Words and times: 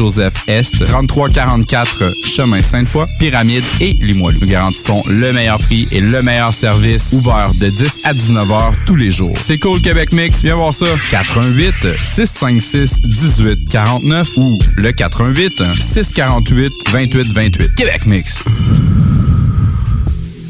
Joseph 0.00 0.32
Est, 0.46 0.82
3344 0.82 2.14
Chemin 2.22 2.62
Sainte-Foy, 2.62 3.04
Pyramide 3.18 3.64
et 3.82 3.98
Limoilou. 4.00 4.38
Nous 4.40 4.46
garantissons 4.46 5.02
le 5.06 5.30
meilleur 5.30 5.58
prix 5.58 5.86
et 5.92 6.00
le 6.00 6.22
meilleur 6.22 6.54
service, 6.54 7.12
ouvert 7.12 7.52
de 7.60 7.68
10 7.68 8.00
à 8.04 8.14
19 8.14 8.50
heures 8.50 8.72
tous 8.86 8.96
les 8.96 9.10
jours. 9.10 9.36
C'est 9.42 9.58
cool 9.58 9.82
Québec 9.82 10.10
Mix, 10.12 10.42
viens 10.42 10.56
voir 10.56 10.72
ça. 10.72 10.86
88 11.10 11.74
656 12.02 13.02
18 13.02 13.68
49 13.68 14.38
ou 14.38 14.58
le 14.78 14.90
88 14.90 15.64
648 15.78 16.72
28 16.90 17.32
28. 17.34 17.74
Québec 17.74 18.06
Mix. 18.06 18.42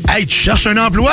Hey, 0.09 0.27
tu 0.27 0.37
cherches 0.37 0.69
un 0.69 0.77
emploi? 0.77 1.13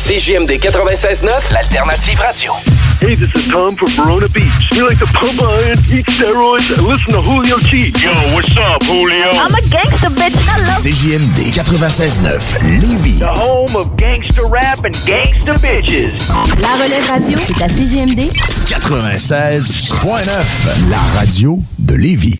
CGMD 0.05 0.57
96.9, 0.57 1.51
l'alternative 1.51 2.19
radio. 2.19 2.53
Hey, 2.99 3.13
this 3.15 3.29
is 3.35 3.47
Tom 3.49 3.75
from 3.75 3.87
Verona 3.89 4.27
Beach. 4.29 4.69
We 4.71 4.81
like 4.81 4.97
to 4.97 5.05
pump 5.05 5.39
iron, 5.41 5.77
eat 5.91 6.07
steroids, 6.07 6.71
and 6.75 6.87
listen 6.87 7.13
to 7.13 7.21
Julio 7.21 7.59
G. 7.59 7.93
Yo, 8.01 8.11
what's 8.33 8.57
up, 8.57 8.81
Julio? 8.83 9.29
I'm 9.29 9.53
a 9.53 9.61
gangster, 9.69 10.09
bitch. 10.09 10.35
I 10.49 10.57
love 10.65 10.81
CJMD 10.81 11.51
96.9, 11.53 12.81
Lévis. 12.81 13.19
The 13.19 13.27
home 13.27 13.75
of 13.75 13.95
gangster 13.95 14.45
rap 14.47 14.83
and 14.83 14.95
gangster 15.05 15.53
bitches. 15.59 16.17
La 16.59 16.73
relève 16.83 17.05
radio, 17.07 17.37
c'est 17.39 17.61
à 17.63 17.67
CJMD 17.67 18.31
96.9, 18.65 20.89
la 20.89 21.01
radio 21.19 21.59
de 21.77 21.93
Lévis. 21.95 22.39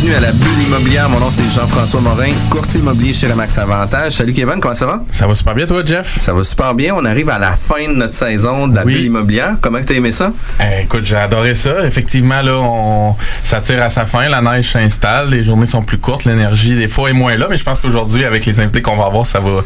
Bienvenue 0.00 0.14
à 0.14 0.20
la 0.20 0.32
bulle 0.32 0.62
immobilière. 0.64 1.08
Mon 1.08 1.18
nom 1.18 1.28
c'est 1.28 1.48
Jean-François 1.50 2.00
Morin, 2.00 2.30
courtier 2.50 2.80
immobilier 2.80 3.12
chez 3.12 3.26
Remax 3.26 3.58
Avantage. 3.58 4.12
Salut 4.12 4.32
Kevin, 4.32 4.60
comment 4.60 4.74
ça 4.74 4.86
va? 4.86 5.02
Ça 5.10 5.26
va 5.26 5.34
super 5.34 5.54
bien 5.56 5.66
toi 5.66 5.82
Jeff? 5.84 6.18
Ça 6.20 6.32
va 6.32 6.44
super 6.44 6.72
bien. 6.74 6.94
On 6.94 7.04
arrive 7.04 7.28
à 7.30 7.38
la 7.38 7.56
fin 7.56 7.88
de 7.88 7.94
notre 7.94 8.14
saison 8.14 8.68
de 8.68 8.76
la 8.76 8.84
Oui. 8.84 8.94
bulle 8.94 9.04
immobilière. 9.06 9.56
Comment 9.60 9.80
tu 9.80 9.92
as 9.92 9.96
aimé 9.96 10.12
ça? 10.12 10.30
Eh, 10.60 10.82
écoute, 10.84 11.04
j'ai 11.04 11.16
adoré 11.16 11.54
ça. 11.54 11.84
Effectivement, 11.84 12.40
là, 12.42 12.54
on, 12.58 13.16
ça 13.42 13.60
tire 13.60 13.82
à 13.82 13.90
sa 13.90 14.06
fin. 14.06 14.28
La 14.28 14.40
neige 14.40 14.70
s'installe. 14.70 15.30
Les 15.30 15.42
journées 15.42 15.66
sont 15.66 15.82
plus 15.82 15.98
courtes. 15.98 16.24
L'énergie, 16.26 16.76
des 16.76 16.88
fois, 16.88 17.10
est 17.10 17.14
moins 17.14 17.36
là. 17.36 17.48
Mais 17.50 17.56
je 17.56 17.64
pense 17.64 17.80
qu'aujourd'hui, 17.80 18.24
avec 18.24 18.46
les 18.46 18.60
invités 18.60 18.82
qu'on 18.82 18.96
va 18.96 19.06
avoir, 19.06 19.26
ça 19.26 19.40
va 19.40 19.62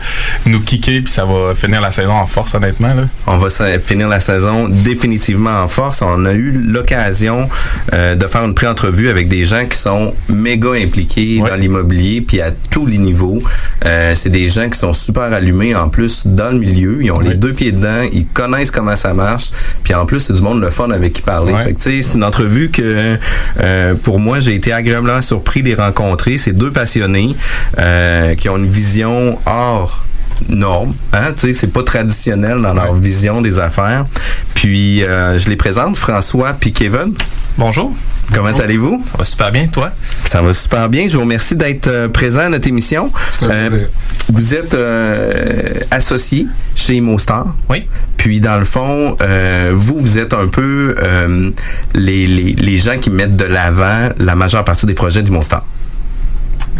nous 0.46 0.60
kicker 0.60 1.02
puis 1.02 1.12
ça 1.12 1.26
va 1.26 1.54
finir 1.54 1.80
la 1.82 1.90
saison 1.90 2.12
en 2.14 2.26
force, 2.26 2.54
honnêtement. 2.54 2.94
Là. 2.94 3.02
On 3.26 3.36
va 3.36 3.48
finir 3.80 4.08
la 4.08 4.20
saison 4.20 4.68
définitivement 4.68 5.60
en 5.62 5.68
force. 5.68 6.00
On 6.00 6.24
a 6.24 6.32
eu 6.32 6.52
l'occasion 6.52 7.50
euh, 7.92 8.14
de 8.14 8.26
faire 8.26 8.44
une 8.44 8.54
pré-entrevue 8.54 9.10
avec 9.10 9.28
des 9.28 9.44
gens 9.44 9.66
qui 9.66 9.76
sont 9.76 10.14
méga 10.28 10.72
impliqués 10.72 11.40
dans 11.40 11.56
l'immobilier, 11.56 12.20
puis 12.20 12.40
à 12.40 12.50
tous 12.70 12.86
les 12.86 12.98
niveaux. 12.98 13.42
Euh, 13.84 14.14
c'est 14.14 14.30
des 14.30 14.48
gens 14.48 14.68
qui 14.68 14.78
sont 14.78 14.92
super 14.92 15.32
allumés 15.32 15.74
en 15.74 15.88
plus 15.88 16.26
dans 16.26 16.52
le 16.52 16.58
milieu. 16.58 16.98
Ils 17.02 17.10
ont 17.10 17.20
les 17.20 17.34
deux 17.34 17.52
pieds 17.52 17.72
dedans, 17.72 18.02
ils 18.12 18.26
connaissent 18.26 18.70
comment 18.70 18.96
ça 18.96 19.14
marche, 19.14 19.50
puis 19.82 19.94
en 19.94 20.06
plus 20.06 20.20
c'est 20.20 20.34
du 20.34 20.42
monde 20.42 20.60
le 20.60 20.70
fun 20.70 20.90
avec 20.90 21.14
qui 21.14 21.22
parler. 21.22 21.52
Ouais. 21.52 21.74
C'est 21.78 22.14
une 22.14 22.24
entrevue 22.24 22.70
que 22.70 23.18
euh, 23.60 23.94
pour 23.94 24.18
moi 24.18 24.40
j'ai 24.40 24.54
été 24.54 24.72
agréablement 24.72 25.20
surpris 25.20 25.62
de 25.62 25.68
les 25.68 25.74
rencontrer. 25.74 26.38
C'est 26.38 26.52
deux 26.52 26.70
passionnés 26.70 27.36
euh, 27.78 28.34
qui 28.34 28.48
ont 28.48 28.56
une 28.56 28.68
vision 28.68 29.38
hors 29.46 30.04
norme, 30.48 30.94
hein, 31.12 31.32
tu 31.34 31.48
sais, 31.48 31.54
c'est 31.54 31.66
pas 31.72 31.82
traditionnel 31.82 32.60
dans 32.60 32.74
leur 32.74 32.94
vision 32.94 33.40
des 33.40 33.58
affaires. 33.58 34.06
Puis 34.54 35.02
euh, 35.02 35.38
je 35.38 35.48
les 35.48 35.56
présente, 35.56 35.96
François 35.96 36.52
puis 36.52 36.72
Kevin. 36.72 37.14
Bonjour. 37.58 37.92
Comment 38.32 38.56
allez-vous? 38.56 39.04
Ça 39.10 39.18
va 39.18 39.24
super 39.24 39.52
bien, 39.52 39.66
toi? 39.66 39.90
Ça 40.24 40.40
va 40.40 40.54
super 40.54 40.88
bien. 40.88 41.06
Je 41.06 41.14
vous 41.14 41.20
remercie 41.20 41.54
d'être 41.54 41.88
euh, 41.88 42.08
présent 42.08 42.40
à 42.42 42.48
notre 42.48 42.66
émission. 42.66 43.10
Euh, 43.42 43.84
vous 44.32 44.54
êtes 44.54 44.72
euh, 44.72 45.74
associé 45.90 46.46
chez 46.74 47.00
Mostar. 47.02 47.54
Oui. 47.68 47.86
Puis, 48.16 48.40
dans 48.40 48.58
le 48.58 48.64
fond, 48.64 49.18
euh, 49.20 49.72
vous, 49.74 49.98
vous 49.98 50.18
êtes 50.18 50.32
un 50.32 50.46
peu 50.46 50.94
euh, 51.02 51.50
les, 51.92 52.26
les, 52.26 52.54
les 52.54 52.76
gens 52.78 52.96
qui 52.96 53.10
mettent 53.10 53.36
de 53.36 53.44
l'avant 53.44 54.08
la 54.18 54.34
majeure 54.34 54.64
partie 54.64 54.86
des 54.86 54.94
projets 54.94 55.22
du 55.22 55.30
Mostar. 55.30 55.62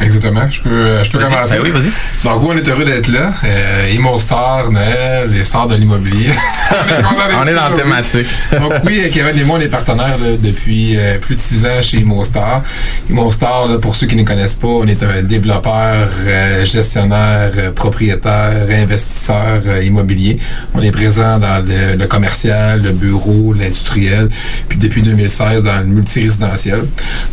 Exactement. 0.00 0.50
Je 0.50 0.60
peux, 0.62 1.04
je 1.04 1.10
peux 1.10 1.18
commencer. 1.18 1.56
Ben 1.56 1.62
oui, 1.62 1.70
vas-y. 1.70 1.90
Donc, 2.24 2.42
oui, 2.42 2.48
on 2.54 2.56
est 2.56 2.68
heureux 2.68 2.84
d'être 2.84 3.08
là. 3.08 3.32
Euh, 3.44 3.92
Imo 3.94 4.18
Star, 4.18 4.70
Noël, 4.70 5.28
les 5.30 5.44
stars 5.44 5.68
de 5.68 5.76
l'immobilier. 5.76 6.30
On 7.40 7.46
est 7.46 7.54
dans 7.54 7.68
la 7.68 7.76
thématique. 7.76 8.26
Donc, 8.52 8.72
oui, 8.84 9.02
Kevin 9.12 9.38
et 9.38 9.44
moi, 9.44 9.58
on 9.58 9.60
est 9.60 9.68
partenaires 9.68 10.16
là, 10.18 10.36
depuis 10.38 10.96
euh, 10.96 11.18
plus 11.18 11.34
de 11.34 11.40
six 11.40 11.64
ans 11.66 11.82
chez 11.82 11.98
Imo 11.98 12.24
Star. 12.24 12.62
Imo 13.10 13.30
Star, 13.30 13.66
là, 13.66 13.78
pour 13.78 13.94
ceux 13.94 14.06
qui 14.06 14.16
ne 14.16 14.22
connaissent 14.22 14.54
pas, 14.54 14.68
on 14.68 14.86
est 14.86 15.02
un 15.02 15.22
développeur, 15.22 16.08
euh, 16.26 16.64
gestionnaire, 16.64 17.50
euh, 17.56 17.70
propriétaire, 17.72 18.66
investisseur 18.70 19.60
euh, 19.66 19.84
immobilier. 19.84 20.38
On 20.74 20.80
est 20.80 20.92
présent 20.92 21.38
dans 21.38 21.62
le, 21.64 21.96
le 21.98 22.06
commercial, 22.06 22.82
le 22.82 22.92
bureau, 22.92 23.52
l'industriel, 23.52 24.28
puis 24.68 24.78
depuis 24.78 25.02
2016 25.02 25.64
dans 25.64 25.80
le 25.80 25.86
multirésidentiel. 25.86 26.84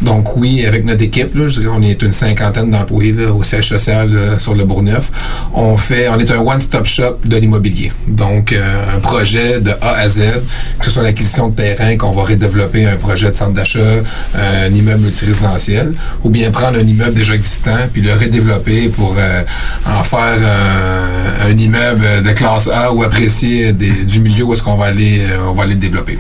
Donc, 0.01 0.35
oui, 0.35 0.65
avec 0.65 0.83
notre 0.83 1.03
équipe, 1.03 1.33
là, 1.35 1.47
je 1.47 1.61
dirais, 1.61 1.73
on 1.75 1.81
est 1.81 2.01
une 2.01 2.11
cinquantaine 2.11 2.48
d'employés 2.51 3.13
au 3.25 3.43
siège 3.43 3.69
social 3.69 4.11
là, 4.11 4.39
sur 4.39 4.53
le 4.55 4.65
Bourgneuf. 4.65 5.11
On 5.53 5.77
fait, 5.77 6.07
on 6.09 6.19
est 6.19 6.31
un 6.31 6.39
one-stop 6.39 6.85
shop 6.85 7.17
de 7.25 7.37
l'immobilier. 7.37 7.91
Donc, 8.07 8.51
euh, 8.53 8.61
un 8.95 8.99
projet 8.99 9.59
de 9.61 9.71
A 9.81 9.91
à 9.97 10.09
Z, 10.09 10.19
que 10.79 10.85
ce 10.85 10.91
soit 10.91 11.03
l'acquisition 11.03 11.49
de 11.49 11.55
terrain, 11.55 11.95
qu'on 11.97 12.11
va 12.11 12.23
redévelopper 12.23 12.85
un 12.85 12.95
projet 12.97 13.27
de 13.27 13.33
centre 13.35 13.53
d'achat, 13.53 13.79
euh, 13.79 14.03
un 14.35 14.73
immeuble 14.73 15.01
multirésidentiel, 15.01 15.93
ou 16.23 16.29
bien 16.29 16.51
prendre 16.51 16.77
un 16.77 16.87
immeuble 16.87 17.13
déjà 17.15 17.33
existant 17.35 17.77
puis 17.91 18.01
le 18.01 18.13
redévelopper 18.13 18.89
pour 18.89 19.15
euh, 19.17 19.43
en 19.85 20.03
faire 20.03 20.37
un, 21.45 21.57
immeuble 21.57 22.23
de 22.23 22.31
classe 22.31 22.67
A 22.67 22.93
ou 22.93 23.03
apprécié 23.03 23.73
des- 23.73 24.03
du 24.05 24.19
milieu 24.21 24.43
où 24.43 24.53
est-ce 24.53 24.63
qu'on 24.63 24.75
va 24.77 24.87
euh, 24.87 25.53
va 25.55 25.63
aller 25.63 25.73
le 25.73 25.79
développer. 25.79 26.17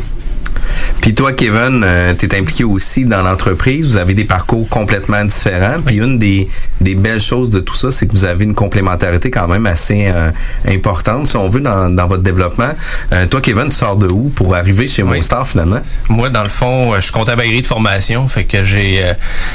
Puis 1.01 1.13
toi, 1.13 1.33
Kevin, 1.33 1.85
tu 2.17 2.25
es 2.25 2.35
impliqué 2.35 2.63
aussi 2.63 3.05
dans 3.05 3.21
l'entreprise. 3.21 3.87
Vous 3.87 3.97
avez 3.97 4.13
des 4.13 4.25
parcours 4.25 4.67
complètement 4.69 5.23
différents. 5.23 5.81
Puis 5.85 5.97
une 5.97 6.19
des, 6.19 6.47
des 6.81 6.95
belles 6.95 7.21
choses 7.21 7.49
de 7.49 7.59
tout 7.59 7.75
ça, 7.75 7.91
c'est 7.91 8.07
que 8.07 8.11
vous 8.11 8.25
avez 8.25 8.43
une 8.43 8.55
complémentarité 8.55 9.29
quand 9.31 9.47
même 9.47 9.65
assez 9.65 10.07
euh, 10.07 10.31
importante, 10.67 11.27
si 11.27 11.35
on 11.35 11.49
veut, 11.49 11.61
dans, 11.61 11.89
dans 11.89 12.07
votre 12.07 12.23
développement. 12.23 12.71
Euh, 13.13 13.25
toi, 13.25 13.41
Kevin, 13.41 13.69
tu 13.69 13.75
sors 13.75 13.95
de 13.95 14.07
où 14.07 14.29
pour 14.29 14.55
arriver 14.55 14.87
chez 14.87 15.03
Monstar, 15.03 15.47
finalement? 15.47 15.79
Moi, 16.09 16.29
dans 16.29 16.43
le 16.43 16.49
fond, 16.49 16.93
euh, 16.93 16.97
je 16.97 17.03
suis 17.03 17.11
comptable 17.11 17.41
agréé 17.41 17.61
de 17.61 17.67
formation, 17.67 18.27
fait 18.27 18.43
que 18.43 18.63
j'ai 18.63 19.03
euh, 19.03 19.13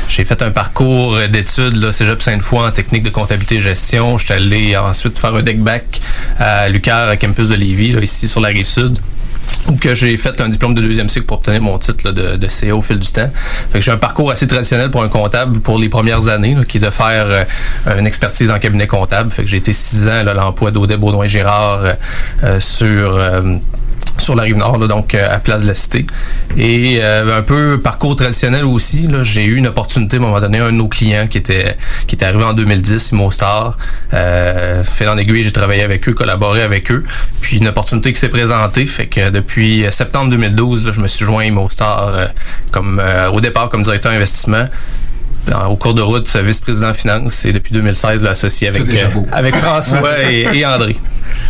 j'ai 0.09 0.25
fait 0.25 0.43
un 0.43 0.51
parcours 0.51 1.17
euh, 1.17 1.29
d'études 1.29 1.77
là, 1.77 1.93
Cégep 1.93 2.23
Sainte-Foy 2.23 2.67
en 2.67 2.71
technique 2.71 3.03
de 3.03 3.11
comptabilité 3.11 3.57
et 3.57 3.61
gestion. 3.61 4.19
Je 4.19 4.25
suis 4.25 4.35
allé 4.35 4.77
ensuite 4.77 5.19
faire 5.19 5.35
un 5.35 5.43
deck 5.43 5.61
back 5.61 6.01
à 6.39 6.69
l'UQAR, 6.69 7.09
à 7.09 7.17
campus 7.17 7.49
de 7.49 7.55
Lévis, 7.55 7.93
là, 7.93 8.01
ici 8.01 8.29
sur 8.29 8.41
la 8.41 8.49
rive 8.49 8.67
sud 8.67 8.99
où 9.69 9.77
que 9.77 9.95
j'ai 9.95 10.17
fait 10.17 10.41
un 10.41 10.49
diplôme 10.49 10.75
de 10.75 10.83
deuxième 10.83 11.09
cycle 11.09 11.27
pour 11.27 11.39
obtenir 11.39 11.63
mon 11.63 11.79
titre 11.79 12.13
de, 12.13 12.37
de 12.37 12.49
CA 12.49 12.75
au 12.75 12.83
fil 12.83 12.99
du 12.99 13.11
temps. 13.11 13.31
Fait 13.73 13.79
que 13.79 13.85
j'ai 13.85 13.93
un 13.93 13.97
parcours 13.97 14.31
assez 14.31 14.47
traditionnel 14.47 14.91
pour 14.91 15.03
un 15.03 15.09
comptable 15.09 15.61
pour 15.61 15.79
les 15.79 15.89
premières 15.89 16.29
années, 16.29 16.57
qui 16.69 16.79
est 16.79 16.81
de 16.81 16.91
faire 16.91 17.27
euh, 17.29 17.45
une 17.99 18.07
expertise 18.07 18.51
en 18.51 18.59
cabinet 18.59 18.87
comptable. 18.87 19.31
Fait 19.31 19.43
que 19.43 19.49
j'ai 19.49 19.59
été 19.59 19.73
six 19.73 20.07
ans 20.07 20.23
là, 20.23 20.33
à 20.33 20.35
l'emploi 20.35 20.71
d'Audet 20.71 20.97
Baudouin 20.97 21.27
Gérard 21.27 21.85
euh, 21.85 21.93
euh, 22.43 22.61
sur 22.61 23.17
euh, 23.17 23.57
sur 24.25 24.35
la 24.35 24.43
rive 24.45 24.57
nord, 24.57 24.79
là, 24.79 24.87
donc 24.89 25.15
euh, 25.15 25.33
à 25.35 25.39
Place 25.39 25.63
de 25.63 25.69
la 25.69 25.75
Cité. 25.75 26.07
Et 26.57 26.99
euh, 27.01 27.39
un 27.39 27.43
peu 27.43 27.79
parcours 27.83 28.17
traditionnel 28.17 28.65
aussi. 28.65 29.09
J'ai 29.23 29.45
eu 29.45 29.57
une 29.57 29.67
opportunité 29.67 30.17
à 30.17 30.21
un 30.21 30.23
moment 30.23 30.41
donné, 30.41 30.59
un 30.59 30.67
de 30.73 30.77
nos 30.77 30.89
clients 30.89 31.27
qui 31.29 31.39
était 31.39 31.77
qui 32.07 32.15
était 32.17 32.25
arrivé 32.25 32.43
en 32.45 32.55
2010, 32.55 33.11
Imostar. 33.13 33.77
Euh, 34.13 34.83
fait 34.83 35.07
en 35.07 35.17
aiguille, 35.19 35.43
j'ai 35.43 35.53
travaillé 35.53 35.83
avec 35.83 36.09
eux, 36.09 36.15
collaboré 36.15 36.63
avec 36.63 36.91
eux. 36.91 37.05
Puis 37.41 37.59
une 37.59 37.69
opportunité 37.69 38.13
qui 38.13 38.19
s'est 38.19 38.29
présentée, 38.29 38.87
fait 38.87 39.07
que 39.07 39.31
depuis 39.31 39.85
euh, 39.85 39.91
septembre 39.91 40.31
2012, 40.31 40.87
là, 40.87 40.93
je 40.93 41.01
me 41.01 41.07
suis 41.09 41.25
joint 41.25 41.43
à 41.43 41.47
Imostar 41.47 42.09
euh, 42.15 42.27
comme 42.73 43.01
euh, 43.03 43.31
au 43.31 43.41
départ 43.41 43.69
comme 43.69 43.83
directeur 43.83 44.13
investissement. 44.13 44.67
En- 45.53 45.67
Au 45.67 45.77
cours 45.77 45.93
de 45.93 46.01
route, 46.01 46.27
vice-président 46.37 46.95
finance 46.95 47.45
et 47.45 47.53
depuis 47.53 47.75
2016, 47.75 48.23
là, 48.23 48.31
associé 48.31 48.69
avec, 48.69 48.81
euh, 48.89 49.21
avec 49.31 49.55
François 49.57 50.23
et, 50.31 50.47
et 50.55 50.65
André. 50.65 50.97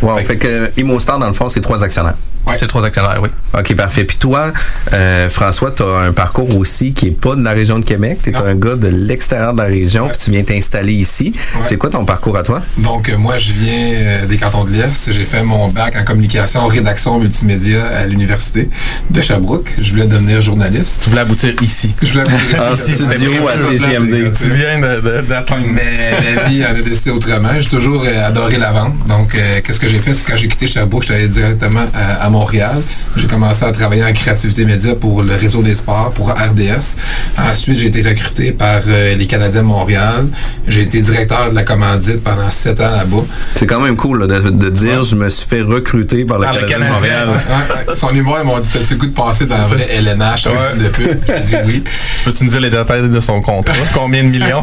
Wow, 0.02 0.18
fait 0.18 0.36
que 0.36 0.72
Imostar, 0.76 1.20
dans 1.20 1.28
le 1.28 1.32
fond, 1.32 1.48
c'est 1.48 1.60
trois 1.60 1.84
actionnaires. 1.84 2.16
C'est 2.56 2.66
trois 2.68 2.84
actionnaires, 2.84 3.18
oui. 3.22 3.28
OK, 3.58 3.74
parfait. 3.74 4.04
Puis 4.04 4.16
toi, 4.16 4.52
euh, 4.92 5.28
François, 5.28 5.72
tu 5.72 5.82
as 5.82 5.86
un 5.86 6.12
parcours 6.12 6.56
aussi 6.56 6.92
qui 6.92 7.06
est 7.08 7.10
pas 7.10 7.34
de 7.34 7.42
la 7.42 7.50
région 7.52 7.78
de 7.78 7.84
Québec. 7.84 8.18
Tu 8.22 8.30
es 8.30 8.36
un 8.36 8.54
gars 8.54 8.76
de 8.76 8.86
l'extérieur 8.88 9.52
de 9.54 9.58
la 9.58 9.64
région, 9.64 10.06
puis 10.08 10.16
tu 10.22 10.30
viens 10.30 10.42
t'installer 10.44 10.92
ici. 10.92 11.32
C'est 11.64 11.76
quoi 11.76 11.90
ton 11.90 12.04
parcours 12.04 12.36
à 12.36 12.42
toi? 12.42 12.62
Donc, 12.78 13.08
euh, 13.08 13.16
moi, 13.18 13.38
je 13.38 13.52
viens 13.52 13.72
euh, 13.94 14.26
des 14.26 14.36
cantons 14.36 14.64
de 14.64 14.70
l'Est. 14.70 15.10
J'ai 15.12 15.24
fait 15.24 15.42
mon 15.42 15.68
bac 15.68 15.96
en 15.96 16.04
communication, 16.04 16.66
rédaction, 16.68 17.18
multimédia 17.18 17.84
à 17.86 18.06
l'université 18.06 18.68
de 19.10 19.20
Sherbrooke. 19.20 19.72
Je 19.80 19.90
voulais 19.90 20.06
devenir 20.06 20.40
journaliste. 20.40 21.00
Tu 21.02 21.10
voulais 21.10 21.22
aboutir 21.22 21.54
ici. 21.60 21.94
Je 22.02 22.12
voulais 22.12 22.22
aboutir 22.22 22.62
En 22.62 22.74
ici. 22.74 22.94
studio 22.94 23.48
à 23.48 23.58
CGMD. 23.58 24.32
Tu 24.36 24.48
viens 24.50 24.80
d'atteindre. 25.28 25.66
Mais 25.72 26.12
la 26.36 26.44
vie 26.48 26.64
en 26.64 26.70
a 26.70 26.82
décidé 26.82 27.10
autrement. 27.10 27.48
J'ai 27.58 27.68
toujours 27.68 28.04
euh, 28.04 28.26
adoré 28.28 28.58
la 28.58 28.72
vente. 28.72 28.94
Donc, 29.08 29.34
euh, 29.34 29.60
qu'est-ce 29.64 29.80
que 29.80 29.88
j'ai 29.88 29.98
fait? 29.98 30.14
C'est 30.14 30.30
quand 30.30 30.36
j'ai 30.36 30.48
quitté 30.48 30.66
Sherbrooke, 30.66 31.02
j'étais 31.02 31.14
allé 31.14 31.28
directement 31.28 31.84
à, 31.94 32.24
à 32.26 32.30
Montréal. 32.38 32.76
J'ai 33.16 33.26
commencé 33.28 33.64
à 33.64 33.70
travailler 33.72 34.04
en 34.04 34.12
créativité 34.12 34.64
média 34.64 34.94
pour 34.96 35.22
le 35.22 35.34
réseau 35.36 35.62
des 35.62 35.74
sports, 35.76 36.10
pour 36.16 36.30
RDS. 36.30 36.96
Ensuite, 37.38 37.78
j'ai 37.78 37.86
été 37.86 38.02
recruté 38.02 38.50
par 38.52 38.80
euh, 38.88 39.14
les 39.14 39.26
Canadiens 39.26 39.62
de 39.62 39.66
Montréal. 39.66 40.26
J'ai 40.66 40.82
été 40.82 41.00
directeur 41.00 41.50
de 41.50 41.54
la 41.54 41.62
commandite 41.62 42.22
pendant 42.24 42.50
sept 42.50 42.80
ans 42.80 42.90
là-bas. 42.90 43.24
C'est 43.54 43.66
quand 43.66 43.80
même 43.80 43.96
cool 43.96 44.24
là, 44.26 44.40
de, 44.40 44.50
de 44.50 44.70
dire 44.70 45.02
je 45.04 45.14
me 45.16 45.28
suis 45.28 45.46
fait 45.48 45.62
recruter 45.62 46.24
par 46.24 46.38
le 46.38 46.46
Canadien 46.46 46.78
de 46.80 46.84
Montréal. 46.92 47.28
ouais, 47.28 47.86
ouais. 47.88 47.96
Son 47.96 48.10
humour, 48.10 48.36
ils 48.42 48.46
m'ont 48.46 48.58
dit, 48.58 48.68
t'as-tu 48.72 48.94
le 48.94 48.98
goût 49.00 49.06
de 49.06 49.12
passer 49.14 49.46
dans 49.46 49.54
un 49.54 49.64
C'est 49.68 49.74
vrai 49.74 49.88
LNH 49.98 50.46
Ouais. 50.46 50.82
de 50.84 50.88
pub? 50.88 51.18
J'ai 51.28 51.40
dit 51.40 51.54
oui. 51.66 51.84
Tu 52.16 52.22
peux-tu 52.24 52.44
nous 52.44 52.50
dire 52.50 52.60
les 52.60 52.70
détails 52.70 53.08
de 53.08 53.20
son 53.20 53.40
contrat? 53.40 53.74
Combien 53.94 54.24
de 54.24 54.28
millions? 54.28 54.62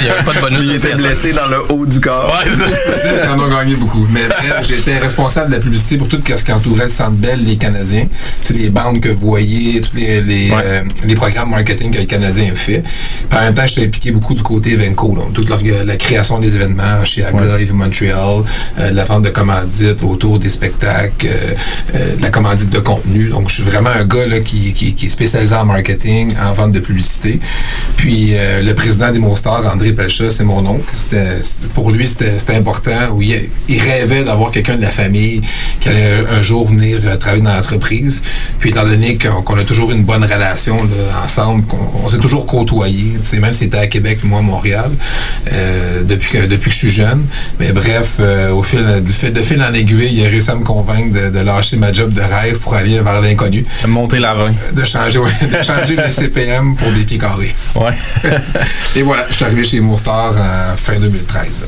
Il 0.00 0.04
n'y 0.04 0.10
avait 0.10 0.22
pas 0.22 0.34
de 0.34 0.40
bonus. 0.40 0.60
Il 0.62 0.74
était 0.76 0.94
blessé 0.94 1.32
dans 1.32 1.46
le 1.48 1.72
haut 1.72 1.86
du 1.86 1.98
corps. 2.00 2.26
Ouais, 2.44 2.50
c'est 3.00 3.08
Ils 3.24 3.28
en 3.30 3.40
ont 3.40 3.48
gagné 3.48 3.74
beaucoup. 3.76 4.06
Mais 4.10 4.26
bref, 4.28 4.66
j'étais 4.68 4.98
responsable 4.98 5.50
de 5.50 5.56
la 5.56 5.60
publicité 5.62 5.96
pour 5.96 6.08
tout 6.08 6.20
ce 6.26 6.44
qui 6.44 6.52
entourait 6.52 6.84
le 6.84 6.88
Centre 7.06 7.16
Bell, 7.18 7.44
les 7.44 7.56
Canadiens. 7.56 8.06
C'est 8.42 8.54
les 8.54 8.68
bandes 8.68 9.00
que 9.00 9.08
vous 9.08 9.28
voyez, 9.28 9.80
tous 9.80 9.96
les, 9.96 10.20
les, 10.20 10.50
euh, 10.50 10.82
les 11.04 11.14
programmes 11.14 11.50
marketing 11.50 11.90
que 11.92 11.98
les 11.98 12.06
Canadiens 12.06 12.52
ont 12.52 12.56
fait. 12.56 12.82
Puis 13.28 13.38
en 13.38 13.42
même 13.42 13.54
temps, 13.54 13.66
j'étais 13.66 13.86
impliqué 13.86 14.10
beaucoup 14.10 14.34
du 14.34 14.42
côté 14.42 14.72
Evenco, 14.72 15.14
donc 15.14 15.32
toute 15.32 15.48
la 15.48 15.96
création 15.96 16.38
des 16.38 16.54
événements 16.56 17.04
chez 17.04 17.24
AGA, 17.24 17.60
Yves 17.60 17.74
Montreal, 17.74 18.42
euh, 18.78 18.90
la 18.90 19.04
vente 19.04 19.22
de 19.22 19.30
commandites 19.30 20.02
autour 20.02 20.38
des 20.38 20.50
spectacles, 20.50 21.26
euh, 21.94 22.16
de 22.16 22.22
la 22.22 22.30
commandite 22.30 22.70
de 22.70 22.80
contenu. 22.80 23.28
Donc, 23.28 23.48
je 23.48 23.54
suis 23.56 23.62
vraiment 23.62 23.90
un 23.90 24.04
gars 24.04 24.26
là, 24.26 24.40
qui, 24.40 24.72
qui, 24.72 24.94
qui 24.94 25.06
est 25.06 25.10
spécialisé 25.10 25.54
en 25.54 25.64
marketing, 25.64 26.32
en 26.42 26.52
vente 26.52 26.72
de 26.72 26.80
publicité. 26.80 27.38
Puis, 27.96 28.34
le 28.62 28.72
président 28.72 29.12
des 29.12 29.18
Monstars, 29.18 29.62
André 29.72 29.92
Pelcha, 29.92 30.30
c'est 30.30 30.44
mon 30.44 30.64
oncle. 30.66 30.84
C'était, 30.94 31.40
pour 31.74 31.90
lui, 31.90 32.06
c'était, 32.06 32.38
c'était 32.38 32.56
important. 32.56 33.12
Où 33.14 33.22
il, 33.22 33.48
il 33.68 33.80
rêvait 33.80 34.24
d'avoir 34.24 34.50
quelqu'un 34.50 34.76
de 34.76 34.82
la 34.82 34.90
famille 34.90 35.42
qui 35.80 35.88
allait 35.88 36.24
un 36.30 36.42
jour 36.42 36.66
venir 36.66 36.95
euh, 37.04 37.16
travailler 37.16 37.42
dans 37.42 37.54
l'entreprise. 37.54 38.22
Puis, 38.58 38.70
étant 38.70 38.84
donné 38.84 39.18
qu'on, 39.18 39.56
a 39.58 39.64
toujours 39.64 39.90
une 39.92 40.02
bonne 40.04 40.24
relation 40.24 40.82
là, 40.84 41.22
ensemble, 41.24 41.64
qu'on 41.66 41.78
on 42.04 42.08
s'est 42.08 42.18
toujours 42.18 42.46
sais, 43.22 43.38
même 43.38 43.52
si 43.52 43.60
c'était 43.64 43.78
à 43.78 43.86
Québec, 43.86 44.20
moi 44.24 44.38
à 44.40 44.42
Montréal, 44.42 44.90
euh, 45.52 46.02
depuis, 46.04 46.30
que, 46.38 46.46
depuis 46.46 46.70
que 46.70 46.74
je 46.74 46.78
suis 46.78 46.90
jeune. 46.90 47.24
Mais 47.60 47.72
bref, 47.72 48.16
euh, 48.20 48.50
au 48.50 48.62
fil, 48.62 48.84
de, 49.04 49.12
fil- 49.12 49.32
de 49.32 49.40
fil 49.42 49.62
en 49.62 49.72
aiguille, 49.74 50.10
il 50.12 50.24
a 50.24 50.28
réussi 50.28 50.50
à 50.50 50.54
me 50.54 50.64
convaincre 50.64 51.12
de, 51.12 51.30
de 51.30 51.38
lâcher 51.40 51.76
ma 51.76 51.92
job 51.92 52.12
de 52.12 52.20
rêve 52.20 52.58
pour 52.58 52.74
aller 52.74 52.98
vers 53.00 53.20
l'inconnu. 53.20 53.64
De 53.82 53.88
monter 53.88 54.18
la 54.18 54.34
vin. 54.34 54.52
De 54.72 54.84
changer, 54.84 55.18
ouais, 55.18 55.32
de 55.42 55.62
changer 55.62 55.96
CPM 56.10 56.76
pour 56.76 56.90
des 56.92 57.04
pieds 57.04 57.18
carrés. 57.18 57.54
Ouais. 57.74 57.92
Et 58.96 59.02
voilà, 59.02 59.26
je 59.30 59.34
suis 59.36 59.44
arrivé 59.44 59.64
chez 59.64 59.80
Monstar 59.80 60.32
en 60.36 60.76
fin 60.76 60.98
2013. 60.98 61.66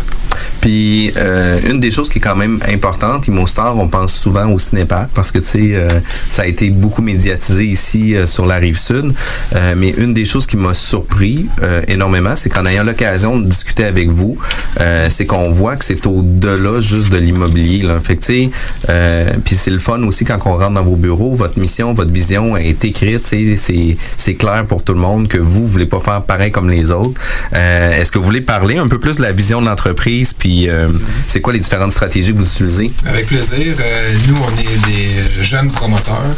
Puis 0.61 1.13
euh, 1.17 1.59
une 1.71 1.81
des 1.81 1.91
choses 1.91 2.09
qui 2.09 2.19
est 2.19 2.23
quand 2.23 2.37
même 2.37 2.59
importante, 2.69 3.29
Immostar, 3.29 3.77
on 3.77 3.89
pense 3.89 4.13
souvent 4.13 4.51
au 4.51 4.59
cinépark 4.59 5.11
parce 5.15 5.33
que 5.33 5.39
tu 5.39 5.47
sais, 5.47 5.71
euh, 5.75 5.89
ça 6.27 6.43
a 6.43 6.47
été 6.47 6.71
beaucoup 6.71 7.03
médiatisé 7.03 7.65
ici 7.65 8.15
euh, 8.15 8.27
sur 8.27 8.47
la 8.47 8.57
rive 8.57 8.79
sud. 8.79 9.15
Euh, 9.55 9.75
mais 9.77 9.91
une 9.91 10.15
des 10.15 10.25
choses 10.25 10.47
qui 10.47 10.57
m'a 10.57 10.75
surpris 10.75 11.47
euh, 11.63 11.83
énormément, 11.89 12.35
c'est 12.37 12.49
qu'en 12.49 12.67
ayant 12.67 12.85
l'occasion 12.85 13.39
de 13.39 13.47
discuter 13.47 13.85
avec 13.85 14.11
vous, 14.11 14.39
euh, 14.81 15.09
c'est 15.11 15.27
qu'on 15.27 15.51
voit 15.51 15.77
que 15.77 15.85
c'est 15.85 16.07
au-delà 16.07 16.81
juste 16.81 17.11
de 17.11 17.19
l'immobilier. 17.19 17.83
Là. 17.83 18.01
Fait 18.01 18.17
que 18.17 18.25
tu 18.25 18.51
sais, 18.87 19.35
puis 19.45 19.55
c'est 19.55 19.71
le 19.71 19.79
fun 19.79 20.03
aussi 20.05 20.25
quand 20.25 20.39
on 20.47 20.57
rentre 20.57 20.73
dans 20.73 20.83
vos 20.83 20.97
bureaux, 20.97 21.35
votre 21.35 21.59
mission, 21.59 21.95
votre 21.95 22.13
vision 22.13 22.57
est 22.57 22.85
écrite, 22.85 23.27
c'est 23.27 23.97
c'est 24.17 24.35
clair 24.35 24.65
pour 24.67 24.83
tout 24.83 24.95
le 24.95 25.01
monde 25.01 25.29
que 25.29 25.39
vous, 25.39 25.67
voulez 25.67 25.87
pas 25.87 26.01
faire 26.01 26.23
pareil 26.23 26.51
comme 26.51 26.71
les 26.71 26.91
autres. 26.91 27.21
Est-ce 27.53 28.11
que 28.11 28.19
vous 28.19 28.25
voulez 28.25 28.41
parler 28.41 28.79
un 28.79 28.89
peu 28.89 28.99
plus 28.99 29.17
de 29.17 29.23
la 29.23 29.33
vision 29.33 29.61
de 29.61 29.67
l'entreprise 29.67 30.33
puis 30.33 30.48
euh, 30.69 30.89
c'est 31.27 31.41
quoi 31.41 31.53
les 31.53 31.61
différentes 31.61 31.93
stratégies 31.93 32.33
que 32.33 32.39
vous 32.39 32.47
utilisez? 32.47 32.91
Avec 33.07 33.27
plaisir. 33.27 33.77
Euh, 33.81 34.15
nous, 34.27 34.37
on 34.37 34.59
est 34.59 34.91
des 34.91 35.43
jeunes 35.43 35.71
promoteurs. 35.71 36.37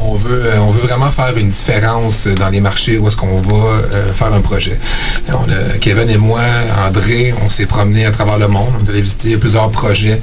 On 0.00 0.14
veut, 0.14 0.46
euh, 0.46 0.60
on 0.60 0.70
veut 0.70 0.80
vraiment 0.80 1.10
faire 1.10 1.36
une 1.36 1.50
différence 1.50 2.26
dans 2.26 2.48
les 2.50 2.60
marchés 2.60 2.98
où 2.98 3.06
est-ce 3.08 3.16
qu'on 3.16 3.40
va 3.40 3.82
faire 4.14 4.32
un 4.32 4.40
projet. 4.40 4.78
Kevin 5.80 6.10
et 6.10 6.16
moi, 6.16 6.40
André, 6.86 7.34
on 7.44 7.48
s'est 7.48 7.66
promenés 7.66 8.06
à 8.06 8.10
travers 8.10 8.38
le 8.38 8.48
monde. 8.48 8.72
On 8.80 8.86
est 8.86 8.90
allé 8.90 9.02
visiter 9.02 9.36
plusieurs 9.36 9.70
projets 9.70 10.20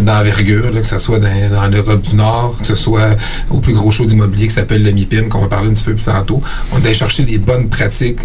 d'envergure, 0.00 0.72
que 0.72 0.86
ce 0.86 0.98
soit 0.98 1.18
dans, 1.18 1.50
dans 1.50 1.68
l'Europe 1.68 2.02
du 2.02 2.16
Nord, 2.16 2.56
que 2.58 2.66
ce 2.66 2.74
soit 2.74 3.16
au 3.50 3.58
plus 3.58 3.74
gros 3.74 3.90
show 3.90 4.04
d'immobilier 4.04 4.48
qui 4.48 4.54
s'appelle 4.54 4.82
le 4.82 4.92
MIPIM, 4.92 5.28
qu'on 5.28 5.40
va 5.40 5.48
parler 5.48 5.70
un 5.70 5.74
petit 5.74 5.84
peu 5.84 5.94
plus 5.94 6.04
tantôt. 6.04 6.42
On 6.72 6.78
est 6.78 6.86
allé 6.86 6.94
chercher 6.94 7.24
les 7.24 7.38
bonnes 7.38 7.68
pratiques 7.68 8.20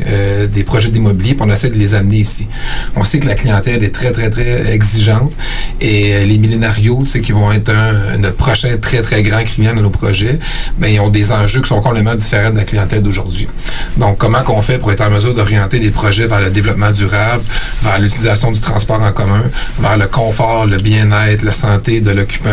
des 0.53 0.63
projets 0.63 0.89
d'immobilier, 0.89 1.33
puis 1.33 1.43
on 1.45 1.51
essaie 1.51 1.69
de 1.69 1.77
les 1.77 1.95
amener 1.95 2.17
ici. 2.17 2.47
On 2.95 3.03
sait 3.03 3.19
que 3.19 3.27
la 3.27 3.35
clientèle 3.35 3.83
est 3.83 3.93
très, 3.93 4.11
très, 4.11 4.29
très 4.29 4.52
exigeante 4.53 5.31
et 5.81 6.13
euh, 6.13 6.25
les 6.25 6.37
millénarios, 6.37 7.03
qui 7.03 7.31
vont 7.31 7.51
être 7.51 7.71
notre 8.17 8.35
prochain 8.35 8.77
très, 8.81 9.01
très 9.01 9.23
grand 9.23 9.43
client 9.43 9.73
dans 9.75 9.81
nos 9.81 9.89
projets, 9.89 10.39
ben, 10.77 10.87
ils 10.87 10.99
ont 10.99 11.09
des 11.09 11.31
enjeux 11.31 11.61
qui 11.61 11.69
sont 11.69 11.81
complètement 11.81 12.15
différents 12.15 12.51
de 12.51 12.57
la 12.57 12.63
clientèle 12.63 13.01
d'aujourd'hui. 13.01 13.47
Donc, 13.97 14.17
comment 14.17 14.41
qu'on 14.41 14.61
fait 14.61 14.77
pour 14.77 14.91
être 14.91 15.01
en 15.01 15.09
mesure 15.09 15.33
d'orienter 15.33 15.79
des 15.79 15.91
projets 15.91 16.27
vers 16.27 16.41
le 16.41 16.49
développement 16.49 16.91
durable, 16.91 17.43
vers 17.81 17.99
l'utilisation 17.99 18.51
du 18.51 18.59
transport 18.59 19.01
en 19.01 19.11
commun, 19.11 19.43
vers 19.79 19.97
le 19.97 20.07
confort, 20.07 20.65
le 20.65 20.77
bien-être, 20.77 21.43
la 21.43 21.53
santé 21.53 22.01
de 22.01 22.11
l'occupant? 22.11 22.49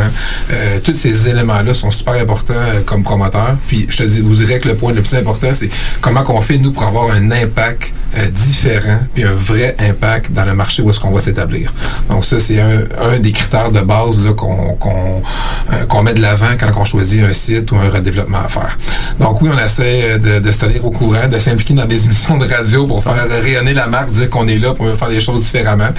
Euh, 0.50 0.78
tous 0.82 0.94
ces 0.94 1.28
éléments-là 1.28 1.74
sont 1.74 1.90
super 1.90 2.14
importants 2.14 2.54
euh, 2.56 2.80
comme 2.84 3.02
promoteur. 3.02 3.56
Puis, 3.68 3.86
je 3.88 3.98
te 3.98 4.02
dis, 4.02 4.20
vous 4.20 4.34
dirais 4.34 4.60
que 4.60 4.68
le 4.68 4.74
point 4.74 4.92
le 4.92 5.02
plus 5.02 5.16
important, 5.16 5.48
c'est 5.54 5.70
comment 6.00 6.22
qu'on 6.22 6.40
fait, 6.40 6.58
nous, 6.58 6.72
pour 6.72 6.84
avoir 6.84 7.10
un 7.12 7.30
impact 7.30 7.92
euh, 8.16 8.26
différent, 8.28 8.98
puis 9.14 9.24
un 9.24 9.32
vrai 9.32 9.76
impact 9.78 10.32
dans 10.32 10.44
le 10.44 10.54
marché 10.54 10.82
où 10.82 10.90
est-ce 10.90 10.98
qu'on 10.98 11.12
va 11.12 11.20
s'établir. 11.20 11.72
Donc, 12.08 12.24
ça, 12.24 12.40
c'est 12.40 12.60
un, 12.60 13.18
des 13.18 13.32
critères 13.32 13.70
de 13.70 13.80
base 13.80 14.18
euh, 14.24 14.32
qu'on 14.32 16.02
met 16.02 16.14
de 16.14 16.20
l'avant 16.20 16.56
quand 16.58 16.72
on 16.76 16.84
choisit 16.84 17.22
un 17.22 17.32
site 17.32 17.70
ou 17.70 17.76
un 17.76 17.88
redéveloppement 17.88 18.38
à 18.38 18.48
faire. 18.48 18.76
Donc, 19.18 19.40
oui, 19.42 19.50
on 19.52 19.58
essaie 19.58 20.18
de, 20.18 20.40
de 20.40 20.52
se 20.52 20.58
tenir 20.58 20.84
au 20.84 20.90
courant, 20.90 21.28
de 21.30 21.38
s'impliquer 21.38 21.74
dans 21.74 21.86
des 21.86 22.04
émissions 22.06 22.36
de 22.36 22.46
radio 22.46 22.86
pour 22.86 23.02
faire 23.02 23.28
rayonner 23.28 23.74
la 23.74 23.86
marque, 23.86 24.10
dire 24.10 24.28
qu'on 24.28 24.48
est 24.48 24.58
là 24.58 24.74
pour 24.74 24.88
faire 24.90 25.08
les 25.08 25.20
choses 25.20 25.42
différemment. 25.42 25.90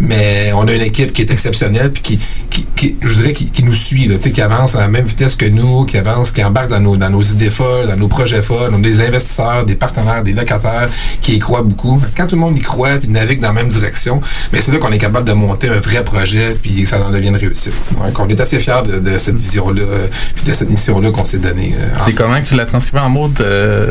Mais 0.00 0.52
on 0.54 0.68
a 0.68 0.72
une 0.74 0.82
équipe 0.82 1.12
qui 1.12 1.22
est 1.22 1.30
exceptionnelle, 1.30 1.90
puis 1.92 2.02
qui, 2.02 2.66
qui, 2.76 2.96
je 3.00 3.14
dirais, 3.14 3.32
qui, 3.32 3.62
nous 3.62 3.72
suit, 3.72 4.10
qui 4.18 4.40
avance 4.42 4.74
à 4.74 4.80
la 4.80 4.88
même 4.88 5.06
vitesse 5.06 5.34
que 5.34 5.46
nous, 5.46 5.84
qui 5.84 5.96
avance, 5.96 6.30
qui 6.30 6.44
embarque 6.44 6.68
dans 6.68 6.80
nos, 6.80 6.96
dans 6.96 7.10
nos 7.10 7.22
idées 7.22 7.50
folles, 7.50 7.88
dans 7.88 7.96
nos 7.96 8.08
projets 8.08 8.42
folles. 8.42 8.70
On 8.72 8.78
a 8.78 8.82
des 8.82 9.00
investisseurs, 9.00 9.64
des 9.64 9.76
partenaires, 9.76 10.22
des 10.22 10.32
locataires 10.32 10.88
qui 11.20 11.36
y 11.36 11.38
croient 11.38 11.53
beaucoup. 11.62 12.00
Quand 12.16 12.26
tout 12.26 12.36
le 12.36 12.40
monde 12.40 12.56
y 12.58 12.60
croit, 12.62 12.96
puis 12.98 13.08
navigue 13.08 13.40
dans 13.40 13.48
la 13.48 13.54
même 13.54 13.68
direction, 13.68 14.20
mais 14.52 14.60
c'est 14.60 14.72
là 14.72 14.78
qu'on 14.78 14.90
est 14.92 14.98
capable 14.98 15.26
de 15.28 15.32
monter 15.34 15.68
un 15.68 15.78
vrai 15.78 16.04
projet, 16.04 16.56
puis 16.62 16.82
que 16.82 16.88
ça 16.88 17.00
en 17.04 17.10
devienne 17.10 17.36
réussite. 17.36 17.74
Donc, 17.96 18.18
on 18.18 18.28
est 18.28 18.40
assez 18.40 18.58
fiers 18.58 18.82
de, 18.86 18.98
de 18.98 19.18
cette 19.18 19.36
vision-là, 19.36 19.82
euh, 19.82 20.06
puis 20.34 20.44
de 20.44 20.52
cette 20.52 20.70
mission-là 20.70 21.10
qu'on 21.10 21.24
s'est 21.24 21.38
donnée. 21.38 21.74
euh, 21.78 21.88
C'est 22.04 22.14
comment 22.16 22.40
que 22.40 22.46
tu 22.46 22.54
l'as 22.56 22.64
transcrit 22.66 22.98
en 22.98 23.08
mode 23.08 23.40
euh, 23.40 23.90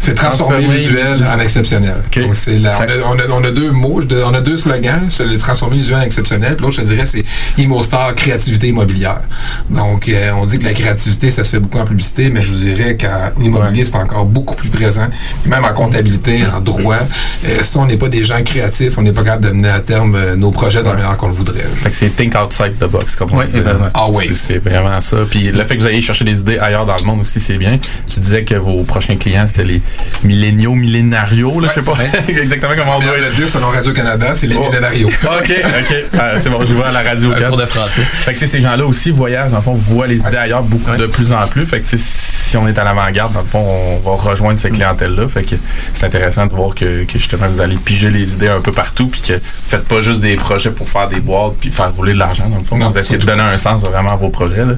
C'est 0.00 0.14
transformer 0.14 0.66
visuel 0.76 1.26
en 1.34 1.38
exceptionnel. 1.40 1.96
Donc, 2.26 2.34
c'est 2.34 2.58
la- 2.58 2.72
Ça- 2.72 2.86
on, 3.06 3.12
a, 3.12 3.14
on, 3.14 3.18
a, 3.18 3.40
on 3.40 3.44
a 3.44 3.50
deux 3.50 3.70
mots, 3.70 4.02
de- 4.02 4.22
on 4.24 4.34
a 4.34 4.40
deux 4.40 4.56
slogans. 4.56 5.02
C'est 5.08 5.26
le 5.26 5.38
transformer 5.38 5.76
visuel 5.76 5.98
en 5.98 6.02
exceptionnel. 6.02 6.56
Puis 6.56 6.64
l'autre, 6.64 6.76
je 6.76 6.82
te 6.82 6.86
dirais, 6.86 7.06
c'est 7.06 7.24
ImoStar 7.58 8.14
créativité 8.14 8.68
immobilière. 8.68 9.20
Donc, 9.70 10.08
euh, 10.08 10.30
on 10.40 10.46
dit 10.46 10.58
que 10.58 10.64
la 10.64 10.72
créativité, 10.74 11.30
ça 11.30 11.44
se 11.44 11.50
fait 11.50 11.58
beaucoup 11.60 11.78
en 11.78 11.84
publicité, 11.86 12.30
mais 12.30 12.42
je 12.42 12.50
vous 12.50 12.58
dirais 12.58 12.96
qu'en 12.96 13.30
immobilier, 13.42 13.84
c'est 13.84 13.96
encore 13.96 14.24
beaucoup 14.26 14.54
plus 14.54 14.68
présent. 14.68 15.06
Même 15.46 15.64
en 15.64 15.72
comptabilité, 15.72 16.40
en 16.54 16.60
droit. 16.60 16.96
Euh, 17.46 17.58
si 17.62 17.76
on 17.76 17.86
n'est 17.86 17.96
pas 17.96 18.08
des 18.08 18.24
gens 18.24 18.42
créatifs, 18.42 18.94
on 18.98 19.02
n'est 19.02 19.12
pas 19.12 19.22
capable 19.24 19.46
de 19.46 19.50
mener 19.52 19.68
à 19.68 19.80
terme 19.80 20.14
euh, 20.14 20.36
nos 20.36 20.50
projets 20.50 20.80
de 20.80 20.86
la 20.88 20.94
manière 20.94 21.16
qu'on 21.16 21.28
le 21.28 21.34
voudrait. 21.34 21.64
Fait 21.82 21.90
que 21.90 21.96
c'est 21.96 22.08
think 22.16 22.34
outside 22.34 22.78
the 22.78 22.84
box, 22.86 23.16
comme 23.16 23.32
on 23.32 23.36
Ouais, 23.38 23.46
dit. 23.48 23.60
Ah 23.94 24.06
oui. 24.10 24.30
C'est- 24.34 24.58
vraiment 24.58 25.00
ça. 25.00 25.18
Puis 25.30 25.50
le 25.52 25.64
fait 25.64 25.76
que 25.76 25.82
vous 25.82 25.88
ayez 25.88 26.00
cherché 26.02 26.24
des 26.24 26.40
idées 26.40 26.58
ailleurs 26.58 26.86
dans 26.86 26.96
le 26.96 27.02
monde 27.04 27.20
aussi, 27.20 27.40
c'est 27.40 27.56
bien. 27.58 27.78
Tu 28.06 28.20
disais 28.20 28.44
que 28.44 28.54
vos 28.54 28.82
prochains 28.84 29.16
clients, 29.16 29.46
c'était 29.46 29.64
les 29.64 29.80
milléniaux, 30.22 30.74
millénarios, 30.74 31.60
là, 31.60 31.68
je 31.68 31.74
sais 31.74 31.82
pas 31.82 31.96
exactement 32.28 32.72
comment 32.76 32.96
on 32.98 33.00
doit 33.00 33.16
le 33.18 33.34
dire 33.34 33.48
selon 33.48 33.68
Radio-Canada, 33.68 34.32
c'est 34.34 34.46
les 34.46 34.56
Oh. 34.56 34.66
millénarios. 34.68 35.08
OK, 35.24 35.52
OK. 35.80 35.96
Ah, 36.18 36.38
c'est 36.38 36.50
bon, 36.50 36.64
je 36.64 36.74
vois 36.74 36.88
à 36.88 36.92
la 36.92 37.02
radio. 37.02 37.32
Un 37.32 37.48
cours 37.48 37.56
de 37.56 37.66
français. 37.66 38.02
Fait 38.04 38.34
que 38.34 38.46
ces 38.46 38.60
gens-là 38.60 38.86
aussi 38.86 39.10
voyagent, 39.10 39.50
dans 39.50 39.56
le 39.58 39.62
fond, 39.62 39.74
voient 39.74 40.06
les 40.06 40.20
idées 40.20 40.36
ailleurs 40.36 40.62
beaucoup 40.62 40.96
de 40.96 41.06
plus 41.06 41.32
en 41.32 41.46
plus. 41.46 41.64
Fait 41.66 41.80
que 41.80 41.86
si 41.96 42.56
on 42.56 42.68
est 42.68 42.78
à 42.78 42.84
l'avant-garde, 42.84 43.32
dans 43.32 43.40
le 43.40 43.46
fond, 43.46 43.64
on 44.04 44.08
va 44.10 44.16
rejoindre 44.30 44.58
cette 44.58 44.72
clientèle-là. 44.74 45.26
Fait 45.28 45.42
que 45.42 45.56
c'est 45.92 46.06
intéressant 46.06 46.46
de 46.46 46.52
voir 46.54 46.74
que, 46.74 46.93
que 47.04 47.18
justement 47.18 47.48
vous 47.48 47.60
allez 47.60 47.76
piger 47.76 48.10
les 48.10 48.34
idées 48.34 48.48
un 48.48 48.60
peu 48.60 48.72
partout, 48.72 49.08
puis 49.08 49.20
que 49.20 49.32
vous 49.34 49.40
faites 49.68 49.84
pas 49.84 50.00
juste 50.00 50.20
des 50.20 50.36
projets 50.36 50.70
pour 50.70 50.88
faire 50.88 51.08
des 51.08 51.20
boîtes 51.20 51.54
puis 51.60 51.72
faire 51.72 51.92
rouler 51.94 52.12
de 52.14 52.18
l'argent. 52.18 52.48
Dans 52.48 52.58
le 52.58 52.64
fond, 52.64 52.78
vous 52.78 52.98
essayez 52.98 53.18
de 53.18 53.26
donner 53.26 53.42
un 53.42 53.56
sens 53.56 53.82
vraiment 53.82 54.12
à 54.12 54.16
vos 54.16 54.28
projets. 54.28 54.64
Là. 54.64 54.74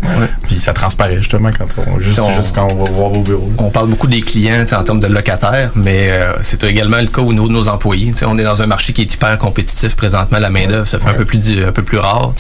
Puis 0.47 0.57
ça 0.59 0.73
transparaît 0.73 1.17
justement 1.17 1.51
quand 1.57 1.67
on 1.87 1.99
juste, 1.99 2.19
On- 2.21 2.31
juste 2.35 2.55
quand 2.55 2.67
on 2.71 2.83
va 2.85 2.91
voir 2.91 3.11
vos 3.11 3.21
bureaux. 3.21 3.53
On 3.59 3.71
parle 3.71 3.89
beaucoup 3.89 4.07
des 4.07 4.21
clients 4.23 4.65
en 4.73 4.85
termes 4.85 5.01
de 5.01 5.07
locataires, 5.07 5.71
mais 5.75 6.09
euh, 6.11 6.33
c'est 6.43 6.63
également 6.65 6.99
le 6.99 7.07
cas 7.07 7.21
au 7.23 7.33
niveau 7.33 7.49
de 7.49 7.53
nos 7.53 7.69
employés. 7.69 8.13
On 8.27 8.39
est 8.39 8.45
dans 8.45 8.63
un 8.63 8.67
marché 8.67 8.93
qui 8.93 9.03
est 9.03 9.13
hyper 9.15 9.37
compétitif 9.39 9.95
présentement. 9.97 10.39
La 10.39 10.51
main-d'œuvre, 10.51 10.87
ça 10.87 10.99
fait 10.99 11.09
un 11.09 11.15
peu 11.15 11.25
plus 11.25 11.37
un 11.67 11.73
peu 11.73 11.83
plus 11.83 11.99
rare. 11.99 12.33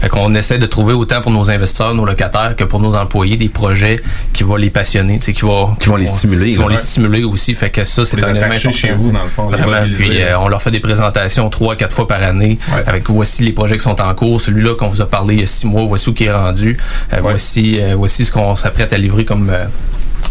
Fait 0.00 0.08
qu'on 0.08 0.34
essaie 0.34 0.58
de 0.58 0.66
trouver 0.66 0.94
autant 0.94 1.20
pour 1.20 1.30
nos 1.32 1.50
investisseurs, 1.50 1.94
nos 1.94 2.04
locataires, 2.04 2.54
que 2.56 2.64
pour 2.64 2.80
nos 2.80 2.94
employés 2.96 3.36
des 3.36 3.48
projets 3.48 4.00
qui 4.32 4.42
vont 4.44 4.56
les 4.56 4.70
passionner, 4.70 5.18
qui 5.18 5.32
vont 5.40 5.74
Qui 5.74 5.88
vont 5.88 5.96
les 5.96 6.06
stimuler, 6.06 6.52
qui 6.52 6.56
vont 6.58 6.66
ouais. 6.66 6.72
les 6.72 6.78
stimuler 6.78 7.24
aussi. 7.24 7.54
Fait 7.54 7.70
que 7.70 7.84
ça, 7.84 8.04
c'est 8.04 8.22
un 8.22 8.34
élément 8.34 8.54
chez 8.72 8.92
vous, 8.92 9.10
dans 9.18 9.24
le 9.24 9.30
fond, 9.30 9.50
les 9.50 9.56
Vraiment. 9.58 9.80
mobiliser. 9.80 10.04
Puis 10.04 10.22
euh, 10.22 10.38
on 10.38 10.48
leur 10.48 10.62
fait 10.62 10.70
des 10.70 10.80
présentations 10.80 11.48
trois, 11.50 11.76
quatre 11.76 11.94
fois 11.94 12.08
par 12.08 12.22
année. 12.22 12.58
Avec 12.86 13.08
voici 13.10 13.42
les 13.42 13.52
projets 13.52 13.76
qui 13.76 13.82
sont 13.84 14.00
en 14.00 14.14
cours. 14.14 14.40
Celui-là 14.40 14.74
qu'on 14.76 14.88
vous 14.88 15.00
a 15.02 15.06
parlé 15.06 15.34
il 15.34 15.40
y 15.40 15.44
a 15.44 15.46
six 15.46 15.66
mois, 15.66 15.84
voici 15.86 16.08
où 16.08 16.14
qui 16.14 16.24
est 16.24 16.32
rendu. 16.32 16.76
Euh, 17.12 17.18
Voici, 17.20 17.78
euh, 17.80 17.94
voici 17.96 18.24
ce 18.24 18.32
qu'on 18.32 18.56
s'apprête 18.56 18.92
à 18.92 18.98
livrer 18.98 19.24
comme 19.24 19.50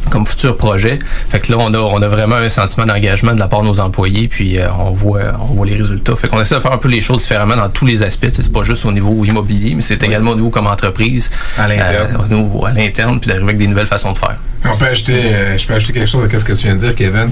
comme 0.09 0.25
futur 0.25 0.55
projet. 0.55 0.99
Fait 1.29 1.39
que 1.39 1.51
là, 1.51 1.57
on 1.59 1.73
a, 1.73 1.77
on 1.79 2.01
a 2.01 2.07
vraiment 2.07 2.35
un 2.35 2.49
sentiment 2.49 2.85
d'engagement 2.85 3.33
de 3.33 3.39
la 3.39 3.47
part 3.47 3.61
de 3.61 3.67
nos 3.67 3.79
employés, 3.79 4.27
puis 4.27 4.57
euh, 4.57 4.67
on 4.79 4.91
voit 4.91 5.19
on 5.41 5.53
voit 5.53 5.65
les 5.65 5.75
résultats. 5.75 6.15
Fait 6.15 6.27
qu'on 6.27 6.39
essaie 6.41 6.55
de 6.55 6.59
faire 6.61 6.71
un 6.71 6.77
peu 6.77 6.87
les 6.87 7.01
choses 7.01 7.21
différemment 7.23 7.55
dans 7.55 7.69
tous 7.69 7.85
les 7.85 8.03
aspects. 8.03 8.27
C'est 8.31 8.51
pas 8.51 8.63
juste 8.63 8.85
au 8.85 8.91
niveau 8.91 9.25
immobilier, 9.25 9.75
mais 9.75 9.81
c'est 9.81 10.01
également 10.03 10.31
au 10.31 10.35
niveau 10.35 10.49
comme 10.49 10.67
entreprise. 10.67 11.29
À 11.57 11.67
l'interne. 11.67 12.17
Euh, 12.31 12.65
à 12.65 12.71
l'interne, 12.73 13.19
puis 13.19 13.27
d'arriver 13.27 13.45
avec 13.49 13.57
des 13.57 13.67
nouvelles 13.67 13.87
façons 13.87 14.13
de 14.13 14.17
faire. 14.17 14.37
On 14.65 14.77
peut 14.77 14.85
ajouter, 14.85 15.13
euh, 15.13 15.57
je 15.57 15.65
peux 15.65 15.73
ajouter 15.73 15.93
quelque 15.93 16.09
chose 16.09 16.27
à 16.31 16.39
ce 16.39 16.45
que 16.45 16.53
tu 16.53 16.63
viens 16.63 16.75
de 16.75 16.79
dire, 16.79 16.95
Kevin. 16.95 17.29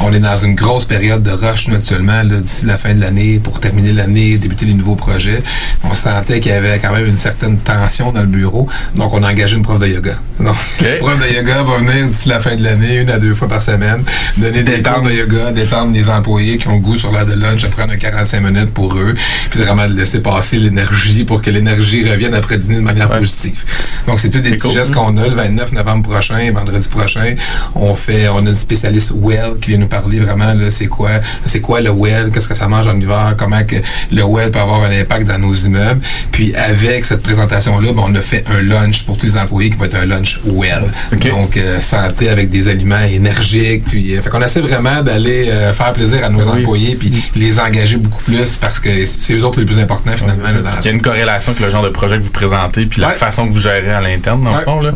On 0.00 0.12
est 0.12 0.20
dans 0.20 0.36
une 0.36 0.54
grosse 0.54 0.84
période 0.84 1.22
de 1.22 1.30
rush 1.30 1.68
nous, 1.68 1.76
actuellement, 1.76 2.22
d'ici 2.24 2.66
la 2.66 2.78
fin 2.78 2.94
de 2.94 3.00
l'année, 3.00 3.38
pour 3.38 3.60
terminer 3.60 3.92
l'année, 3.92 4.38
débuter 4.38 4.66
les 4.66 4.74
nouveaux 4.74 4.94
projets. 4.94 5.42
On 5.84 5.94
sentait 5.94 6.40
qu'il 6.40 6.52
y 6.52 6.54
avait 6.54 6.78
quand 6.78 6.92
même 6.92 7.06
une 7.06 7.16
certaine 7.16 7.58
tension 7.58 8.12
dans 8.12 8.20
le 8.20 8.26
bureau, 8.26 8.68
donc 8.94 9.12
on 9.14 9.22
a 9.22 9.30
engagé 9.30 9.56
une 9.56 9.62
prof 9.62 9.78
de 9.78 9.86
yoga. 9.86 10.18
Donc, 10.38 10.54
la 10.80 10.96
prof 10.96 11.18
de 11.18 11.34
yoga 11.34 11.62
va 11.62 11.78
venir 11.78 12.08
d'ici 12.08 12.28
la 12.28 12.40
fin 12.40 12.54
de 12.56 12.62
l'année, 12.62 12.96
une 12.98 13.10
à 13.10 13.18
deux 13.18 13.34
fois 13.34 13.48
par 13.48 13.62
semaine, 13.62 14.04
donner 14.36 14.62
des 14.62 14.82
cours 14.82 15.02
de 15.02 15.10
yoga, 15.10 15.52
détendre 15.52 15.92
les 15.92 16.08
employés 16.08 16.58
qui 16.58 16.68
ont 16.68 16.74
le 16.74 16.80
goût 16.80 16.96
sur 16.96 17.10
l'heure 17.10 17.26
de 17.26 17.34
lunch, 17.34 17.64
à 17.64 17.68
prendre 17.68 17.92
un 17.92 17.96
45 17.96 18.40
minutes 18.40 18.72
pour 18.72 18.96
eux, 18.96 19.14
puis 19.50 19.60
vraiment 19.60 19.86
de 19.86 19.94
laisser 19.94 20.20
passer 20.20 20.58
l'énergie 20.58 21.24
pour 21.24 21.42
que 21.42 21.50
l'énergie 21.50 22.08
revienne 22.08 22.34
après 22.34 22.58
dîner 22.58 22.76
de 22.76 22.80
manière 22.80 23.08
positive. 23.10 23.64
Donc, 24.06 24.20
c'est 24.20 24.30
tous 24.30 24.38
des 24.40 24.50
petits 24.50 24.58
cool. 24.58 24.72
gestes 24.72 24.94
qu'on 24.94 25.16
a 25.16 25.26
le 25.28 25.34
29 25.34 25.72
novembre 25.72 26.08
prochain, 26.10 26.50
vendredi 26.52 26.88
prochain. 26.88 27.34
On 27.74 27.94
fait, 27.94 28.28
on 28.28 28.38
a 28.46 28.50
une 28.50 28.56
spécialiste 28.56 29.12
well 29.14 29.54
qui 29.60 29.70
vient 29.70 29.78
nous 29.78 29.86
parler 29.88 30.20
vraiment, 30.20 30.52
là, 30.54 30.70
c'est 30.70 30.86
quoi, 30.86 31.10
c'est 31.44 31.60
quoi 31.60 31.80
le 31.80 31.90
well, 31.90 32.30
qu'est-ce 32.32 32.48
que 32.48 32.54
ça 32.54 32.68
mange 32.68 32.86
en 32.86 32.98
hiver, 33.00 33.34
comment 33.36 33.62
que 33.64 33.76
le 34.12 34.22
well 34.24 34.50
peut 34.50 34.58
avoir 34.60 34.82
un 34.82 34.90
impact 34.90 35.26
dans 35.26 35.38
nos 35.38 35.54
immeubles. 35.54 36.00
Puis, 36.32 36.54
avec 36.54 37.04
cette 37.04 37.22
présentation-là, 37.22 37.92
ben, 37.92 38.02
on 38.06 38.14
a 38.14 38.20
fait 38.20 38.44
un 38.48 38.62
lunch 38.62 39.04
pour 39.04 39.18
tous 39.18 39.26
les 39.26 39.36
employés 39.36 39.70
qui 39.70 39.76
va 39.76 39.86
être 39.86 39.96
un 39.96 40.06
lunch 40.06 40.40
well. 40.44 40.84
Donc, 41.30 41.56
euh, 41.56 41.80
santé 41.80 42.28
avec 42.28 42.50
des 42.50 42.68
aliments 42.68 42.96
énergiques. 43.10 43.84
Puis, 43.86 44.16
euh, 44.16 44.22
fait 44.22 44.30
qu'on 44.30 44.42
essaie 44.42 44.60
vraiment 44.60 45.02
d'aller 45.02 45.48
euh, 45.50 45.72
faire 45.72 45.92
plaisir 45.92 46.24
à 46.24 46.28
nos 46.28 46.42
Oui. 46.48 46.60
employés 46.60 46.96
puis 46.96 47.12
les 47.34 47.58
engager 47.58 47.96
beaucoup 47.96 48.22
plus 48.22 48.56
parce 48.56 48.78
que 48.80 49.04
c'est 49.06 49.34
eux 49.34 49.44
autres 49.44 49.58
les 49.60 49.66
plus 49.66 49.78
importants 49.78 50.12
finalement. 50.16 50.44
là, 50.44 50.52
dans 50.62 50.70
la- 50.70 50.76
Il 50.80 50.84
y 50.84 50.88
a 50.88 50.92
une 50.92 51.02
corrélation 51.02 51.52
avec 51.52 51.62
le 51.64 51.70
genre 51.70 51.82
de 51.82 51.88
projet 51.88 52.18
que 52.18 52.22
vous 52.22 52.30
présentez 52.30 52.86
puis 52.86 53.00
la 53.00 53.10
façon 53.10 53.48
que 53.48 53.52
vous 53.52 53.60
gérez 53.60 53.90
à 53.96 54.00
l'interne, 54.00 54.44
dans 54.44 54.52
le 54.52 54.58
fond. 54.58 54.80
Là. 54.80 54.92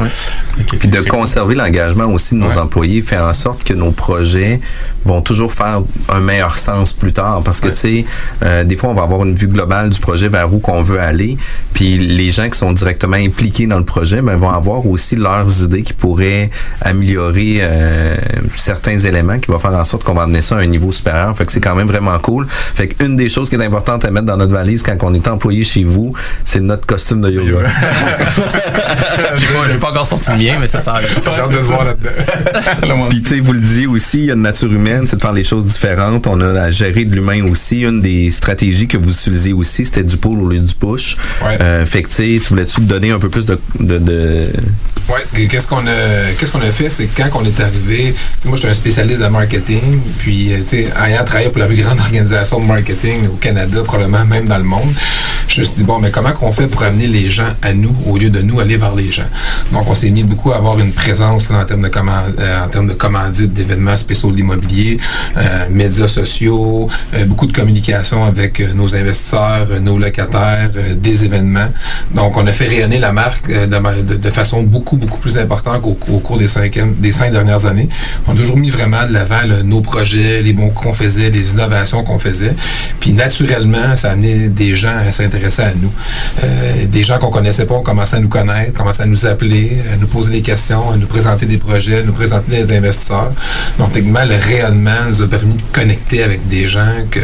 Puis 0.79 0.89
de 0.89 1.01
conserver 1.01 1.55
l'engagement 1.55 2.07
aussi 2.07 2.35
de 2.35 2.41
nos 2.41 2.59
employés 2.59 3.03
fait 3.03 3.19
en 3.19 3.33
sorte 3.33 3.65
que 3.65 3.73
nos 3.73 3.91
projets 3.91 4.61
vont 5.05 5.23
toujours 5.23 5.53
faire 5.53 5.83
un 6.09 6.21
meilleur 6.21 6.59
sens 6.59 6.93
plus 6.93 7.13
tard. 7.13 7.43
Parce 7.45 7.61
que, 7.61 7.69
tu 7.69 7.77
sais, 7.77 8.05
euh, 8.43 8.65
des 8.65 8.77
fois, 8.77 8.91
on 8.91 8.95
va 8.95 9.03
avoir 9.03 9.25
une 9.25 9.35
vue 9.35 9.49
globale 9.49 9.91
du 9.91 10.01
projet 10.01 10.29
vers 10.29 10.53
où 10.53 10.59
qu'on 10.59 10.83
veut 10.83 11.01
aller. 11.01 11.37
Puis 11.73 11.97
les 11.97 12.31
gens 12.31 12.49
qui 12.51 12.59
sont 12.59 12.73
directement 12.73 13.17
impliqués 13.17 13.67
dans 13.67 13.79
le 13.79 13.85
projet 13.85 14.21
ben, 14.21 14.37
vont 14.37 14.51
avoir 14.51 14.87
aussi 14.87 15.17
leurs 15.17 15.63
idées 15.63 15.83
qui 15.83 15.95
pourraient 15.95 16.51
améliorer 16.83 17.59
euh, 17.61 18.17
certains 18.53 18.99
éléments 18.99 19.39
qui 19.39 19.51
vont 19.51 19.59
faire 19.59 19.75
en 19.75 19.85
sorte 19.85 20.05
qu'on 20.05 20.15
va 20.15 20.23
amener 20.23 20.43
ça 20.43 20.57
à 20.57 20.61
un 20.61 20.67
niveau 20.67 20.93
supérieur. 20.93 21.35
Fait 21.37 21.47
que 21.47 21.53
c'est 21.53 21.61
quand 21.61 21.75
même 21.75 21.89
vraiment 21.89 22.19
cool. 22.19 22.47
Fait 22.49 22.89
qu'une 22.89 23.17
des 23.17 23.29
choses 23.29 23.49
qui 23.49 23.57
est 23.57 23.65
importante 23.65 24.05
à 24.05 24.11
mettre 24.11 24.27
dans 24.27 24.37
notre 24.37 24.53
valise 24.53 24.83
quand 24.83 24.97
on 25.03 25.15
est 25.15 25.29
employé 25.29 25.65
chez 25.65 25.85
vous, 25.85 26.13
c'est 26.45 26.61
notre 26.61 26.87
costume 26.87 27.21
de 27.21 27.31
yoga. 27.31 27.69
J'ai 29.37 29.47
pas, 29.47 29.69
j'ai 29.71 29.79
pas 29.79 29.91
encore 29.91 30.07
sorti 30.07 30.31
le 30.33 30.39
mien, 30.39 30.59
mais 30.61 30.69
ça 30.69 30.81
sert 30.81 30.95
à 30.95 30.99
rien. 30.99 31.09
hâte 31.09 31.53
de 31.53 31.59
se 31.59 31.65
voir 31.65 31.85
là-dedans. 31.85 33.07
Puis 33.09 33.23
tu 33.23 33.29
sais, 33.29 33.41
vous 33.41 33.53
le 33.53 33.61
disiez 33.61 33.87
aussi, 33.87 34.19
il 34.19 34.25
y 34.27 34.31
a 34.31 34.35
une 34.35 34.43
nature 34.43 34.73
humaine, 34.73 35.07
c'est 35.07 35.17
de 35.17 35.21
faire 35.21 35.33
les 35.33 35.45
choses 35.45 35.67
différentes. 35.67 36.27
On 36.27 36.41
a 36.41 36.61
à 36.61 36.71
gérer 36.71 37.05
de 37.05 37.15
l'humain 37.15 37.45
aussi. 37.51 37.83
Une 37.83 38.01
des 38.01 38.31
stratégies 38.31 38.87
que 38.87 38.97
vous 38.97 39.13
utilisez 39.13 39.53
aussi, 39.53 39.85
c'était 39.85 40.05
du 40.05 40.17
pull 40.17 40.39
au 40.41 40.49
lieu 40.49 40.61
du 40.61 40.75
push. 40.75 41.17
Euh, 41.43 41.85
fait 41.87 42.03
que 42.03 42.09
tu 42.09 42.15
sais, 42.15 42.41
tu 42.43 42.49
voulais-tu 42.49 42.81
donner 42.83 43.11
un 43.11 43.19
peu 43.19 43.29
plus 43.29 43.47
de... 43.47 43.59
de, 43.79 43.99
de... 43.99 44.49
Ouais, 45.09 45.49
qu'est-ce 45.49 45.67
qu'on 45.67 45.87
a, 45.87 46.33
qu'est-ce 46.39 46.53
qu'on 46.53 46.61
a 46.61 46.71
fait, 46.71 46.91
c'est 46.91 47.07
que 47.07 47.21
quand 47.21 47.41
on 47.41 47.45
est 47.45 47.59
arrivé, 47.61 48.15
moi 48.45 48.55
je 48.55 48.61
suis 48.61 48.69
un 48.69 48.75
spécialiste 48.75 49.21
de 49.21 49.27
marketing, 49.27 50.01
puis 50.19 50.53
tu 50.63 50.69
sais, 50.69 50.89
ayant 51.05 51.25
travaillé 51.25 51.51
pour 51.51 51.59
la 51.59 51.67
plus 51.67 51.83
grande 51.83 51.99
organisation 52.01 52.61
de 52.61 52.67
marketing 52.67 53.27
au 53.27 53.37
Canada, 53.37 53.83
probablement 53.83 54.25
même 54.25 54.47
dans 54.47 54.59
le 54.59 54.65
monde, 54.65 54.89
je 55.49 55.61
me 55.61 55.67
suis 55.67 55.77
dit 55.79 55.85
bon, 55.85 55.99
mais 55.99 56.11
comment 56.13 56.31
qu'on 56.33 56.53
fait 56.53 56.69
pour 56.69 56.85
amener 56.85 57.09
les 57.09 57.29
gens 57.29 57.49
à 57.61 57.73
nous 57.73 57.95
au 58.07 58.19
lieu 58.19 58.31
de 58.31 58.41
nous 58.41 58.61
aller 58.61 58.77
les 58.97 59.11
gens. 59.13 59.29
Donc 59.73 59.89
on 59.89 59.95
s'est 59.95 60.11
mis 60.11 60.25
beaucoup 60.25 60.53
à 60.53 60.57
avoir 60.57 60.79
une 60.79 60.93
présence 60.93 61.49
en 61.51 61.65
termes 61.65 61.83
de 61.83 61.89
command, 61.89 62.25
euh, 62.39 62.65
en 62.65 62.69
termes 62.69 62.87
de 62.87 62.95
d'événements 63.47 63.97
spéciaux 63.97 64.31
de 64.31 64.37
l'immobilier, 64.37 64.99
euh, 65.37 65.67
médias 65.71 66.09
sociaux, 66.09 66.89
euh, 67.15 67.25
beaucoup 67.27 67.47
de 67.47 67.53
communication 67.53 68.25
avec 68.25 68.61
euh, 68.61 68.73
nos 68.75 68.95
investisseurs, 68.95 69.69
nos 69.81 69.99
locataires, 69.99 70.71
des 70.97 71.25
événements. 71.25 71.69
Donc 72.15 72.37
on 72.37 72.47
a 72.47 72.53
fait 72.53 72.67
rayonner 72.67 72.99
la 72.99 73.13
marque 73.13 73.51
de, 73.51 74.31
façon 74.31 74.63
beaucoup 74.63 74.97
beaucoup 74.97 75.19
plus 75.19 75.39
importante 75.39 75.83
qu'au 75.83 75.97
au 76.13 76.19
cours 76.19 76.39
des 76.39 76.49
cinq 76.49 76.73
dernières 77.33 77.67
années. 77.67 77.89
On 78.27 78.33
a 78.33 78.37
toujours 78.37 78.57
mis 78.57 78.71
vraiment 78.71 79.07
de 79.07 79.13
l'avant 79.13 79.41
nos 79.65 79.81
projets, 79.81 80.43
les 80.43 80.53
bons 80.53 80.71
qu'on 80.71 80.95
faisait, 80.95 81.31
les 81.31 81.53
innovations 81.53 82.03
qu'on 82.05 82.19
faisait. 82.19 82.55
Puis 83.01 83.13
naturellement, 83.13 83.97
ça 83.97 84.11
a 84.11 84.13
amené 84.13 84.49
des 84.49 84.75
gens 84.75 84.97
à 84.97 85.11
s'intéresser 85.13 85.63
à 85.63 85.73
nous. 85.75 85.93
Des 86.87 87.05
gens 87.05 87.19
qu'on 87.19 87.31
connaissait 87.31 87.67
pas 87.67 87.75
ont 87.75 87.83
commencé 87.83 88.17
à 88.17 88.21
nous 88.21 88.29
connaître, 88.29 88.60
commencé 88.77 89.03
à 89.03 89.07
nous 89.07 89.27
appeler, 89.27 89.79
à 89.93 89.97
nous 89.97 90.07
poser 90.07 90.31
des 90.31 90.43
questions, 90.43 90.91
à 90.91 90.97
nous 90.97 91.07
présenter 91.07 91.47
des 91.47 91.59
projets, 91.59 91.99
à 91.99 92.03
nous 92.03 92.13
présenter 92.13 92.51
des 92.63 92.77
investisseurs. 92.77 93.33
Donc 93.79 93.93
techniquement, 93.93 94.25
le 94.25 94.37
rayonnement 94.37 94.91
nous 95.09 95.23
a 95.23 95.29
permis 95.29 95.55
de 95.55 95.63
connecter 95.73 96.23
avec 96.23 96.47
des 96.49 96.69
gens 96.69 96.93
que 97.11 97.21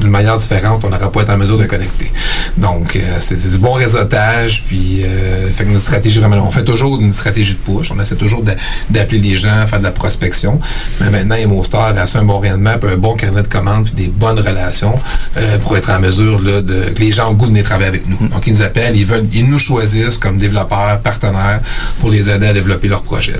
d'une 0.00 0.10
manière 0.10 0.38
différente, 0.38 0.84
on 0.84 0.90
n'aurait 0.90 1.10
pas 1.10 1.22
été 1.22 1.32
en 1.32 1.38
mesure 1.38 1.58
de 1.58 1.64
connecter. 1.64 2.10
Donc 2.56 2.96
euh, 2.96 3.00
c'est 3.20 3.38
c'est 3.38 3.50
du 3.50 3.58
bon 3.58 3.74
réseautage, 3.74 4.64
puis 4.66 5.02
euh, 5.04 5.48
fait 5.54 5.64
que 5.64 5.70
notre 5.70 5.84
stratégie 5.84 6.18
vraiment, 6.18 6.36
on 6.46 6.50
fait 6.50 6.64
toujours 6.64 7.00
une 7.00 7.12
stratégie 7.12 7.54
de 7.54 7.58
push, 7.58 7.90
on 7.90 8.00
essaie 8.00 8.16
toujours 8.16 8.42
d'a- 8.42 8.56
d'appeler 8.90 9.18
les 9.18 9.36
gens, 9.36 9.66
faire 9.66 9.78
de 9.78 9.84
la 9.84 9.90
prospection. 9.90 10.58
Mais 11.00 11.10
maintenant, 11.10 11.36
EmoStar 11.36 11.82
a 11.96 12.00
assez 12.00 12.18
un 12.18 12.24
bon 12.24 12.38
rayonnement, 12.38 12.78
puis 12.80 12.90
un 12.90 12.96
bon 12.96 13.14
carnet 13.14 13.42
de 13.42 13.48
commandes, 13.48 13.84
puis 13.84 13.94
des 13.94 14.08
bonnes 14.08 14.38
relations 14.40 14.98
euh, 15.36 15.58
pour 15.58 15.76
être 15.76 15.90
en 15.90 16.00
mesure 16.00 16.40
là, 16.40 16.62
de 16.62 16.90
que 16.94 17.00
les 17.00 17.12
gens 17.12 17.30
ont 17.30 17.34
goût 17.34 17.46
de 17.46 17.50
venir 17.50 17.64
travailler 17.64 17.88
avec 17.88 18.08
nous. 18.08 18.28
Donc 18.28 18.42
ils 18.46 18.54
nous 18.54 18.62
appellent, 18.62 18.96
ils 18.96 19.06
veulent, 19.06 19.26
ils 19.32 19.46
nous 19.48 19.58
choisissent 19.58 20.16
comme 20.16 20.38
développeurs, 20.38 20.65
partenaires 20.66 21.60
pour 22.00 22.10
les 22.10 22.28
aider 22.28 22.46
à 22.46 22.52
développer 22.52 22.88
leurs 22.88 23.02
projets. 23.02 23.38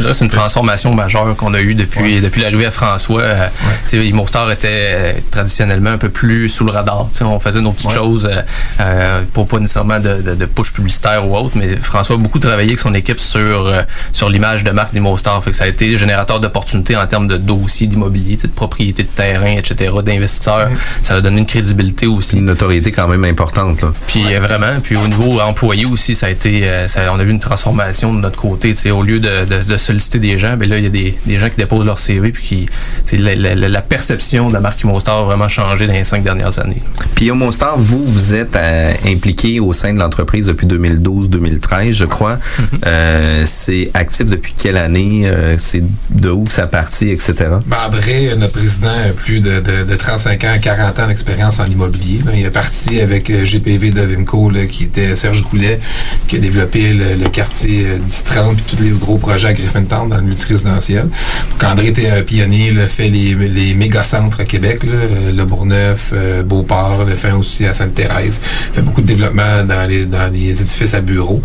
Je 0.00 0.04
dirais 0.06 0.12
que 0.12 0.18
c'est 0.18 0.24
une 0.24 0.30
transformation 0.30 0.94
majeure 0.94 1.36
qu'on 1.36 1.52
a 1.52 1.60
eue 1.60 1.74
depuis, 1.74 2.20
depuis 2.22 2.40
l'arrivée 2.40 2.64
à 2.64 2.70
François. 2.70 3.20
Euh, 3.22 3.46
Immostar 3.92 4.50
était 4.50 4.68
euh, 4.70 5.12
traditionnellement 5.30 5.90
un 5.90 5.98
peu 5.98 6.08
plus 6.08 6.48
sous 6.48 6.64
le 6.64 6.72
radar. 6.72 7.08
On 7.20 7.38
faisait 7.38 7.60
nos 7.60 7.72
petites 7.72 7.90
choses 7.90 8.26
euh, 8.30 8.40
euh, 8.80 9.22
pour 9.34 9.46
pas 9.46 9.58
nécessairement 9.58 9.98
de, 10.00 10.22
de, 10.22 10.34
de 10.34 10.46
push 10.46 10.72
publicitaire 10.72 11.28
ou 11.28 11.36
autre, 11.36 11.50
mais 11.56 11.76
François 11.76 12.16
a 12.16 12.18
beaucoup 12.18 12.38
travaillé 12.38 12.68
avec 12.70 12.78
son 12.78 12.94
équipe 12.94 13.20
sur, 13.20 13.40
euh, 13.66 13.82
sur 14.14 14.30
l'image 14.30 14.64
de 14.64 14.70
marque 14.70 14.94
d'Immostar. 14.94 15.44
Fait 15.44 15.50
que 15.50 15.56
ça 15.56 15.64
a 15.64 15.66
été 15.68 15.98
générateur 15.98 16.40
d'opportunités 16.40 16.96
en 16.96 17.06
termes 17.06 17.28
de 17.28 17.36
dossiers 17.36 17.86
d'immobilier, 17.86 18.36
de 18.36 18.46
propriété 18.48 19.02
de 19.02 19.08
terrain, 19.08 19.52
etc., 19.58 19.92
d'investisseurs. 20.02 20.70
Ça 21.02 21.16
a 21.16 21.20
donné 21.20 21.38
une 21.40 21.46
crédibilité 21.46 22.06
aussi. 22.06 22.38
Une 22.38 22.46
notoriété 22.46 22.90
quand 22.90 23.06
même 23.08 23.24
importante. 23.24 23.82
Là. 23.82 23.92
Puis 24.06 24.22
vraiment, 24.40 24.80
puis 24.82 24.96
au 24.96 25.06
niveau 25.08 25.40
employé 25.40 25.84
aussi, 25.84 26.14
ça 26.14 26.26
a 26.26 26.30
été, 26.30 26.64
ça- 26.88 27.12
on 27.12 27.18
a 27.20 27.24
vu 27.24 27.32
une 27.32 27.38
transformation 27.40 28.14
de 28.14 28.20
notre 28.20 28.36
côté. 28.38 28.74
Au 28.90 29.02
lieu 29.02 29.20
de, 29.20 29.44
de- 29.44 29.62
de 29.64 29.76
solliciter 29.90 30.18
des 30.20 30.38
gens, 30.38 30.56
ben 30.56 30.68
là 30.68 30.78
il 30.78 30.84
y 30.84 30.86
a 30.86 30.90
des, 30.90 31.16
des 31.26 31.38
gens 31.38 31.48
qui 31.48 31.56
déposent 31.56 31.84
leur 31.84 31.98
CV 31.98 32.30
puis 32.30 32.66
qui, 33.08 33.16
la, 33.16 33.34
la- 33.34 33.54
la- 33.54 33.68
la 33.68 33.82
perception 33.82 34.48
de 34.48 34.54
la 34.54 34.60
marque 34.60 34.80
Immostar 34.82 35.18
a 35.18 35.24
vraiment 35.24 35.48
changé 35.48 35.86
dans 35.86 35.92
les 35.92 36.04
cinq 36.04 36.22
dernières 36.22 36.58
années. 36.58 36.82
Puis 37.16 37.30
Homostar, 37.30 37.74
vous, 37.78 38.04
vous 38.04 38.34
êtes 38.34 38.56
euh, 38.56 38.92
impliqué 39.06 39.58
au 39.60 39.72
sein 39.72 39.92
de 39.92 39.98
l'entreprise 39.98 40.46
depuis 40.46 40.66
2012-2013, 40.66 41.92
je 41.92 42.04
crois. 42.04 42.38
Euh, 42.86 43.42
c'est 43.46 43.90
actif 43.94 44.26
depuis 44.26 44.54
quelle 44.56 44.76
année? 44.76 45.22
Euh, 45.28 45.56
c'est 45.58 45.82
de 46.10 46.30
où 46.30 46.44
que 46.44 46.52
ça 46.52 46.66
partit, 46.66 47.10
etc. 47.10 47.34
Ben, 47.66 47.76
André, 47.86 48.30
notre 48.38 48.52
président, 48.52 48.88
a 48.88 49.12
plus 49.12 49.40
de, 49.40 49.60
de, 49.60 49.84
de 49.84 49.96
35 49.96 50.44
ans, 50.44 50.56
40 50.60 50.98
ans 51.00 51.06
d'expérience 51.08 51.60
en 51.60 51.66
immobilier. 51.66 52.20
là. 52.24 52.32
Il 52.34 52.44
est 52.44 52.50
parti 52.50 53.00
avec 53.00 53.30
GPV 53.30 53.90
de 53.90 54.02
Vimco, 54.02 54.50
là, 54.50 54.66
qui 54.66 54.84
était 54.84 55.16
Serge 55.16 55.42
Goulet, 55.42 55.80
qui 56.28 56.36
a 56.36 56.38
développé 56.38 56.92
le, 56.92 57.14
le 57.22 57.28
quartier 57.28 57.86
euh, 57.86 57.98
1030 57.98 58.56
puis 58.56 58.76
tous 58.76 58.82
les 58.82 58.90
gros 58.90 59.18
projets 59.18 59.48
à 59.48 59.52
Griffintown 59.70 60.08
dans 60.08 60.16
le 60.16 60.22
multirésidentiel. 60.22 61.02
Donc, 61.02 61.64
André 61.64 61.88
était 61.88 62.10
un 62.10 62.22
pionnier, 62.22 62.72
là, 62.72 62.88
fait 62.88 63.08
les, 63.08 63.34
les 63.34 63.74
méga-centres 63.74 64.40
à 64.40 64.44
Québec, 64.44 64.80
euh, 64.84 65.32
Le 65.32 65.44
Bourgneuf, 65.44 66.10
euh, 66.12 66.42
Beauport, 66.42 67.04
le 67.06 67.14
fait 67.14 67.32
aussi 67.32 67.66
à 67.66 67.74
Sainte-Thérèse. 67.74 68.40
Fait 68.72 68.82
beaucoup 68.82 69.02
de 69.02 69.06
développement 69.06 69.64
dans 69.64 69.88
les, 69.88 70.06
dans 70.06 70.32
les 70.32 70.60
édifices 70.60 70.94
à 70.94 71.00
bureaux. 71.00 71.42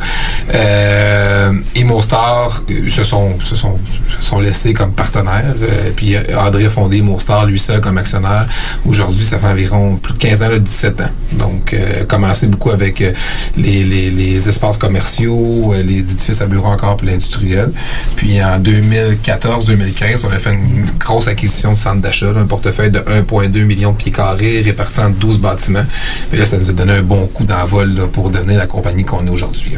Euh, 0.54 1.54
Immostar 1.76 2.64
euh, 2.70 2.90
se 2.90 3.04
sont, 3.04 3.40
se 3.42 3.56
sont, 3.56 3.78
sont 4.20 4.40
laissés 4.40 4.74
comme 4.74 4.92
partenaires. 4.94 5.56
Euh, 5.62 5.92
puis 5.96 6.16
euh, 6.16 6.22
André 6.38 6.66
a 6.66 6.70
fondé 6.70 6.98
Immostar 6.98 7.46
lui 7.46 7.60
seul 7.60 7.82
comme 7.82 7.98
actionnaire. 7.98 8.48
Aujourd'hui, 8.86 9.24
ça 9.24 9.40
fait 9.40 9.48
environ 9.48 9.98
plus 9.98 10.14
de 10.14 10.18
15 10.20 10.42
ans, 10.44 10.50
là, 10.50 10.60
17 10.60 11.02
ans. 11.02 11.10
Donc, 11.34 11.74
euh, 11.74 12.06
commencé 12.06 12.48
beaucoup 12.48 12.72
avec 12.72 13.02
euh, 13.02 13.12
les, 13.58 13.84
les, 13.84 14.50
espaces 14.50 14.78
commerciaux, 14.78 15.74
euh, 15.74 15.84
les 15.84 16.00
édifices 16.00 16.42
à 16.42 16.46
bureaux 16.46 16.68
encore 16.68 16.98
pour 16.98 17.08
l'industriel. 17.08 17.72
Puis 18.16 18.44
en 18.44 18.60
2014-2015, 18.60 20.26
on 20.26 20.32
a 20.32 20.40
fait 20.40 20.54
une 20.54 20.86
grosse 21.00 21.28
acquisition 21.28 21.74
de 21.74 21.78
centre 21.78 22.02
d'achat, 22.02 22.30
un 22.36 22.46
portefeuille 22.46 22.92
de 22.92 23.00
1,2 23.00 23.66
million 23.66 23.92
de 23.92 23.98
pieds 23.98 24.12
carrés 24.12 24.62
répartis 24.62 25.02
en 25.02 25.10
12 25.10 25.40
bâtiments. 25.40 25.86
Mais 26.32 26.38
là, 26.38 26.46
ça 26.46 26.58
nous 26.58 26.70
a 26.70 26.74
donné 26.74 26.94
un 26.94 27.02
bon 27.02 27.28
coup 27.28 27.44
d'envol 27.44 28.08
pour 28.12 28.30
donner 28.30 28.56
la 28.56 28.68
compagnie 28.68 29.04
qu'on 29.04 29.26
est 29.28 29.30
aujourd'hui. 29.30 29.74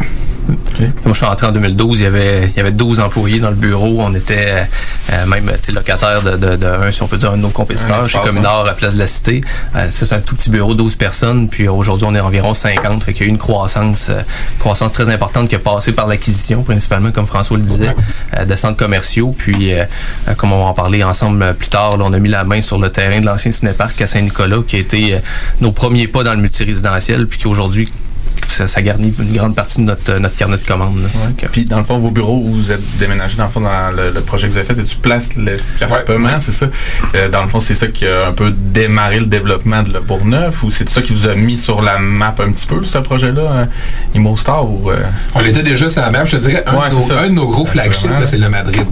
Moi, 0.48 1.14
je 1.14 1.14
suis 1.14 1.26
entré 1.26 1.48
en 1.48 1.52
2012, 1.52 2.00
il 2.00 2.04
y 2.04 2.06
avait, 2.06 2.48
il 2.48 2.58
y 2.58 2.60
avait 2.60 2.72
12 2.72 3.00
employés 3.00 3.40
dans 3.40 3.50
le 3.50 3.56
bureau. 3.56 3.98
On 4.00 4.14
était 4.14 4.68
euh, 5.12 5.26
même 5.26 5.46
tu 5.46 5.68
sais, 5.68 5.72
locataire 5.72 6.22
de, 6.22 6.38
de, 6.38 6.56
de 6.56 6.66
un, 6.66 6.92
si 6.92 7.02
on 7.02 7.08
peut 7.08 7.18
dire, 7.18 7.32
un 7.32 7.38
de 7.38 7.42
nos 7.42 7.50
compétiteurs, 7.50 8.08
chez 8.08 8.20
Communard 8.20 8.66
à 8.68 8.74
Place 8.74 8.94
de 8.94 9.00
la 9.00 9.08
Cité. 9.08 9.42
Euh, 9.76 9.88
c'est 9.90 10.14
un 10.14 10.20
tout 10.20 10.36
petit 10.36 10.50
bureau, 10.50 10.74
12 10.74 10.96
personnes. 10.96 11.50
Puis 11.50 11.68
aujourd'hui, 11.68 12.06
on 12.10 12.16
est 12.16 12.20
environ 12.20 12.54
50. 12.54 13.04
Fait 13.04 13.14
qu'il 13.14 13.24
y 13.24 13.26
a 13.26 13.28
eu 13.28 13.32
une 13.32 13.38
croissance, 13.38 14.10
euh, 14.10 14.22
croissance 14.60 14.92
très 14.92 15.10
importante 15.10 15.50
qui 15.50 15.56
a 15.56 15.60
passé 15.60 15.92
par 15.92 16.08
l'acquisition, 16.08 16.64
principalement, 16.64 17.12
comme 17.12 17.28
François 17.28 17.58
le 17.58 17.64
disait, 17.64 17.96
euh, 18.38 18.46
de 18.46 18.56
centres 18.56 18.78
commerciaux. 18.78 19.34
Puis, 19.38 19.74
euh, 19.74 19.84
euh, 20.28 20.34
comme 20.36 20.54
on 20.54 20.64
va 20.64 20.70
en 20.70 20.74
parler 20.74 21.04
ensemble 21.04 21.42
euh, 21.44 21.54
plus 21.54 21.70
tard, 21.70 21.98
là, 21.98 22.06
on 22.08 22.14
a 22.14 22.20
mis 22.20 22.30
la 22.30 22.44
main 22.44 22.62
sur 22.62 22.80
le 22.80 22.90
terrain 22.90 23.20
de 23.20 23.26
l'ancien 23.26 23.52
cinéparc 23.52 24.00
à 24.02 24.08
Saint-Nicolas, 24.08 24.62
qui 24.68 24.76
a 24.76 24.80
été 24.80 25.16
euh, 25.16 25.20
nos 25.62 25.72
premiers 25.72 26.08
pas 26.08 26.24
dans 26.24 26.34
le 26.34 26.40
multirésidentiel, 26.40 27.28
puis 27.28 27.40
qui 27.40 27.48
aujourd'hui 27.48 27.90
ça, 28.48 28.68
ça 28.68 28.82
garnit 28.82 29.14
une 29.20 29.34
grande 29.34 29.56
partie 29.56 29.78
de 29.80 29.84
notre, 29.86 30.18
notre 30.20 30.36
carnet 30.36 30.58
de 30.58 30.66
commandes. 30.66 31.02
Donc, 31.02 31.50
Puis 31.52 31.66
dans 31.66 31.78
le 31.80 31.84
fond, 31.84 31.98
vos 31.98 32.12
bureaux 32.12 32.42
où 32.44 32.52
vous 32.54 32.72
êtes 32.72 32.98
déménagé, 32.98 33.38
dans 33.38 33.46
le 33.46 33.52
fond, 33.52 33.62
dans 33.62 33.92
le, 33.96 34.12
le 34.12 34.22
projet 34.22 34.48
que 34.48 34.54
vous 34.54 34.58
avez 34.60 34.68
fait, 34.68 34.80
et 34.80 34.84
tu 34.84 34.96
places 34.98 35.36
l'escarpement, 35.36 36.40
c'est 36.40 36.52
ça? 36.52 36.68
Euh, 37.16 37.30
dans 37.30 37.42
le 37.42 37.48
fond, 37.48 37.60
c'est 37.60 37.74
ça 37.76 37.88
qui 37.88 38.06
a 38.08 38.28
un 38.28 38.32
peu 38.32 38.52
démarré 38.52 39.20
le 39.20 39.26
développement 39.26 39.84
de 39.84 39.94
Le 39.94 40.00
Bourgneuf 40.02 40.64
ou 40.64 40.70
c'est 40.72 40.88
ça 40.90 41.02
qui 41.02 41.14
vous 41.14 41.28
a 41.28 41.36
mis 41.36 41.58
sur 41.58 41.82
la 41.82 41.98
map 42.00 42.36
un 42.40 42.52
petit 42.52 42.68
peu, 42.68 42.84
ce 42.84 42.98
projet-là, 43.00 43.42
euh, 43.42 43.66
ImoStar 44.16 44.70
ou... 44.70 44.92
euh? 44.92 44.98
On 45.36 45.42
était 45.44 45.64
déjà 45.64 45.90
sur 45.90 46.02
la 46.02 46.12
map. 46.12 46.26
Je 46.26 46.38
te 46.38 46.42
dirais, 46.48 46.64
un, 46.68 46.76
Ouais, 46.78 46.90
de, 46.90 46.96
nos, 46.96 47.02
c'est 47.02 47.08
ça. 47.08 47.22
un 47.22 47.28
de 47.30 47.34
nos 47.34 47.48
gros 47.48 47.64
Ouais, 47.64 47.70
flagships, 47.72 48.12
c'est 48.26 48.38
le 48.38 48.50
Madrid. 48.50 48.84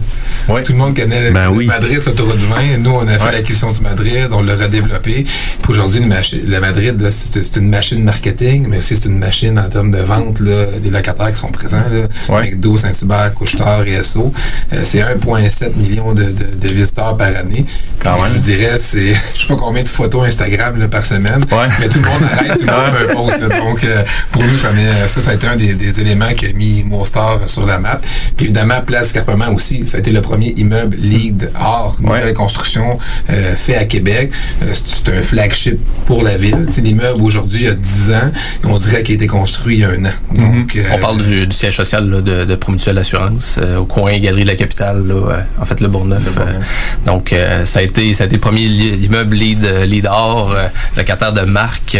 Tout 0.47 0.71
le 0.73 0.77
monde 0.77 0.95
connaît 0.95 1.31
Ben 1.31 1.45
le 1.45 1.49
oui. 1.57 1.65
Madrid, 1.65 1.99
c'est 2.01 2.09
autoroute 2.11 2.37
du 2.37 2.45
vin. 2.45 2.77
Nous, 2.79 2.89
on 2.91 3.07
a 3.07 3.17
fait 3.19 3.31
l'acquisition 3.31 3.71
du 3.71 3.81
Madrid, 3.81 4.27
on 4.31 4.43
l'a 4.43 4.55
redéveloppé. 4.55 5.23
Puis 5.23 5.71
aujourd'hui, 5.71 6.01
le 6.01 6.59
Madrid, 6.59 7.09
c'est 7.11 7.55
une 7.57 7.69
machine 7.69 8.03
marketing, 8.03 8.67
mais 8.69 8.77
aussi 8.79 8.95
c'est 8.95 9.05
une 9.05 9.17
machine 9.17 9.34
en 9.43 9.69
termes 9.69 9.91
de 9.91 9.97
vente 9.99 10.39
là, 10.39 10.65
des 10.81 10.89
locataires 10.89 11.31
qui 11.31 11.37
sont 11.37 11.51
présents. 11.51 11.83
Là, 11.91 12.07
McDo, 12.41 12.77
Saint-Hubert, 12.77 13.33
Couche-Tard 13.33 13.83
et 13.87 14.01
SO. 14.03 14.31
Euh, 14.73 14.79
c'est 14.83 14.99
1,7 15.01 15.75
million 15.75 16.13
de, 16.13 16.23
de- 16.23 16.31
de 16.61 16.67
visiteurs 16.67 17.15
par 17.17 17.27
année. 17.27 17.65
Quand 17.99 18.13
Puis, 18.13 18.21
même. 18.23 18.33
Je 18.35 18.39
dirais, 18.39 18.77
c'est 18.79 19.13
je 19.35 19.41
sais 19.41 19.47
pas 19.47 19.55
combien 19.55 19.83
de 19.83 19.89
photos 19.89 20.25
Instagram 20.27 20.77
là, 20.79 20.87
par 20.87 21.05
semaine, 21.05 21.43
mais 21.79 21.87
tout 21.89 21.99
le 21.99 22.05
monde 22.05 22.23
arrête, 22.31 22.53
tout 22.59 22.65
le 22.65 22.71
monde 22.71 22.95
fait 22.95 23.11
un 23.11 23.15
post. 23.15 23.59
donc, 23.59 23.83
euh, 23.83 24.03
pour 24.31 24.43
nous, 24.43 24.57
ça, 24.57 24.69
ça, 25.07 25.21
ça 25.21 25.31
a 25.31 25.33
été 25.33 25.47
un 25.47 25.55
des, 25.55 25.73
des 25.75 25.99
éléments 25.99 26.33
qui 26.37 26.45
a 26.47 26.53
mis 26.53 26.83
Monstar 26.83 27.41
sur 27.47 27.65
la 27.65 27.79
map. 27.79 27.99
Puis 28.37 28.45
évidemment, 28.47 28.81
Place 28.85 29.11
Carpement 29.13 29.49
aussi. 29.53 29.85
Ça 29.85 29.97
a 29.97 29.99
été 29.99 30.11
le 30.11 30.21
premier 30.21 30.53
immeubles 30.57 30.95
LEED 30.97 31.51
hors 31.59 31.97
nouvelle 31.99 32.33
construction 32.33 32.97
euh, 33.29 33.55
fait 33.55 33.75
à 33.75 33.85
Québec. 33.85 34.31
Euh, 34.63 34.65
c'est 34.73 35.17
un 35.17 35.21
flagship 35.21 35.79
pour 36.05 36.23
la 36.23 36.37
ville. 36.37 36.67
C'est 36.69 36.81
l'immeuble 36.81 37.21
aujourd'hui 37.21 37.61
il 37.61 37.65
y 37.65 37.69
a 37.69 37.73
10 37.73 38.11
ans 38.11 38.31
on 38.67 38.77
dirait 38.77 39.03
qu'il 39.03 39.15
a 39.15 39.17
été 39.25 39.27
construit 39.27 39.75
il 39.75 39.81
y 39.81 39.85
a 39.85 39.89
un 39.89 40.05
an. 40.05 40.11
Donc, 40.31 40.75
euh, 40.75 40.83
On 40.93 40.99
parle 40.99 41.21
du, 41.21 41.47
du 41.47 41.55
siège 41.55 41.75
social 41.75 42.09
là, 42.09 42.21
de, 42.21 42.45
de 42.45 42.55
Promutuelle 42.55 42.97
Assurance 42.97 43.59
euh, 43.61 43.77
au 43.77 43.85
coin 43.85 44.17
Galerie 44.19 44.43
de 44.43 44.47
la 44.49 44.55
Capitale, 44.55 45.05
là, 45.07 45.13
euh, 45.13 45.41
en 45.59 45.65
fait 45.65 45.79
le 45.81 45.87
Bourgneuf. 45.87 46.21
euh, 46.37 46.59
donc 47.05 47.33
ça 47.65 47.79
a 47.79 47.81
été 47.81 48.13
ça 48.13 48.23
a 48.23 48.27
été 48.27 48.35
le 48.35 48.41
premier 48.41 48.63
immeuble 48.63 49.35
lead 49.35 49.65
lead 49.85 50.07
or, 50.07 50.55
locataire 50.97 51.33
de 51.33 51.41
marque 51.41 51.97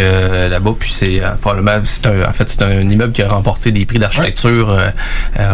là-bas. 0.50 0.74
Puis 0.80 0.92
c'est 0.92 1.22
probablement 1.42 1.82
c'est 1.84 2.08
un 2.08 2.30
en 2.30 2.34
fait 2.34 2.50
c'est 2.50 2.62
un 2.62 2.88
immeuble 2.88 3.14
qui 3.14 3.22
a 3.22 3.28
remporté 3.30 3.72
des 3.72 3.86
prix 3.86 4.00
d'architecture 4.00 4.78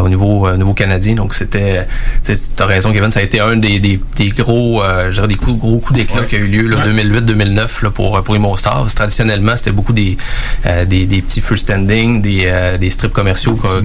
au 0.01 0.09
niveau 0.09 0.47
canadien. 0.75 1.15
Donc 1.15 1.33
c'était 1.33 1.87
tu 2.23 2.33
as 2.59 2.65
raison 2.65 2.91
Kevin, 2.91 3.11
ça 3.11 3.19
a 3.19 3.23
été 3.23 3.39
un 3.39 3.55
des, 3.57 3.79
des, 3.79 3.99
des 4.15 4.29
gros 4.29 4.81
des 5.27 5.35
coups, 5.35 5.59
gros 5.59 5.79
coups 5.79 5.99
d'éclat 5.99 6.23
qui 6.23 6.35
a 6.35 6.39
eu 6.39 6.47
lieu 6.47 6.67
là, 6.67 6.77
2008-2009 6.87 7.83
là, 7.83 7.91
pour 7.91 8.21
pour 8.23 8.35
Immostar. 8.35 8.85
Traditionnellement 8.93 9.55
c'était 9.55 9.71
beaucoup 9.71 9.93
des, 9.93 10.17
euh, 10.65 10.85
des 10.85 11.05
des 11.05 11.21
petits 11.21 11.41
freestanding, 11.65 12.21
des 12.21 12.43
euh, 12.45 12.77
des 12.77 12.89
strips 12.89 13.13
commerciaux 13.13 13.55
qui 13.55 13.67
se 13.67 13.73
ouais. 13.75 13.81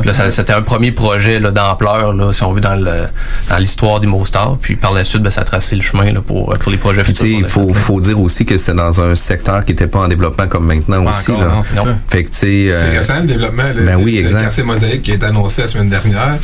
Puis 0.00 0.06
Là, 0.06 0.12
ça- 0.14 0.30
c'était 0.30 0.52
un 0.52 0.62
premier 0.62 0.92
projet 0.92 1.38
là, 1.38 1.50
d'ampleur, 1.50 2.12
là, 2.12 2.32
si 2.32 2.42
on 2.42 2.52
veut, 2.52 2.60
dans 2.60 2.74
le 2.76 3.06
dans 3.48 3.56
l'histoire 3.58 4.00
d'Immostar. 4.00 4.56
Puis 4.60 4.76
par 4.76 4.92
la 4.92 5.04
suite, 5.04 5.22
ben, 5.22 5.30
ça 5.30 5.42
a 5.42 5.44
tracé 5.44 5.76
le 5.76 5.82
chemin 5.82 6.12
là, 6.12 6.20
pour, 6.20 6.52
pour 6.58 6.70
les 6.72 6.78
projets 6.78 7.04
futurs. 7.04 7.26
il 7.26 7.44
faut, 7.44 7.72
faut 7.72 8.00
dire 8.00 8.20
aussi 8.20 8.44
que 8.44 8.56
c'était 8.56 8.74
dans 8.74 9.00
un 9.00 9.14
secteur 9.14 9.64
qui 9.64 9.72
n'était 9.72 9.86
pas 9.86 10.00
en 10.00 10.08
développement 10.08 10.46
comme 10.48 10.66
maintenant 10.66 11.04
Pas 11.04 11.10
aussi. 11.10 11.30
encore, 11.32 11.44
là. 11.44 11.54
non, 11.54 11.62
c'est 11.62 11.76
ça. 11.76 11.84
Fait 12.08 12.24
que, 12.24 12.30
tu 12.30 12.36
sais. 12.36 12.46
euh, 12.70 12.82
C'est 12.92 12.98
récent 12.98 13.20
le 13.20 13.26
développement. 13.26 13.62
Là, 13.62 13.72
Ben 13.74 13.86
Tu 13.92 13.98
sais, 13.98 14.04
oui, 14.04 14.12
Le 14.12 14.18
exact. 14.20 14.40
quartier 14.42 14.62
Mosaïque 14.64 15.02
qui 15.02 15.12
a 15.12 15.14
été 15.14 15.26
annoncé 15.26 15.62
la 15.62 15.68
semaine 15.68 15.88
dernière. 15.88 16.36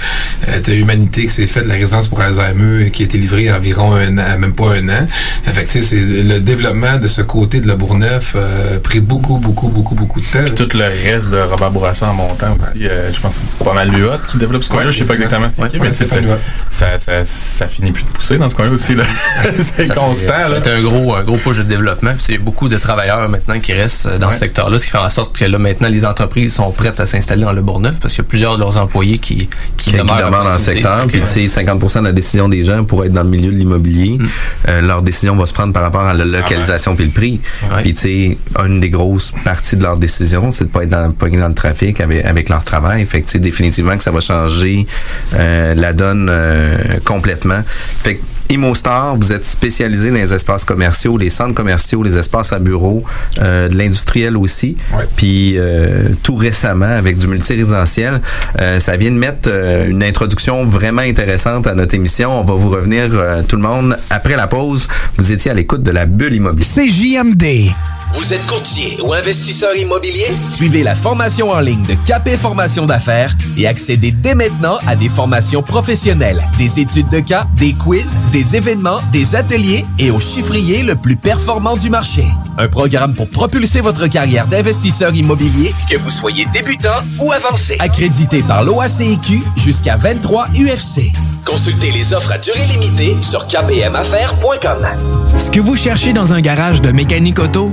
Euh, 0.48 0.58
T'as 0.62 0.72
Humanité 0.74 1.22
qui 1.22 1.28
s'est 1.28 1.46
faite, 1.46 1.66
la 1.66 1.74
résidence 1.74 2.08
pour 2.08 2.20
Alzheimer, 2.20 2.90
qui 2.90 3.02
a 3.02 3.04
été 3.06 3.18
livrée 3.18 3.48
à 3.48 3.56
environ 3.56 3.94
un 3.94 4.18
an, 4.18 4.38
même 4.38 4.52
pas 4.54 4.72
un 4.74 4.88
an. 4.88 5.06
Fait 5.44 5.64
que, 5.64 5.68
c'est 5.70 5.96
le 6.00 6.38
développement 6.40 6.96
de 6.98 7.08
ce 7.08 7.22
côté 7.22 7.60
de 7.60 7.68
la 7.68 7.76
Bourgneuf 7.76 8.34
euh, 8.36 8.76
a 8.76 8.80
pris 8.80 9.00
beaucoup, 9.00 9.38
beaucoup, 9.38 9.68
beaucoup, 9.68 9.94
beaucoup 9.94 10.20
de 10.20 10.24
temps. 10.26 10.41
Puis 10.44 10.54
tout 10.54 10.76
le 10.76 10.84
reste 10.84 11.30
de 11.30 11.38
Robert 11.38 11.70
Bourassa 11.70 12.08
en 12.08 12.14
montant 12.14 12.56
aussi, 12.56 12.86
euh, 12.86 13.12
je 13.12 13.20
pense 13.20 13.34
que 13.36 13.40
c'est 13.58 13.64
pas 13.64 13.74
mal 13.74 13.90
l'UOT 13.90 14.18
qui 14.28 14.36
développe 14.38 14.62
ce 14.62 14.68
coin-là. 14.68 14.86
Ouais, 14.86 14.92
je 14.92 14.98
sais 14.98 15.04
pas 15.04 15.14
c'est 15.16 15.22
exactement 15.24 15.48
ça. 15.50 15.54
c'est 15.56 15.68
qui, 15.70 15.78
Ouais, 15.78 15.88
mais 15.88 15.94
c'est 15.94 16.04
tu 16.04 16.10
sais, 16.10 16.26
ça, 16.70 16.98
ça, 16.98 16.98
ça, 16.98 17.24
ça 17.24 17.68
finit 17.68 17.92
plus 17.92 18.04
de 18.04 18.08
pousser 18.08 18.38
dans 18.38 18.48
ce 18.48 18.54
coin-là 18.54 18.72
aussi. 18.72 18.94
là. 18.94 19.04
c'est 19.58 19.94
constant. 19.94 20.34
C'est 20.48 20.66
un 20.70 20.80
gros, 20.82 21.14
un 21.14 21.22
gros 21.22 21.36
push 21.36 21.58
de 21.58 21.62
développement. 21.64 22.12
Puis 22.14 22.24
C'est 22.26 22.38
beaucoup 22.38 22.68
de 22.68 22.76
travailleurs 22.76 23.28
maintenant 23.28 23.58
qui 23.60 23.72
restent 23.72 24.06
euh, 24.06 24.18
dans 24.18 24.28
Ouais. 24.28 24.32
ce 24.34 24.38
secteur-là, 24.40 24.78
ce 24.78 24.84
qui 24.84 24.90
fait 24.90 24.98
en 24.98 25.10
sorte 25.10 25.36
que 25.36 25.44
là, 25.44 25.58
maintenant, 25.58 25.88
les 25.88 26.04
entreprises 26.04 26.54
sont 26.54 26.70
prêtes 26.70 26.98
à 27.00 27.06
s'installer 27.06 27.42
dans 27.42 27.52
le 27.52 27.60
Bourgneuf 27.62 27.98
parce 28.00 28.14
qu'il 28.14 28.22
y 28.24 28.26
a 28.26 28.28
plusieurs 28.28 28.54
de 28.56 28.60
leurs 28.60 28.78
employés 28.78 29.18
qui, 29.18 29.36
qui, 29.36 29.48
qui, 29.76 29.90
qui 29.90 29.96
demeurent 29.96 30.30
dans 30.30 30.44
le 30.44 30.58
secteur. 30.58 31.06
Puis, 31.06 31.20
sais, 31.24 31.44
50% 31.44 32.00
de 32.00 32.04
la 32.04 32.12
décision 32.12 32.48
des 32.48 32.64
gens 32.64 32.84
pour 32.84 33.04
être 33.04 33.12
dans 33.12 33.22
le 33.22 33.28
milieu 33.28 33.52
de 33.52 33.56
l'immobilier, 33.56 34.18
euh, 34.68 34.80
leur 34.80 35.02
décision 35.02 35.36
va 35.36 35.44
se 35.46 35.52
prendre 35.52 35.72
par 35.72 35.82
rapport 35.82 36.02
à 36.06 36.14
la 36.14 36.24
localisation 36.24 36.96
puis 36.96 37.04
le 37.06 37.10
prix. 37.10 37.40
Puis, 37.82 37.94
tu 37.94 38.00
sais, 38.00 38.38
une 38.64 38.80
des 38.80 38.88
grosses 38.90 39.32
parties 39.44 39.76
de 39.76 39.82
leur 39.82 39.98
décision, 39.98 40.31
c'est 40.50 40.64
de 40.64 40.70
pas 40.70 40.84
être 40.84 40.90
dans, 40.90 41.10
pogné 41.12 41.36
dans 41.36 41.48
le 41.48 41.54
trafic 41.54 42.00
avec, 42.00 42.24
avec 42.24 42.48
leur 42.48 42.64
travail. 42.64 43.04
Fait 43.06 43.22
que, 43.22 43.38
définitivement 43.38 43.96
que 43.96 44.02
ça 44.02 44.10
va 44.10 44.20
changer 44.20 44.86
euh, 45.34 45.74
la 45.74 45.92
donne 45.92 46.28
euh, 46.30 46.76
complètement. 47.04 47.62
Fait 48.02 48.16
que, 48.16 48.22
ImoStar, 48.52 49.16
vous 49.16 49.32
êtes 49.32 49.46
spécialisé 49.46 50.10
dans 50.10 50.16
les 50.16 50.34
espaces 50.34 50.64
commerciaux, 50.64 51.16
les 51.16 51.30
centres 51.30 51.54
commerciaux, 51.54 52.02
les 52.02 52.18
espaces 52.18 52.52
à 52.52 52.58
bureaux, 52.58 53.02
euh, 53.40 53.68
de 53.68 53.76
l'industriel 53.76 54.36
aussi. 54.36 54.76
Puis 55.16 55.54
euh, 55.56 56.10
tout 56.22 56.36
récemment, 56.36 56.84
avec 56.84 57.16
du 57.16 57.28
multirésidentiel, 57.28 58.20
euh, 58.60 58.78
ça 58.78 58.96
vient 58.96 59.10
de 59.10 59.16
mettre 59.16 59.48
euh, 59.50 59.88
une 59.88 60.02
introduction 60.02 60.64
vraiment 60.64 61.02
intéressante 61.02 61.66
à 61.66 61.74
notre 61.74 61.94
émission. 61.94 62.38
On 62.38 62.44
va 62.44 62.54
vous 62.54 62.70
revenir 62.70 63.08
euh, 63.12 63.42
tout 63.42 63.56
le 63.56 63.62
monde 63.62 63.96
après 64.10 64.36
la 64.36 64.46
pause. 64.46 64.86
Vous 65.16 65.32
étiez 65.32 65.50
à 65.50 65.54
l'écoute 65.54 65.82
de 65.82 65.90
la 65.90 66.04
bulle 66.04 66.34
immobilière. 66.34 66.68
C'est 66.70 66.88
JMD. 66.88 67.72
Vous 68.14 68.32
êtes 68.32 68.46
courtier 68.46 68.98
ou 69.02 69.12
investisseur 69.14 69.74
immobilier? 69.76 70.26
Suivez 70.48 70.82
la 70.82 70.94
formation 70.94 71.50
en 71.50 71.60
ligne 71.60 71.82
de 71.86 71.94
Capé 72.06 72.36
Formation 72.36 72.86
d'affaires 72.86 73.34
et 73.56 73.66
accédez 73.66 74.12
dès 74.12 74.34
maintenant 74.34 74.76
à 74.86 74.94
des 74.96 75.08
formations 75.08 75.62
professionnelles, 75.62 76.42
des 76.58 76.78
études 76.78 77.08
de 77.08 77.20
cas, 77.20 77.46
des 77.56 77.72
quiz, 77.72 78.18
des 78.30 78.54
événements, 78.56 79.00
des 79.12 79.34
ateliers 79.34 79.84
et 79.98 80.10
au 80.10 80.20
chiffrier 80.20 80.82
le 80.82 80.94
plus 80.94 81.16
performant 81.16 81.76
du 81.76 81.90
marché. 81.90 82.24
Un 82.58 82.68
programme 82.68 83.14
pour 83.14 83.28
propulser 83.30 83.80
votre 83.80 84.06
carrière 84.06 84.46
d'investisseur 84.46 85.14
immobilier, 85.14 85.72
Que 85.90 85.96
vous 85.96 86.10
soyez 86.10 86.46
débutant 86.52 86.90
ou 87.20 87.32
avancé. 87.32 87.76
accrédité 87.80 88.42
par 88.42 88.62
l'OACIQ 88.62 89.42
jusqu'à 89.56 89.96
23 89.96 90.48
UFC. 90.54 91.12
Consultez 91.44 91.90
les 91.90 92.12
offres 92.14 92.32
à 92.32 92.38
durée 92.38 92.64
limitée 92.66 93.16
sur 93.20 93.46
kbmaffaires.com. 93.48 94.86
Ce 95.44 95.50
que 95.50 95.60
vous 95.60 95.76
cherchez 95.76 96.12
dans 96.12 96.32
un 96.34 96.40
garage 96.40 96.80
de 96.82 96.92
mécanique 96.92 97.38
auto, 97.40 97.72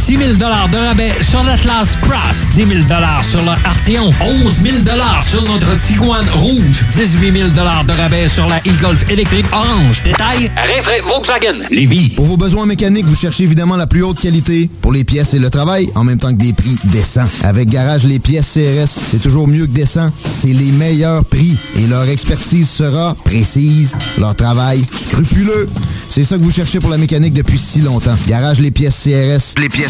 6 0.00 0.16
000 0.16 0.32
de 0.32 0.44
rabais 0.78 1.12
sur 1.20 1.42
l'Atlas 1.44 1.94
Cross, 2.00 2.46
10 2.54 2.66
000 2.66 2.68
sur 3.22 3.42
le 3.42 3.50
Arteon, 3.50 4.10
11 4.22 4.62
000 4.62 4.76
sur 5.22 5.42
notre 5.44 5.76
Tiguan 5.76 6.24
Rouge, 6.32 6.86
18 6.90 7.32
000 7.32 7.48
de 7.50 7.92
rabais 7.92 8.26
sur 8.26 8.46
la 8.46 8.56
e-Golf 8.60 9.04
électrique 9.10 9.44
orange. 9.52 10.02
Détail, 10.02 10.50
Rinfraie 10.56 11.02
Volkswagen 11.06 11.66
Levy. 11.70 12.14
Pour 12.16 12.24
vos 12.24 12.38
besoins 12.38 12.64
mécaniques, 12.64 13.04
vous 13.04 13.14
cherchez 13.14 13.44
évidemment 13.44 13.76
la 13.76 13.86
plus 13.86 14.02
haute 14.02 14.18
qualité 14.18 14.70
pour 14.80 14.92
les 14.92 15.04
pièces 15.04 15.34
et 15.34 15.38
le 15.38 15.50
travail, 15.50 15.90
en 15.94 16.02
même 16.02 16.18
temps 16.18 16.32
que 16.32 16.40
des 16.40 16.54
prix 16.54 16.78
décents. 16.84 17.28
Avec 17.44 17.68
Garage 17.68 18.04
Les 18.04 18.18
Pièces 18.18 18.54
CRS, 18.54 18.88
c'est 18.88 19.22
toujours 19.22 19.48
mieux 19.48 19.66
que 19.66 19.72
décent. 19.72 20.10
C'est 20.24 20.54
les 20.54 20.72
meilleurs 20.72 21.26
prix 21.26 21.58
et 21.76 21.86
leur 21.86 22.08
expertise 22.08 22.70
sera 22.70 23.14
précise, 23.24 23.94
leur 24.16 24.34
travail 24.34 24.82
scrupuleux. 24.90 25.68
C'est 26.08 26.24
ça 26.24 26.38
que 26.38 26.42
vous 26.42 26.50
cherchez 26.50 26.80
pour 26.80 26.90
la 26.90 26.98
mécanique 26.98 27.34
depuis 27.34 27.58
si 27.58 27.80
longtemps. 27.80 28.16
Garage 28.26 28.60
Les 28.60 28.70
Pièces 28.70 29.04
CRS. 29.04 29.60
Les 29.60 29.68
pièces 29.68 29.89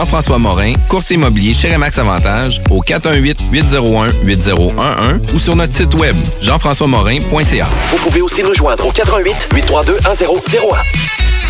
Jean-François 0.00 0.38
Morin, 0.38 0.72
courtier 0.88 1.16
immobilier 1.16 1.52
chez 1.52 1.74
Remax 1.74 1.98
Avantage 1.98 2.62
au 2.70 2.82
418-801-8011 2.82 5.34
ou 5.34 5.38
sur 5.38 5.54
notre 5.54 5.76
site 5.76 5.92
web 5.92 6.16
jean-françois-morin.ca. 6.40 7.66
Vous 7.90 7.98
pouvez 7.98 8.22
aussi 8.22 8.42
nous 8.42 8.54
joindre 8.54 8.86
au 8.86 8.92
88 8.92 9.50
832 9.52 9.98
1001. 9.98 10.06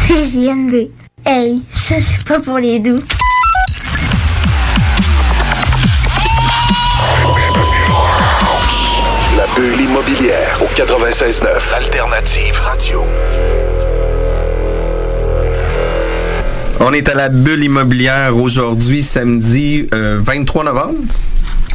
CJMD. 0.09 0.89
Hey, 1.25 1.63
ça 1.73 1.95
c'est 2.01 2.27
pas 2.27 2.41
pour 2.41 2.59
les 2.59 2.81
doux. 2.81 3.01
La 9.37 9.47
bulle 9.55 9.81
immobilière 9.81 10.61
au 10.61 10.67
96.9. 10.75 11.47
Alternative 11.77 12.61
Radio. 12.65 13.05
On 16.83 16.95
est 16.95 17.11
à 17.11 17.15
la 17.15 17.29
bulle 17.29 17.63
immobilière 17.63 18.35
aujourd'hui, 18.35 19.03
samedi 19.03 19.87
euh, 19.93 20.19
23 20.19 20.65
novembre. 20.65 20.99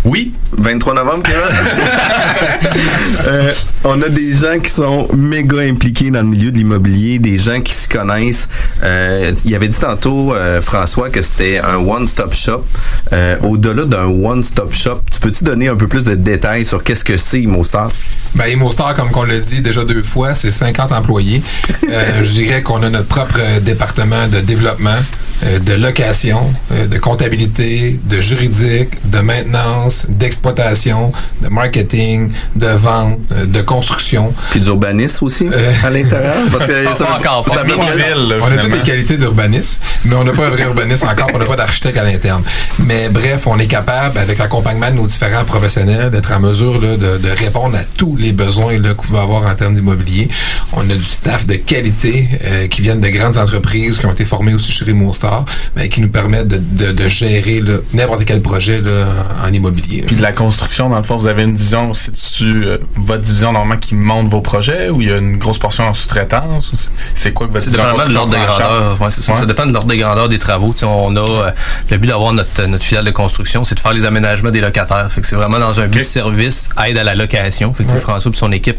Oui, 0.06 0.32
23 0.58 0.94
novembre, 0.94 1.24
Kevin? 1.24 1.42
Euh, 3.28 3.52
on 3.84 4.02
a 4.04 4.10
des 4.10 4.34
gens 4.34 4.60
qui 4.62 4.70
sont 4.70 5.08
méga 5.16 5.60
impliqués 5.60 6.12
dans 6.12 6.20
le 6.22 6.28
milieu 6.28 6.52
de 6.52 6.58
l'immobilier, 6.58 7.18
des 7.18 7.38
gens 7.38 7.60
qui 7.62 7.74
se 7.74 7.88
connaissent. 7.88 8.48
Euh, 8.84 9.32
il 9.46 9.56
avait 9.56 9.68
dit 9.68 9.80
tantôt, 9.80 10.34
euh, 10.36 10.62
François, 10.62 11.10
que 11.10 11.22
c'était 11.24 11.58
un 11.60 11.78
one-stop 11.78 12.34
shop. 12.36 12.66
Euh, 13.14 13.38
Au-delà 13.42 13.86
d'un 13.86 14.06
one-stop 14.06 14.74
shop, 14.76 15.02
tu 15.12 15.20
peux-tu 15.20 15.44
donner 15.44 15.70
un 15.70 15.76
peu 15.76 15.88
plus 15.88 16.04
de 16.04 16.14
détails 16.14 16.66
sur 16.66 16.84
qu'est-ce 16.84 17.04
que 17.04 17.18
c'est 17.18 17.42
ImmoStar? 17.42 17.90
Ben, 18.36 18.46
ImmoStar, 18.48 18.94
comme 18.96 19.10
qu'on 19.10 19.24
l'a 19.24 19.40
dit 19.40 19.62
déjà 19.62 19.84
deux 19.86 20.04
fois, 20.04 20.36
c'est 20.36 20.52
50 20.52 20.92
employés. 20.92 21.42
Euh, 21.90 22.24
je 22.24 22.32
dirais 22.32 22.62
qu'on 22.62 22.84
a 22.84 22.90
notre 22.90 23.08
propre 23.08 23.40
département 23.62 24.28
de 24.28 24.42
développement, 24.42 25.00
euh, 25.44 25.60
de 25.60 25.74
location, 25.74 26.52
euh, 26.72 26.88
de 26.88 26.98
comptabilité, 26.98 28.00
de 28.06 28.22
juridique, 28.22 28.90
de 29.10 29.20
maintenance, 29.20 30.06
d'exploitation, 30.10 31.12
de 31.42 31.50
marketing, 31.50 32.32
de 32.56 32.68
vente, 32.68 33.20
euh, 33.32 33.46
de 33.46 33.62
construction. 33.62 34.34
Puis 34.52 34.60
d'urbanisme 34.62 35.26
aussi 35.26 35.48
à 35.84 35.90
l'intérieur? 35.90 36.36
Parce 36.52 36.68
que 36.68 36.84
ça- 36.96 37.16
encore. 37.18 37.46
même 37.56 37.68
ville, 37.68 38.36
On 38.42 38.46
a 38.52 38.58
toutes 38.58 38.72
les 38.74 38.80
qualités 38.80 39.18
d'urbanisme, 39.18 39.78
mais 40.06 40.16
on 40.16 40.24
n'a 40.24 40.32
pas 40.32 40.48
un 40.48 40.50
vrai 40.50 40.64
urbaniste 40.64 41.04
encore, 41.04 41.30
on 41.34 41.38
n'a 41.40 41.46
pas 41.46 41.56
d'architecte 41.56 41.98
à 41.98 42.04
l'interne. 42.04 42.44
Mais 42.80 43.10
bref, 43.10 43.48
on 43.48 43.60
est 43.60 43.68
capable, 43.68 44.18
avec 44.18 44.38
l'accompagnement 44.38 44.90
de 44.92 44.96
nos 44.96 45.08
différents 45.08 45.44
professionnels, 45.46 46.12
d'être 46.12 46.32
en 46.32 46.40
mesure 46.40 46.80
là, 46.82 46.96
de, 46.98 47.18
de 47.18 47.30
répondre 47.38 47.76
à 47.78 47.84
tous 47.98 48.16
les 48.16 48.32
besoins 48.32 48.78
là, 48.80 48.94
qu'on 48.94 49.08
va 49.14 49.22
avoir 49.22 49.44
en 49.50 49.56
termes 49.56 49.76
d'immobilier. 49.76 50.30
On 50.74 50.82
a 50.90 50.94
du 50.96 51.04
staff 51.04 51.46
de 51.46 51.56
qualité 51.56 52.28
euh, 52.44 52.68
qui 52.68 52.82
viennent 52.82 53.02
de 53.02 53.10
grandes 53.10 53.38
entreprises 53.38 53.98
qui 54.00 54.06
ont 54.06 54.12
été 54.12 54.26
formées 54.26 54.54
aussi 54.54 54.72
chez 54.72 54.86
Remo 54.86 55.14
Star, 55.26 55.46
mais 55.76 55.90
qui 55.90 56.02
nous 56.02 56.10
permettent 56.10 56.48
de, 56.48 56.58
de- 56.58 56.92
de 56.92 57.10
gérer 57.10 57.60
là, 57.62 57.76
n'importe 57.94 58.26
quel 58.26 58.42
projet 58.42 58.82
là, 58.82 59.06
en, 59.44 59.50
en 59.50 59.54
immobilier. 59.54 60.04
Puis 60.06 60.16
de 60.16 60.22
la 60.22 60.32
construction, 60.32 60.90
dans 60.90 60.98
le 60.98 61.04
fond, 61.04 61.18
vous 61.18 61.28
avez 61.28 61.44
une 61.44 61.54
division, 61.54 61.94
c'est-tu 61.94 62.66
euh, 62.66 62.78
votre 62.96 63.22
division 63.22 63.52
normalement 63.52 63.80
qui 63.80 63.96
monte 63.96 64.28
vos 64.30 64.42
projets 64.42 64.90
ou 64.90 65.02
il 65.02 65.08
y 65.10 65.12
a 65.12 65.18
une 65.18 65.38
grosse 65.38 65.58
portion 65.58 65.88
en 65.88 65.94
sous-traitance? 65.94 66.72
ou 66.72 66.76
c'est- 66.76 66.90
C'est 67.14 67.34
quoi 67.34 67.48
que 67.48 67.54
votre 67.54 67.64
C'est 67.66 67.72
division 67.72 67.94
de 68.08 68.14
l'ordre 68.14 68.32
de 68.32 68.38
construction 68.38 68.66
prend 68.66 68.66
en 68.66 68.80
grandeur. 68.80 69.02
Ouais, 69.02 69.12
c'est 69.12 69.22
ça. 69.22 69.34
Ouais. 69.34 69.40
Ça 69.40 69.46
dépend 69.46 69.66
de 69.66 69.74
l'ordre 69.74 69.90
de 69.90 69.96
grandeur 69.96 70.30
des 70.30 70.40
travaux. 70.40 70.76
On 70.84 71.16
a 71.16 71.20
euh, 71.20 71.52
le 71.90 71.98
but 71.98 72.08
d'avoir 72.08 72.34
notre, 72.34 72.66
notre 72.68 72.84
filiale 72.84 73.06
de 73.06 73.12
construction, 73.12 73.64
c'est 73.64 73.76
de 73.76 73.80
faire 73.80 73.94
les 73.94 74.06
aménagements 74.06 74.52
des 74.52 74.62
locataires. 74.62 75.08
Fait 75.12 75.22
que 75.22 75.28
c'est 75.28 75.36
vraiment 75.36 75.60
dans 75.60 75.80
un 75.80 75.88
but 75.88 76.00
de 76.00 76.04
service, 76.04 76.70
aide 76.86 76.98
à 76.98 77.04
la 77.04 77.16
location. 77.16 77.74
Fait 77.74 77.84
que 77.86 77.92
Ouais. 77.92 78.00
François 78.00 78.32
et 78.32 78.36
son 78.38 78.52
équipe 78.52 78.78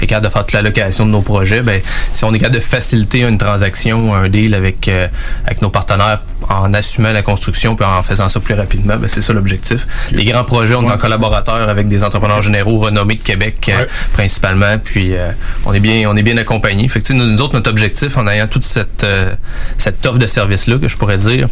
est 0.00 0.06
capable 0.06 0.26
de 0.26 0.32
faire 0.32 0.42
toute 0.42 0.52
la 0.52 0.62
location 0.62 1.06
de 1.06 1.10
nos 1.10 1.22
projets. 1.22 1.62
Ben, 1.62 1.80
si 2.12 2.24
on 2.24 2.32
est 2.34 2.38
capable 2.38 2.56
de 2.56 2.60
faciliter 2.60 3.20
une 3.22 3.38
transaction, 3.38 4.14
un 4.14 4.28
deal 4.28 4.54
avec, 4.54 4.86
euh, 4.88 5.08
avec 5.46 5.62
nos 5.62 5.70
partenaires 5.70 5.87
en 5.90 6.74
assumant 6.74 7.12
la 7.12 7.22
construction 7.22 7.76
puis 7.76 7.84
en 7.84 8.02
faisant 8.02 8.28
ça 8.28 8.40
plus 8.40 8.54
rapidement, 8.54 8.96
ben, 8.96 9.08
c'est 9.08 9.20
ça 9.20 9.32
l'objectif. 9.32 9.86
Les 10.10 10.24
grands 10.24 10.44
projets, 10.44 10.74
on 10.74 10.82
est 10.82 10.92
en 10.92 10.96
collaborateur 10.96 11.68
avec 11.68 11.88
des 11.88 12.04
entrepreneurs 12.04 12.42
généraux 12.42 12.78
renommés 12.78 13.16
de 13.16 13.22
Québec 13.22 13.70
euh, 13.72 13.84
principalement. 14.12 14.78
Puis 14.82 15.16
euh, 15.16 15.30
on 15.66 15.72
est 15.72 15.80
bien, 15.80 16.08
on 16.10 16.16
est 16.16 16.22
bien 16.22 16.36
accompagnés. 16.36 16.88
Fait 16.88 17.00
que, 17.00 17.12
nous, 17.12 17.24
nous 17.24 17.40
autres, 17.40 17.54
notre 17.54 17.70
objectif 17.70 18.16
en 18.16 18.26
ayant 18.26 18.48
toute 18.48 18.64
cette, 18.64 19.04
euh, 19.04 19.32
cette 19.76 20.04
offre 20.06 20.18
de 20.18 20.26
service-là, 20.26 20.78
que 20.78 20.88
je 20.88 20.96
pourrais 20.96 21.18
dire, 21.18 21.48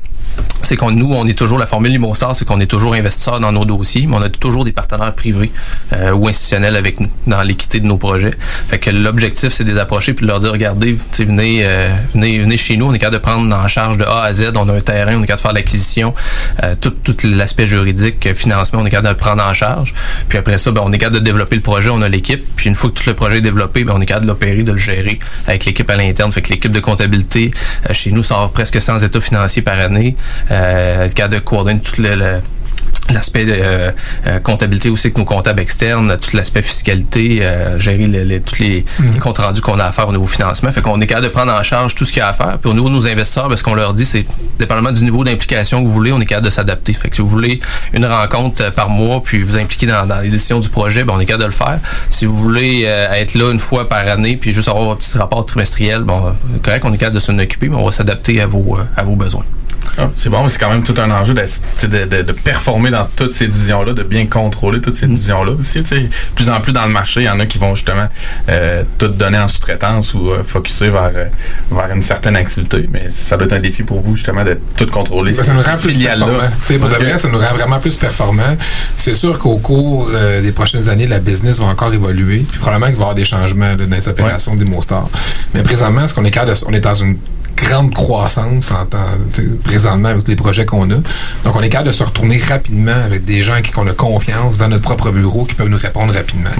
c'est 0.62 0.77
qu'on 0.77 0.90
nous, 0.90 1.12
on 1.12 1.27
est 1.27 1.38
toujours, 1.38 1.59
la 1.59 1.66
formule 1.66 1.92
Limostar, 1.92 2.35
c'est 2.35 2.44
qu'on 2.44 2.61
est 2.61 2.66
toujours 2.66 2.94
investisseur 2.94 3.40
dans 3.40 3.53
nos 3.53 3.64
dossiers, 3.64 4.07
mais 4.07 4.16
on 4.16 4.22
a 4.22 4.29
toujours 4.29 4.64
des 4.64 4.72
partenaires 4.72 5.14
privés 5.14 5.53
euh, 5.92 6.12
ou 6.12 6.29
institutionnels 6.29 6.77
avec 6.77 7.01
nous 7.01 7.09
dans 7.27 7.42
l'équité 7.42 7.81
de 7.81 7.87
nos 7.87 7.96
projets. 7.96 8.35
Fait 8.68 8.79
que 8.79 8.90
l'objectif, 8.90 9.51
c'est 9.51 9.64
de 9.64 9.70
les 9.70 9.79
approcher 9.79 10.12
puis 10.12 10.27
de 10.27 10.31
leur 10.31 10.40
dire, 10.40 10.53
regardez, 10.53 10.99
venez, 11.18 11.61
euh, 11.64 11.90
venez, 12.14 12.38
venez 12.38 12.57
chez 12.57 12.77
nous, 12.77 12.87
on 12.87 12.92
est 12.92 12.99
capable 12.99 13.16
de 13.16 13.22
prendre 13.22 13.55
en 13.55 13.68
charge 13.68 13.99
de 13.99 14.05
A 14.05 14.22
à 14.22 14.33
Z, 14.33 14.53
on 14.57 14.68
a 14.68 14.72
un 14.72 14.81
terrain, 14.81 15.16
on 15.16 15.22
est 15.22 15.27
capable 15.27 15.37
de 15.37 15.42
faire 15.42 15.53
l'acquisition, 15.53 16.14
euh, 16.62 16.75
tout, 16.81 16.90
tout 16.90 17.16
l'aspect 17.25 17.66
juridique, 17.66 18.27
euh, 18.27 18.35
financement, 18.35 18.81
on 18.83 18.87
est 18.87 18.90
capable 18.90 19.09
de 19.09 19.12
le 19.14 19.18
prendre 19.18 19.44
en 19.44 19.55
charge. 19.55 19.94
Puis 20.29 20.38
après 20.38 20.59
ça, 20.59 20.70
ben, 20.70 20.83
on 20.85 20.92
est 20.92 20.99
capable 20.99 21.20
de 21.20 21.25
développer 21.25 21.57
le 21.57 21.62
projet, 21.62 21.90
on 21.90 22.03
a 22.03 22.09
l'équipe. 22.09 22.44
Puis 22.57 22.68
une 22.68 22.75
fois 22.75 22.90
que 22.90 22.94
tout 22.94 23.09
le 23.09 23.14
projet 23.14 23.38
est 23.38 23.42
développé, 23.42 23.85
ben, 23.85 23.94
on 23.96 24.01
est 24.01 24.07
capable 24.07 24.27
de 24.27 24.31
l'opérer, 24.31 24.62
de 24.62 24.72
le 24.72 24.79
gérer 24.79 25.18
avec 25.46 25.64
l'équipe 25.64 25.88
à 25.90 25.96
l'interne. 25.96 26.33
Fait 26.33 26.42
que 26.42 26.51
l'équipe 26.51 26.72
de 26.72 26.81
comptabilité 26.81 27.51
euh, 27.88 27.92
chez 27.92 28.11
nous 28.11 28.22
sort 28.22 28.51
presque 28.51 28.81
100 28.81 28.99
états 28.99 29.20
financiers 29.20 29.62
par 29.62 29.79
année. 29.79 30.16
Euh, 30.51 31.05
est 31.05 31.15
capable 31.15 31.35
de 31.35 31.41
coordonner 31.41 31.81
tout 31.81 32.01
le, 32.03 32.15
le- 32.15 32.41
l'aspect 33.12 33.45
de 33.47 33.53
euh, 33.57 33.91
euh, 34.27 34.41
comptabilité 34.41 34.89
aussi 34.91 35.07
avec 35.07 35.19
nos 35.19 35.25
comptables 35.25 35.61
externes, 35.61 36.17
tout 36.21 36.37
l'aspect 36.37 36.62
fiscalité, 36.62 37.39
euh, 37.43 37.79
gérer 37.79 38.07
le- 38.07 38.25
le- 38.25 38.41
tous 38.41 38.59
les, 38.59 38.85
les 39.12 39.19
comptes 39.21 39.39
rendus 39.39 39.61
qu'on 39.61 39.79
a 39.79 39.85
à 39.85 39.93
faire 39.93 40.09
au 40.09 40.12
niveau 40.12 40.27
financement. 40.27 40.73
Fait 40.73 40.81
qu'on 40.81 41.01
est 41.01 41.07
capable 41.07 41.27
de 41.29 41.33
prendre 41.33 41.53
en 41.53 41.62
charge 41.62 41.95
tout 41.95 42.05
ce 42.05 42.11
qu'il 42.11 42.19
y 42.19 42.23
a 42.23 42.29
à 42.29 42.33
faire. 42.33 42.59
Puis 42.61 42.69
au 42.69 42.75
niveau 42.75 42.89
de 42.89 42.95
nos 42.95 43.07
investisseurs, 43.07 43.49
parce 43.49 43.62
qu'on 43.62 43.75
leur 43.75 43.95
dit, 43.95 44.05
c'est 44.05 44.27
dépendamment 44.59 44.91
du 44.91 45.05
niveau 45.05 45.23
d'implication 45.23 45.83
que 45.83 45.87
vous 45.87 45.93
voulez, 45.93 46.11
on 46.11 46.21
est 46.21 46.27
capable 46.27 46.47
de 46.47 46.51
s'adapter. 46.51 46.95
Fait 46.95 47.09
que 47.09 47.15
si 47.15 47.23
vous 47.23 47.29
voulez 47.29 47.61
une 47.93 48.07
rencontre 48.07 48.73
par 48.73 48.89
mois, 48.89 49.23
puis 49.23 49.41
vous 49.41 49.57
impliquer 49.57 49.87
dans, 49.87 50.05
dans 50.07 50.21
les 50.21 50.31
décisions 50.31 50.59
du 50.59 50.69
projet, 50.69 51.05
ben 51.05 51.12
on 51.17 51.21
est 51.21 51.27
capable 51.27 51.45
de 51.45 51.49
le 51.49 51.55
faire. 51.55 51.79
Si 52.11 52.25
vous 52.27 52.35
voulez 52.35 52.83
être 52.83 53.35
là 53.35 53.53
une 53.53 53.61
fois 53.61 53.89
par 53.89 54.07
année, 54.09 54.37
puis 54.37 54.53
juste 54.53 54.69
avoir 54.69 54.91
un 54.91 54.97
petit 54.97 55.17
rapport 55.17 55.47
trimestriel, 55.47 56.01
bon, 56.03 56.33
correct, 56.62 56.85
on 56.85 56.93
est 56.93 56.99
capable 56.99 57.15
de 57.17 57.21
s'en 57.21 57.39
occuper, 57.39 57.69
mais 57.69 57.77
on 57.77 57.85
va 57.85 57.93
s'adapter 57.93 58.41
à 58.41 58.47
vos, 58.47 58.79
à 58.97 59.05
vos 59.05 59.15
besoins. 59.15 59.45
Ah, 59.99 60.11
c'est 60.15 60.29
bon, 60.29 60.43
mais 60.43 60.49
c'est 60.49 60.59
quand 60.59 60.71
même 60.71 60.83
tout 60.83 60.95
un 61.01 61.11
enjeu 61.11 61.33
de, 61.35 61.43
de, 61.87 62.05
de- 62.05 62.23
de 62.23 62.33
performer 62.33 62.91
dans 62.91 63.07
toutes 63.17 63.33
ces 63.33 63.49
divisions-là, 63.49 63.93
de 63.95 64.03
bien 64.03 64.27
contrôler 64.27 64.81
toutes 64.81 64.97
ces 64.97 65.07
divisions-là 65.07 65.53
aussi. 65.53 65.83
tu 65.83 65.89
sais. 65.89 66.01
De 66.03 66.09
plus 66.35 66.51
en 66.51 66.61
plus 66.61 66.73
dans 66.73 66.85
le 66.85 66.93
marché, 66.93 67.21
il 67.23 67.25
y 67.25 67.29
en 67.31 67.41
a 67.41 67.47
qui 67.47 67.59
vont 67.59 67.75
justement 67.75 68.09
euh, 68.49 68.83
tout 68.99 69.09
donner 69.09 69.39
en 69.39 69.49
sous-traitance 69.49 70.15
ou 70.15 70.31
euh, 70.31 70.43
focuser 70.45 70.91
vers, 70.91 71.13
euh, 71.15 71.27
vers 71.71 71.91
une 71.95 72.03
certaine 72.03 72.37
activité. 72.37 72.87
Mais 72.93 73.07
ça 73.11 73.37
doit 73.37 73.47
être 73.47 73.55
un 73.55 73.61
défi 73.61 73.83
pour 73.83 74.01
vous 74.03 74.17
justement 74.17 74.45
de 74.45 74.59
tout 74.77 74.87
contrôler. 74.87 75.33
Ben, 75.33 75.45
ça 75.45 75.53
nous 75.53 75.61
rend 75.61 75.77
plus 75.77 75.99
performants. 75.99 76.39
Tu 76.61 76.67
sais, 76.67 76.79
Pour 76.79 76.89
de 76.89 76.95
vrai, 76.95 77.19
ça 77.19 77.29
nous 77.29 77.39
rend 77.39 77.55
vraiment 77.55 77.79
plus 77.81 77.97
performants. 77.97 78.57
C'est 78.97 79.15
sûr 79.15 79.39
qu'au 79.39 79.57
cours 79.59 80.11
euh, 80.13 80.43
des 80.43 80.53
prochaines 80.53 80.89
années, 80.89 81.07
la 81.07 81.21
business 81.21 81.59
va 81.59 81.67
encore 81.67 81.93
évoluer. 81.95 82.45
Puis 82.49 82.59
probablement 82.59 82.87
qu'il 82.89 82.97
va 82.97 83.01
y 83.01 83.05
avoir 83.05 83.15
des 83.15 83.25
changements 83.25 83.75
là, 83.77 83.87
dans 83.87 83.97
les 83.97 84.09
opérations 84.09 84.55
des 84.55 84.65
Mostar. 84.65 85.09
Mais 85.55 85.63
présentement, 85.63 86.07
ce 86.07 86.15
qu'on 86.15 86.25
est 86.25 86.37
on 86.67 86.73
est 86.73 86.81
dans 86.81 86.95
une 86.95 87.17
grande 87.57 87.92
croissance 87.95 88.71
en 88.71 88.85
temps, 88.87 88.99
présentement 89.64 90.09
avec 90.11 90.29
les 90.29 90.37
projets 90.37 90.64
qu'on 90.66 90.90
a. 90.90 90.95
Donc, 91.45 91.55
on 91.55 91.62
est 91.62 91.69
capable 91.71 91.88
de 91.88 91.95
se 91.95 92.03
retourner 92.03 92.38
rapidement 92.38 92.92
avec 93.05 93.25
des 93.25 93.42
gens 93.42 93.61
qui 93.62 93.77
ont 93.79 93.85
confiance 93.97 94.59
dans 94.59 94.69
notre 94.69 94.83
propre 94.83 95.11
bureau 95.11 95.45
qui 95.45 95.55
peuvent 95.55 95.69
nous 95.69 95.79
répondre 95.79 96.12
rapidement. 96.12 96.51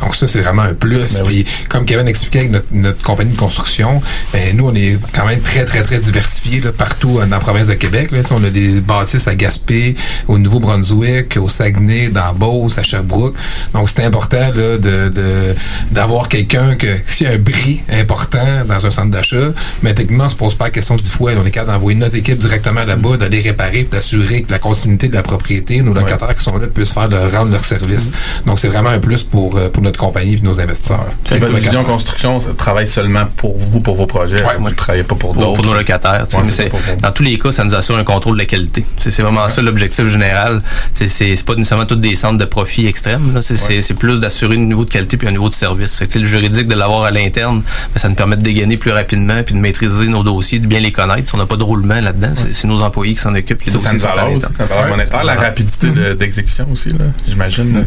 Donc, 0.00 0.14
ça, 0.14 0.26
c'est 0.28 0.40
vraiment 0.40 0.62
un 0.62 0.74
plus. 0.74 1.18
Puis, 1.24 1.44
comme 1.68 1.84
Kevin 1.84 2.06
expliquait 2.06 2.40
avec 2.40 2.50
notre, 2.52 2.66
notre 2.72 3.02
compagnie 3.02 3.32
de 3.32 3.38
construction, 3.38 4.00
ben, 4.32 4.56
nous, 4.56 4.66
on 4.68 4.74
est 4.74 4.98
quand 5.12 5.26
même 5.26 5.40
très, 5.40 5.64
très, 5.64 5.82
très 5.82 5.98
diversifiés 5.98 6.60
là, 6.60 6.70
partout 6.72 7.18
euh, 7.18 7.24
dans 7.26 7.36
la 7.36 7.40
province 7.40 7.68
de 7.68 7.74
Québec. 7.74 8.10
Là. 8.12 8.20
On 8.30 8.42
a 8.44 8.50
des 8.50 8.80
bâtisses 8.80 9.26
à 9.28 9.34
Gaspé, 9.34 9.96
au 10.28 10.38
Nouveau-Brunswick, 10.38 11.36
au 11.40 11.48
Saguenay, 11.48 12.08
dans 12.08 12.32
Beauce, 12.34 12.78
à 12.78 12.82
Sherbrooke. 12.82 13.34
Donc, 13.72 13.88
c'est 13.88 14.04
important 14.04 14.38
là, 14.54 14.76
de, 14.78 15.08
de- 15.08 15.54
d'avoir 15.90 16.28
quelqu'un 16.28 16.74
que, 16.74 16.86
s'il 17.06 17.26
y 17.26 17.30
a 17.30 17.34
un 17.34 17.38
bris 17.38 17.80
important 17.90 18.64
dans 18.68 18.86
un 18.86 18.90
centre 18.90 19.10
d'achat, 19.10 19.52
mais 19.82 19.94
techniquement, 19.94 20.28
se 20.36 20.38
pose 20.38 20.54
pas 20.54 20.66
la 20.66 20.70
question 20.70 20.96
dix 20.96 21.08
fois. 21.10 21.32
On 21.42 21.46
est 21.46 21.50
capable 21.50 21.72
d'envoyer 21.72 21.98
notre 21.98 22.16
équipe 22.16 22.38
directement 22.38 22.84
là-bas, 22.84 23.16
d'aller 23.16 23.40
réparer, 23.40 23.84
puis 23.84 23.88
d'assurer 23.90 24.42
que 24.42 24.52
la 24.52 24.58
continuité 24.58 25.08
de 25.08 25.14
la 25.14 25.22
propriété, 25.22 25.80
nos 25.82 25.94
locataires 25.94 26.34
qui 26.36 26.44
sont 26.44 26.58
là 26.58 26.66
puissent 26.66 26.92
faire 26.92 27.08
de 27.08 27.16
rendre 27.16 27.50
leur 27.50 27.64
service. 27.64 28.12
Donc, 28.44 28.58
c'est 28.58 28.68
vraiment 28.68 28.90
un 28.90 28.98
plus 28.98 29.22
pour, 29.22 29.56
euh, 29.56 29.68
pour 29.70 29.82
notre 29.82 29.98
compagnie 29.98 30.34
et 30.34 30.40
nos 30.42 30.60
investisseurs. 30.60 31.06
C'est 31.24 31.38
votre 31.38 31.54
vision 31.58 31.84
construction, 31.84 32.38
ça 32.40 32.50
travaille 32.56 32.86
seulement 32.86 33.24
pour 33.36 33.56
vous, 33.56 33.80
pour 33.80 33.96
vos 33.96 34.06
projets. 34.06 34.42
Moi, 34.42 34.52
je 34.64 34.68
ne 34.68 34.74
travaille 34.74 35.02
pas 35.02 35.14
pour 35.14 35.32
pour, 35.32 35.34
d'autres. 35.42 35.54
pour 35.62 35.64
nos 35.64 35.74
locataires. 35.74 36.26
Ouais, 36.34 36.42
mais 36.58 36.68
pour 36.68 36.80
dans 37.00 37.12
tous 37.12 37.22
les 37.22 37.38
cas, 37.38 37.50
ça 37.50 37.64
nous 37.64 37.74
assure 37.74 37.96
un 37.96 38.04
contrôle 38.04 38.34
de 38.34 38.40
la 38.40 38.46
qualité. 38.46 38.84
C'est 38.98 39.22
vraiment 39.22 39.48
ça 39.48 39.62
l'objectif 39.62 40.06
général. 40.06 40.62
C'est- 40.92 41.44
pas 41.46 41.54
nécessairement 41.54 41.86
tous 41.86 41.96
des 41.96 42.16
centres 42.16 42.38
de 42.38 42.44
profit 42.44 42.86
extrêmes. 42.86 43.40
C'est 43.40 43.94
plus 43.94 44.20
d'assurer 44.20 44.56
un 44.56 44.58
niveau 44.58 44.84
de 44.84 44.90
qualité 44.90 45.16
puis 45.16 45.28
un 45.28 45.32
niveau 45.32 45.48
de 45.48 45.54
service. 45.54 45.96
Fait 45.96 46.06
que, 46.06 46.18
le 46.18 46.24
juridique 46.24 46.66
de 46.66 46.74
l'avoir 46.74 47.04
à 47.04 47.10
l'interne, 47.10 47.62
ben, 47.94 47.98
ça 48.00 48.08
nous 48.08 48.14
permet 48.14 48.36
de 48.36 48.42
dégainer 48.42 48.76
plus 48.76 48.90
rapidement 48.90 49.42
puis 49.44 49.54
de 49.54 49.60
maîtriser 49.60 50.06
nos 50.06 50.22
dossiers 50.26 50.58
de 50.58 50.66
bien 50.66 50.80
les 50.80 50.92
connaître. 50.92 51.32
On 51.34 51.38
n'a 51.38 51.46
pas 51.46 51.56
de 51.56 51.62
roulement 51.62 52.00
là-dedans. 52.00 52.32
C'est- 52.34 52.52
C'est 52.52 52.68
nos 52.68 52.82
employés 52.82 53.14
qui 53.14 53.20
s'en 53.20 53.34
occupent. 53.34 53.62
Les 53.64 53.72
Ça, 53.72 53.78
ça 53.78 53.92
dossiers 53.92 54.08
valeur 54.08 54.42
ça 54.42 54.64
valeur 54.64 54.88
monétaire, 54.88 55.24
la 55.24 55.34
rapidité 55.34 55.88
de- 55.88 56.12
d'exécution 56.14 56.66
aussi, 56.70 56.90
là, 56.90 57.06
j'imagine. 57.26 57.86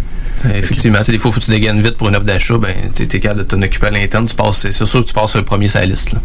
Effectivement, 0.55 1.03
sais, 1.03 1.11
des 1.11 1.17
fois, 1.17 1.31
faut 1.31 1.39
que 1.39 1.45
tu 1.45 1.51
dégaines 1.51 1.81
vite 1.81 1.97
pour 1.97 2.07
une 2.07 2.15
offre 2.15 2.25
d'achat, 2.25 2.57
ben, 2.57 2.73
tu 2.95 3.03
es 3.03 3.07
capable 3.19 3.41
de 3.41 3.45
t'en 3.45 3.61
occuper 3.61 3.87
à 3.87 3.91
l'interne, 3.91 4.25
tu 4.25 4.35
passes, 4.35 4.59
c'est 4.71 4.71
sûr 4.85 5.01
que 5.01 5.05
tu 5.05 5.13
passes 5.13 5.31
sur 5.31 5.39
le 5.39 5.45
premier 5.45 5.67
sur 5.67 5.79
la 5.81 5.85
liste, 5.85 6.13
là. 6.13 6.19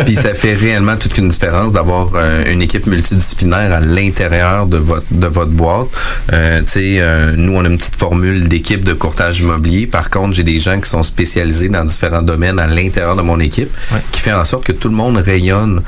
Puis 0.04 0.16
ça 0.16 0.34
fait 0.34 0.54
réellement 0.54 0.96
toute 0.96 1.16
une 1.18 1.28
différence 1.28 1.72
d'avoir 1.72 2.08
euh, 2.16 2.44
une 2.52 2.62
équipe 2.62 2.86
multidisciplinaire 2.86 3.72
à 3.72 3.80
l'intérieur 3.80 4.66
de 4.66 4.76
votre 4.76 5.06
de 5.12 5.26
votre 5.28 5.50
boîte. 5.52 5.86
Euh, 6.32 6.60
tu 6.62 6.68
sais, 6.72 6.96
euh, 6.98 7.32
nous 7.36 7.52
on 7.56 7.64
a 7.64 7.68
une 7.68 7.78
petite 7.78 7.96
formule 7.96 8.48
d'équipe 8.48 8.84
de 8.84 8.92
courtage 8.92 9.40
immobilier. 9.40 9.86
Par 9.86 10.10
contre, 10.10 10.34
j'ai 10.34 10.42
des 10.44 10.58
gens 10.58 10.80
qui 10.80 10.90
sont 10.90 11.02
spécialisés 11.04 11.68
dans 11.68 11.84
différents 11.84 12.22
domaines 12.22 12.58
à 12.58 12.66
l'intérieur 12.66 13.14
de 13.16 13.22
mon 13.22 13.38
équipe, 13.40 13.70
qui 14.10 14.20
fait 14.20 14.32
en 14.32 14.44
sorte 14.44 14.64
que 14.64 14.72
tout 14.72 14.88
le 14.88 14.94
monde 14.96 15.11
rayonne 15.18 15.82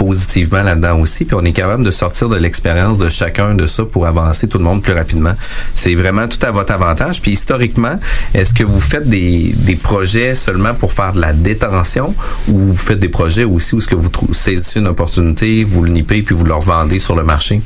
positivement 0.00 0.62
là-dedans 0.62 0.98
aussi, 0.98 1.26
puis 1.26 1.36
on 1.38 1.44
est 1.44 1.52
capable 1.52 1.84
de 1.84 1.90
sortir 1.90 2.30
de 2.30 2.36
l'expérience 2.36 2.96
de 2.96 3.10
chacun 3.10 3.54
de 3.54 3.66
ça 3.66 3.84
pour 3.84 4.06
avancer 4.06 4.48
tout 4.48 4.56
le 4.56 4.64
monde 4.64 4.82
plus 4.82 4.94
rapidement. 4.94 5.34
C'est 5.74 5.94
vraiment 5.94 6.26
tout 6.26 6.38
à 6.40 6.50
votre 6.50 6.72
avantage. 6.72 7.20
Puis 7.20 7.32
historiquement, 7.32 8.00
est-ce 8.32 8.54
que 8.54 8.64
vous 8.64 8.80
faites 8.80 9.06
des, 9.06 9.54
projets 9.82 10.34
seulement 10.34 10.72
pour 10.72 10.94
faire 10.94 11.12
de 11.12 11.20
la 11.20 11.34
détention 11.34 12.14
ou 12.48 12.58
vous 12.60 12.76
faites 12.76 12.98
des 12.98 13.10
projets 13.10 13.44
aussi 13.44 13.74
où 13.74 13.78
est-ce 13.78 13.88
que 13.88 13.94
vous 13.94 14.10
saisissez 14.32 14.80
une 14.80 14.88
opportunité, 14.88 15.64
vous 15.64 15.82
le 15.82 15.90
nippez 15.90 16.22
puis 16.22 16.34
vous 16.34 16.46
le 16.46 16.54
revendez 16.54 16.98
sur 16.98 17.14
le 17.14 17.22
marché? 17.22 17.60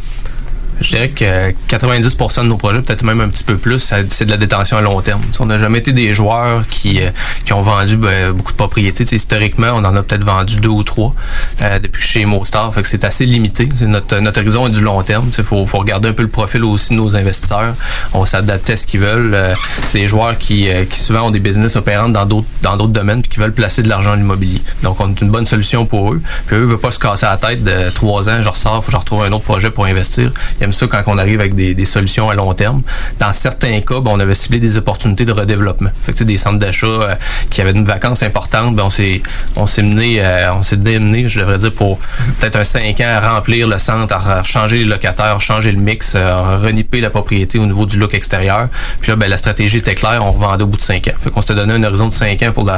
Je 0.80 0.90
dirais 0.90 1.08
que 1.10 1.52
90% 1.68 2.42
de 2.42 2.48
nos 2.48 2.56
projets, 2.56 2.82
peut-être 2.82 3.04
même 3.04 3.20
un 3.20 3.28
petit 3.28 3.44
peu 3.44 3.56
plus, 3.56 3.78
c'est 4.08 4.24
de 4.24 4.30
la 4.30 4.36
détention 4.36 4.76
à 4.76 4.80
long 4.80 5.00
terme. 5.00 5.22
On 5.40 5.46
n'a 5.46 5.58
jamais 5.58 5.78
été 5.78 5.92
des 5.92 6.12
joueurs 6.12 6.66
qui, 6.68 7.00
euh, 7.00 7.10
qui 7.44 7.52
ont 7.52 7.62
vendu 7.62 7.96
ben, 7.96 8.32
beaucoup 8.32 8.52
de 8.52 8.56
propriétés. 8.56 9.04
Historiquement, 9.14 9.68
on 9.74 9.84
en 9.84 9.96
a 9.96 10.02
peut-être 10.02 10.24
vendu 10.24 10.56
deux 10.56 10.68
ou 10.68 10.82
trois 10.82 11.14
euh, 11.62 11.78
depuis 11.78 12.02
chez 12.02 12.24
Mostar. 12.24 12.72
Fait 12.72 12.82
que 12.82 12.88
c'est 12.88 13.04
assez 13.04 13.26
limité. 13.26 13.68
Notre, 13.82 14.18
notre 14.18 14.40
horizon 14.40 14.66
est 14.66 14.70
du 14.70 14.80
long 14.80 15.02
terme. 15.02 15.30
Il 15.36 15.44
faut, 15.44 15.66
faut 15.66 15.78
regarder 15.78 16.08
un 16.08 16.12
peu 16.12 16.22
le 16.22 16.28
profil 16.28 16.64
aussi 16.64 16.90
de 16.90 16.98
nos 16.98 17.14
investisseurs. 17.16 17.74
On 18.12 18.20
va 18.20 18.26
s'adapter 18.26 18.72
à 18.72 18.76
ce 18.76 18.86
qu'ils 18.86 19.00
veulent. 19.00 19.34
Euh, 19.34 19.54
c'est 19.86 20.00
des 20.00 20.08
joueurs 20.08 20.38
qui, 20.38 20.68
euh, 20.68 20.84
qui 20.84 20.98
souvent 20.98 21.28
ont 21.28 21.30
des 21.30 21.40
business 21.40 21.76
opérants 21.76 22.08
dans 22.08 22.26
d'autres 22.26 22.46
dans 22.62 22.76
d'autres 22.76 22.92
domaines 22.92 23.22
puis 23.22 23.30
qui 23.30 23.40
veulent 23.40 23.52
placer 23.52 23.82
de 23.82 23.88
l'argent 23.88 24.12
en 24.12 24.18
immobilier. 24.18 24.60
Donc, 24.82 25.00
on 25.00 25.10
est 25.10 25.20
une 25.20 25.30
bonne 25.30 25.46
solution 25.46 25.86
pour 25.86 26.12
eux. 26.12 26.22
Puis 26.46 26.56
eux 26.56 26.60
ne 26.60 26.66
veulent 26.66 26.78
pas 26.78 26.90
se 26.90 26.98
casser 26.98 27.26
la 27.26 27.36
tête 27.36 27.62
de 27.62 27.90
trois 27.90 28.28
ans, 28.28 28.42
je 28.42 28.48
ressors, 28.48 28.82
faut 28.82 28.86
que 28.86 28.92
je 28.92 28.96
retrouve 28.96 29.22
un 29.22 29.32
autre 29.32 29.44
projet 29.44 29.70
pour 29.70 29.84
investir. 29.84 30.32
Aiment 30.64 30.72
ça 30.72 30.86
quand 30.86 31.02
on 31.06 31.18
arrive 31.18 31.40
avec 31.40 31.54
des, 31.54 31.84
solutions 31.84 32.30
à 32.30 32.34
long 32.34 32.52
terme. 32.54 32.82
Dans 33.18 33.32
certains 33.32 33.80
cas, 33.80 34.00
ben, 34.00 34.10
on 34.12 34.20
avait 34.20 34.34
ciblé 34.34 34.58
des 34.58 34.76
opportunités 34.76 35.24
de 35.24 35.32
redéveloppement. 35.32 35.90
Fait 36.02 36.12
que, 36.12 36.24
des 36.24 36.36
centres 36.36 36.58
d'achat 36.58 36.86
euh, 36.86 37.14
qui 37.50 37.60
avaient 37.60 37.72
une 37.72 37.84
vacance 37.84 38.22
importante, 38.22 38.74
ben, 38.74 38.84
on 38.84 39.66
s'est 39.66 39.82
mené, 39.82 40.24
euh, 40.24 40.54
on 40.54 40.62
s'est 40.62 40.76
démené, 40.76 41.28
je 41.28 41.40
devrais 41.40 41.58
dire, 41.58 41.72
pour 41.72 41.98
peut-être 42.40 42.56
un 42.56 42.64
cinq 42.64 43.00
ans 43.00 43.20
à 43.20 43.34
remplir 43.34 43.68
le 43.68 43.78
centre, 43.78 44.14
à 44.14 44.42
changer 44.42 44.78
les 44.78 44.84
locataires, 44.84 45.40
changer 45.40 45.72
le 45.72 45.78
mix, 45.78 46.14
euh, 46.16 46.56
reniper 46.56 47.00
la 47.00 47.10
propriété 47.10 47.58
au 47.58 47.66
niveau 47.66 47.86
du 47.86 47.98
look 47.98 48.14
extérieur. 48.14 48.68
Puis 49.00 49.10
là, 49.10 49.16
ben, 49.16 49.28
la 49.28 49.36
stratégie 49.36 49.78
était 49.78 49.94
claire, 49.94 50.24
on 50.24 50.32
revendait 50.32 50.64
au 50.64 50.68
bout 50.68 50.78
de 50.78 50.82
cinq 50.82 51.08
ans. 51.08 51.14
Fait 51.22 51.30
qu'on 51.30 51.40
s'était 51.42 51.54
donné 51.54 51.74
un 51.74 51.82
horizon 51.84 52.08
de 52.08 52.12
cinq 52.12 52.42
ans 52.42 52.52
pour 52.52 52.68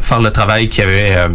faire, 0.00 0.20
le 0.20 0.30
travail 0.30 0.68
qu'il 0.68 0.84
y 0.84 0.86
avait. 0.86 1.28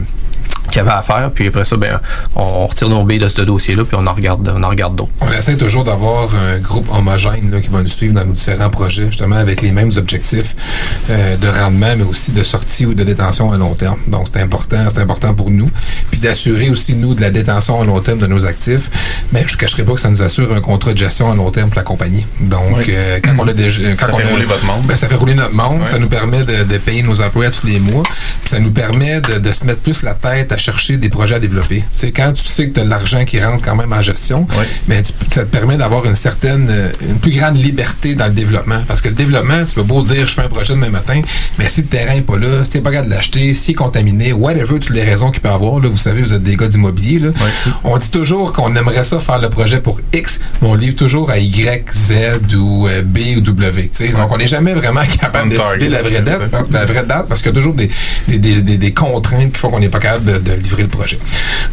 Qu'il 0.67 0.77
y 0.77 0.79
avait 0.79 0.91
à 0.91 1.01
faire, 1.01 1.31
puis 1.33 1.47
après 1.47 1.63
ça, 1.65 1.75
ben, 1.77 1.99
on, 2.35 2.67
retire 2.67 2.89
nos 2.89 3.03
billes 3.03 3.19
de 3.19 3.27
ce 3.27 3.41
dossier-là, 3.41 3.83
puis 3.83 3.97
on 3.99 4.05
en 4.07 4.13
regarde, 4.13 4.51
on 4.55 4.63
en 4.63 4.69
regarde 4.69 4.95
d'autres. 4.95 5.11
On 5.21 5.31
essaie 5.31 5.57
toujours 5.57 5.83
d'avoir 5.83 6.29
un 6.35 6.59
groupe 6.59 6.87
homogène 6.93 7.51
là, 7.51 7.59
qui 7.61 7.67
va 7.69 7.81
nous 7.81 7.87
suivre 7.87 8.13
dans 8.13 8.25
nos 8.25 8.33
différents 8.33 8.69
projets, 8.69 9.05
justement 9.07 9.35
avec 9.37 9.61
les 9.61 9.71
mêmes 9.71 9.91
objectifs 9.97 10.55
euh, 11.09 11.35
de 11.37 11.47
rendement, 11.47 11.93
mais 11.97 12.03
aussi 12.03 12.31
de 12.31 12.43
sortie 12.43 12.85
ou 12.85 12.93
de 12.93 13.03
détention 13.03 13.51
à 13.51 13.57
long 13.57 13.73
terme. 13.73 13.97
Donc 14.07 14.27
c'est 14.31 14.41
important, 14.41 14.87
c'est 14.89 14.99
important 15.01 15.33
pour 15.33 15.49
nous. 15.51 15.69
Puis 16.09 16.19
d'assurer 16.19 16.69
aussi, 16.69 16.95
nous, 16.95 17.13
de 17.15 17.21
la 17.21 17.31
détention 17.31 17.81
à 17.81 17.85
long 17.85 17.99
terme 17.99 18.19
de 18.19 18.27
nos 18.27 18.45
actifs. 18.45 18.89
Mais 19.33 19.43
je 19.47 19.53
ne 19.53 19.57
cacherai 19.57 19.83
pas 19.83 19.93
que 19.93 20.01
ça 20.01 20.09
nous 20.09 20.21
assure 20.21 20.53
un 20.53 20.61
contrat 20.61 20.93
de 20.93 20.97
gestion 20.97 21.31
à 21.31 21.35
long 21.35 21.49
terme 21.51 21.69
pour 21.69 21.77
la 21.77 21.83
compagnie. 21.83 22.25
Donc 22.39 22.61
Oui. 22.77 22.85
euh, 22.89 23.19
quand 23.23 23.33
on 23.39 23.47
a 23.47 23.53
déjà. 23.53 23.81
Quand 23.99 24.07
Ça 24.07 24.13
on 24.13 24.17
fait 24.17 24.23
a- 24.23 24.27
rouler 24.29 24.45
votre 24.45 24.65
monde. 24.65 24.83
Ben, 24.85 24.95
ça 24.95 25.07
fait 25.07 25.15
rouler 25.15 25.33
notre 25.33 25.53
monde. 25.55 25.87
Ça 25.87 25.97
nous 25.99 26.07
permet 26.09 26.43
de, 26.43 26.63
de 26.63 26.77
payer 26.77 27.03
nos 27.03 27.21
employés 27.21 27.47
à 27.49 27.51
tous 27.51 27.67
les 27.67 27.79
mois. 27.79 28.03
Puis 28.03 28.49
ça 28.49 28.59
nous 28.59 28.71
permet 28.71 29.21
de, 29.21 29.39
de 29.39 29.51
se 29.51 29.65
mettre 29.65 29.81
plus 29.81 30.03
la 30.03 30.13
tête 30.13 30.50
à 30.51 30.57
chercher 30.57 30.97
des 30.97 31.09
projets 31.09 31.35
à 31.35 31.39
développer. 31.39 31.83
Sais, 31.93 32.11
quand 32.11 32.33
tu 32.33 32.43
sais 32.43 32.69
que 32.69 32.73
tu 32.75 32.79
as 32.79 32.83
de 32.85 32.89
l'argent 32.89 33.23
qui 33.25 33.41
rentre 33.43 33.63
quand 33.63 33.75
même 33.75 33.93
en 33.93 34.01
gestion, 34.01 34.47
mais 34.87 35.01
tu- 35.03 35.13
ça 35.31 35.41
te 35.41 35.47
permet 35.49 35.77
d'avoir 35.77 36.05
une 36.05 36.15
certaine, 36.15 36.67
euh, 36.69 36.89
une 37.07 37.15
plus 37.17 37.31
grande 37.31 37.57
liberté 37.57 38.15
dans 38.15 38.25
le 38.27 38.31
développement. 38.33 38.81
Parce 38.87 39.01
que 39.01 39.09
le 39.09 39.15
développement, 39.15 39.63
tu 39.65 39.73
peux 39.75 39.83
beau 39.83 40.03
dire 40.03 40.27
je 40.27 40.33
fais 40.33 40.41
un 40.41 40.47
projet 40.47 40.73
demain 40.73 40.89
matin, 40.89 41.21
mais 41.57 41.67
si 41.67 41.81
le 41.81 41.87
terrain 41.87 42.13
n'est 42.15 42.21
pas 42.21 42.37
là, 42.37 42.63
si 42.65 42.71
tu 42.71 42.81
pas 42.81 42.91
capable 42.91 43.09
de 43.09 43.15
l'acheter, 43.15 43.53
s'il 43.53 43.71
est 43.71 43.75
contaminé, 43.75 44.33
whatever, 44.33 44.79
toutes 44.79 44.89
les 44.91 45.03
raisons 45.03 45.31
qu'il 45.31 45.41
peut 45.41 45.49
avoir, 45.49 45.79
là, 45.79 45.89
vous 45.89 45.97
savez, 45.97 46.21
vous 46.21 46.33
êtes 46.33 46.43
des 46.43 46.55
gars 46.57 46.67
d'immobilier, 46.67 47.19
là. 47.19 47.29
on 47.83 47.97
dit 47.97 48.09
toujours 48.09 48.53
qu'on 48.53 48.75
aimerait 48.75 49.03
ça 49.03 49.19
faire 49.19 49.39
le 49.39 49.49
projet 49.49 49.79
pour 49.81 49.99
X, 50.13 50.39
mais 50.61 50.67
on 50.69 50.75
livre 50.75 50.95
toujours 50.95 51.29
à 51.31 51.37
Y, 51.39 51.85
Z 51.93 52.13
ou 52.55 52.87
euh, 52.87 53.01
B 53.03 53.19
ou 53.37 53.41
W. 53.41 53.89
Donc 54.13 54.31
on 54.31 54.37
n'est 54.37 54.47
jamais 54.47 54.73
vraiment 54.73 55.01
capable 55.19 55.49
de 55.49 55.57
décider 55.79 55.89
la 55.89 56.01
vraie 56.01 56.11
c'est 56.17 56.23
date, 56.23 56.51
ça. 56.51 56.63
la 56.71 56.85
vraie 56.85 57.03
date 57.05 57.27
parce 57.27 57.41
qu'il 57.41 57.51
y 57.51 57.53
a 57.53 57.57
toujours 57.57 57.73
des, 57.73 57.89
des, 58.27 58.37
des, 58.39 58.61
des- 58.61 58.77
des 58.77 58.93
contraintes 58.93 59.51
qui 59.53 59.59
font 59.59 59.69
qu'on 59.69 59.79
n'est 59.79 59.89
pas 59.89 59.99
capable 59.99 60.25
de, 60.25 60.37
de 60.41 60.53
livrer 60.53 60.83
le 60.83 60.89
projet. 60.89 61.19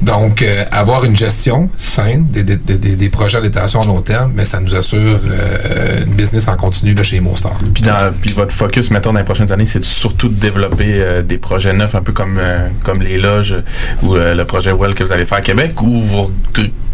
Donc, 0.03 0.43
euh, 0.43 0.65
avoir 0.71 1.05
une 1.05 1.17
gestion 1.17 1.71
saine 1.77 2.27
des, 2.31 2.45
des, 2.45 3.09
projets 3.09 3.41
d'altération 3.41 3.81
à 3.81 3.87
long 3.87 4.01
terme, 4.01 4.33
mais 4.35 4.45
ça 4.45 4.61
nous 4.61 4.75
assure 4.75 4.99
euh, 4.99 6.05
une 6.05 6.15
business 6.15 6.49
en 6.49 6.57
continu 6.57 6.95
chez 7.03 7.21
Monstar. 7.21 7.57
Puis, 7.75 7.83
dans, 7.83 8.13
puis 8.13 8.31
votre 8.31 8.53
focus, 8.53 8.91
mettons, 8.91 9.13
dans 9.13 9.19
les 9.19 9.25
prochaines 9.25 9.51
années, 9.51 9.65
c'est 9.65 9.85
surtout 9.85 10.29
de 10.29 10.35
développer 10.35 10.95
euh, 10.95 11.23
des 11.23 11.39
projets 11.39 11.73
neufs, 11.73 11.95
un 11.95 12.03
peu 12.03 12.13
comme, 12.13 12.41
comme 12.85 13.03
les 13.03 13.19
loges 13.19 13.57
ou 14.03 14.15
le 14.15 14.45
projet 14.45 14.73
Well 14.73 14.95
que 14.95 15.05
vous 15.05 15.13
allez 15.13 15.25
faire 15.25 15.39
à 15.39 15.43
Québec, 15.43 15.81
ou 15.83 16.01
vous 16.01 16.31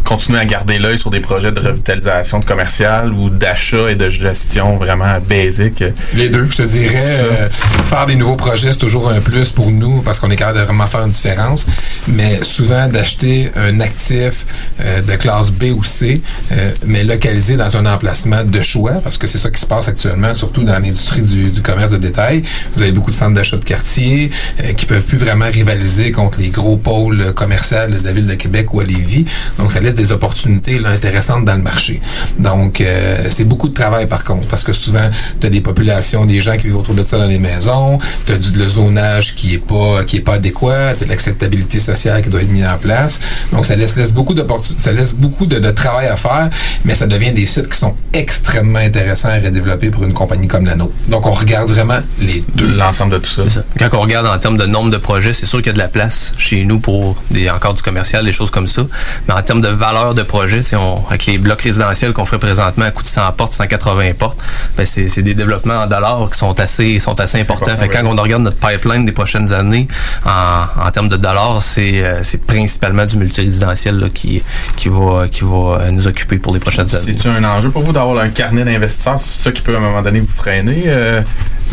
continuez 0.05 0.39
à 0.39 0.45
garder 0.45 0.77
l'œil 0.77 0.97
sur 0.97 1.09
des 1.09 1.19
projets 1.19 1.51
de 1.51 1.59
revitalisation 1.59 2.39
de 2.39 2.45
commercial 2.45 3.11
ou 3.11 3.29
d'achat 3.29 3.89
et 3.89 3.95
de 3.95 4.07
gestion 4.07 4.77
vraiment 4.77 5.19
basique? 5.27 5.83
Les 6.13 6.29
deux, 6.29 6.47
je 6.49 6.57
te 6.57 6.61
dirais, 6.61 6.93
euh, 6.95 7.49
faire 7.89 8.05
des 8.05 8.15
nouveaux 8.15 8.35
projets, 8.35 8.71
c'est 8.71 8.77
toujours 8.77 9.09
un 9.09 9.19
plus 9.19 9.51
pour 9.51 9.71
nous 9.71 10.01
parce 10.01 10.19
qu'on 10.19 10.29
est 10.29 10.35
capable 10.35 10.59
de 10.59 10.63
vraiment 10.63 10.85
faire 10.85 11.01
une 11.01 11.11
différence. 11.11 11.65
Mais 12.07 12.43
souvent, 12.43 12.87
d'acheter 12.87 13.51
un 13.55 13.79
actif 13.79 14.45
euh, 14.79 15.01
de 15.01 15.15
classe 15.15 15.51
B 15.51 15.65
ou 15.75 15.83
C, 15.83 16.21
euh, 16.51 16.71
mais 16.85 17.03
localisé 17.03 17.57
dans 17.57 17.75
un 17.75 17.85
emplacement 17.87 18.43
de 18.43 18.61
choix, 18.61 18.93
parce 19.03 19.17
que 19.17 19.25
c'est 19.25 19.39
ça 19.39 19.49
qui 19.49 19.59
se 19.59 19.65
passe 19.65 19.87
actuellement, 19.87 20.35
surtout 20.35 20.63
dans 20.63 20.79
l'industrie 20.79 21.23
du, 21.23 21.49
du 21.49 21.61
commerce 21.61 21.91
de 21.91 21.97
détail. 21.97 22.43
Vous 22.75 22.83
avez 22.83 22.91
beaucoup 22.91 23.11
de 23.11 23.15
centres 23.15 23.33
d'achat 23.33 23.57
de 23.57 23.65
quartier 23.65 24.29
euh, 24.61 24.73
qui 24.73 24.85
peuvent 24.85 25.03
plus 25.03 25.17
vraiment 25.17 25.49
rivaliser 25.51 26.11
contre 26.11 26.39
les 26.39 26.49
gros 26.49 26.77
pôles 26.77 27.33
commerciaux 27.33 27.87
de 27.89 28.03
la 28.03 28.11
ville 28.11 28.27
de 28.27 28.35
Québec 28.35 28.71
ou 28.73 28.81
à 28.81 28.83
Lévis. 28.83 29.25
Donc, 29.57 29.71
ça 29.71 29.79
laisse 29.79 29.94
des 29.95 30.11
opportunités 30.11 30.79
là, 30.79 30.89
intéressantes 30.89 31.45
dans 31.45 31.55
le 31.55 31.61
marché. 31.61 32.01
Donc, 32.39 32.81
euh, 32.81 33.27
c'est 33.29 33.45
beaucoup 33.45 33.69
de 33.69 33.73
travail 33.73 34.07
par 34.07 34.23
contre, 34.23 34.47
parce 34.47 34.63
que 34.63 34.73
souvent, 34.73 35.09
tu 35.39 35.47
as 35.47 35.49
des 35.49 35.61
populations, 35.61 36.25
des 36.25 36.41
gens 36.41 36.57
qui 36.57 36.67
vivent 36.67 36.77
autour 36.77 36.95
de 36.95 37.03
ça 37.03 37.17
dans 37.17 37.27
les 37.27 37.39
maisons, 37.39 37.99
tu 38.25 38.33
as 38.33 38.37
du 38.37 38.51
le 38.55 38.67
zonage 38.67 39.35
qui 39.35 39.55
est 39.55 39.57
pas 39.57 40.03
qui 40.05 40.17
est 40.17 40.21
pas 40.21 40.35
adéquat, 40.35 40.93
tu 40.97 41.03
as 41.03 41.07
l'acceptabilité 41.07 41.79
sociale 41.79 42.21
qui 42.21 42.29
doit 42.29 42.41
être 42.41 42.51
mise 42.51 42.65
en 42.65 42.77
place. 42.77 43.19
Donc, 43.51 43.65
ça 43.65 43.75
laisse, 43.75 43.95
laisse 43.95 44.13
beaucoup 44.13 44.33
d'opportunités, 44.33 44.81
ça 44.81 44.91
laisse 44.91 45.13
beaucoup 45.13 45.45
de, 45.45 45.59
de 45.59 45.71
travail 45.71 46.07
à 46.07 46.15
faire, 46.15 46.49
mais 46.85 46.95
ça 46.95 47.07
devient 47.07 47.31
des 47.31 47.45
sites 47.45 47.69
qui 47.69 47.77
sont 47.77 47.95
extrêmement 48.13 48.79
intéressants 48.79 49.29
à 49.29 49.39
redévelopper 49.39 49.89
pour 49.89 50.03
une 50.03 50.13
compagnie 50.13 50.47
comme 50.47 50.65
la 50.65 50.75
nôtre. 50.75 50.93
Donc, 51.07 51.25
on 51.25 51.31
regarde 51.31 51.69
vraiment 51.69 51.99
les 52.19 52.43
deux. 52.55 52.67
L'ensemble 52.75 53.13
de 53.13 53.17
tout 53.19 53.29
ça. 53.29 53.43
Quand 53.79 53.89
on 53.93 54.01
regarde 54.01 54.27
en 54.27 54.37
termes 54.37 54.57
de 54.57 54.65
nombre 54.65 54.91
de 54.91 54.97
projets, 54.97 55.33
c'est 55.33 55.45
sûr 55.45 55.59
qu'il 55.59 55.67
y 55.67 55.69
a 55.69 55.73
de 55.73 55.79
la 55.79 55.87
place 55.87 56.33
chez 56.37 56.63
nous 56.63 56.79
pour 56.79 57.15
des, 57.31 57.49
encore 57.49 57.73
du 57.73 57.81
commercial, 57.81 58.25
des 58.25 58.31
choses 58.31 58.51
comme 58.51 58.67
ça. 58.67 58.83
Mais 59.27 59.33
en 59.33 59.41
termes 59.41 59.61
de 59.61 59.67
valeur 59.67 59.84
de 60.15 60.23
projet, 60.23 60.61
on, 60.75 61.03
avec 61.07 61.25
les 61.27 61.37
blocs 61.37 61.61
résidentiels 61.61 62.11
qu'on 62.13 62.25
ferait 62.25 62.39
présentement 62.39 62.85
à 62.85 62.91
coût 62.91 63.03
de 63.03 63.07
100 63.07 63.31
portes, 63.33 63.53
180 63.53 64.13
portes, 64.17 64.37
ben 64.77 64.85
c'est 64.85 65.07
c'est 65.07 65.21
des 65.21 65.33
développements 65.35 65.75
en 65.75 65.87
dollars 65.87 66.29
qui 66.31 66.37
sont 66.39 66.59
assez, 66.59 66.97
sont 66.99 67.19
assez 67.19 67.39
importants. 67.39 67.71
important, 67.71 67.93
Fait 67.93 68.01
quand 68.03 68.05
on 68.05 68.21
regarde 68.21 68.41
notre 68.43 68.57
pipeline 68.57 69.05
des 69.05 69.11
prochaines 69.11 69.53
années, 69.53 69.87
en, 70.25 70.87
en 70.87 70.91
termes 70.91 71.09
de 71.09 71.17
dollars, 71.17 71.61
c'est 71.61 72.03
euh, 72.03 72.21
c'est 72.23 72.41
principalement 72.45 73.05
du 73.05 73.17
multirésidentiel 73.17 73.99
là, 73.99 74.09
qui, 74.09 74.41
qui 74.75 74.89
va, 74.89 75.27
qui 75.29 75.43
va 75.43 75.55
euh, 75.81 75.91
nous 75.91 76.07
occuper 76.07 76.37
pour 76.37 76.53
les 76.53 76.59
prochaines 76.59 76.93
années. 76.95 77.15
C'est-tu 77.17 77.27
un 77.27 77.43
enjeu 77.43 77.69
pour 77.69 77.83
vous 77.83 77.91
d'avoir 77.93 78.23
un 78.23 78.29
carnet 78.29 78.63
d'investisseurs? 78.65 79.19
C'est 79.19 79.43
ça 79.43 79.51
qui 79.51 79.61
peut 79.61 79.75
à 79.75 79.77
un 79.77 79.81
moment 79.81 80.01
donné 80.01 80.19
vous 80.19 80.27
freiner? 80.33 80.83
euh, 80.87 81.21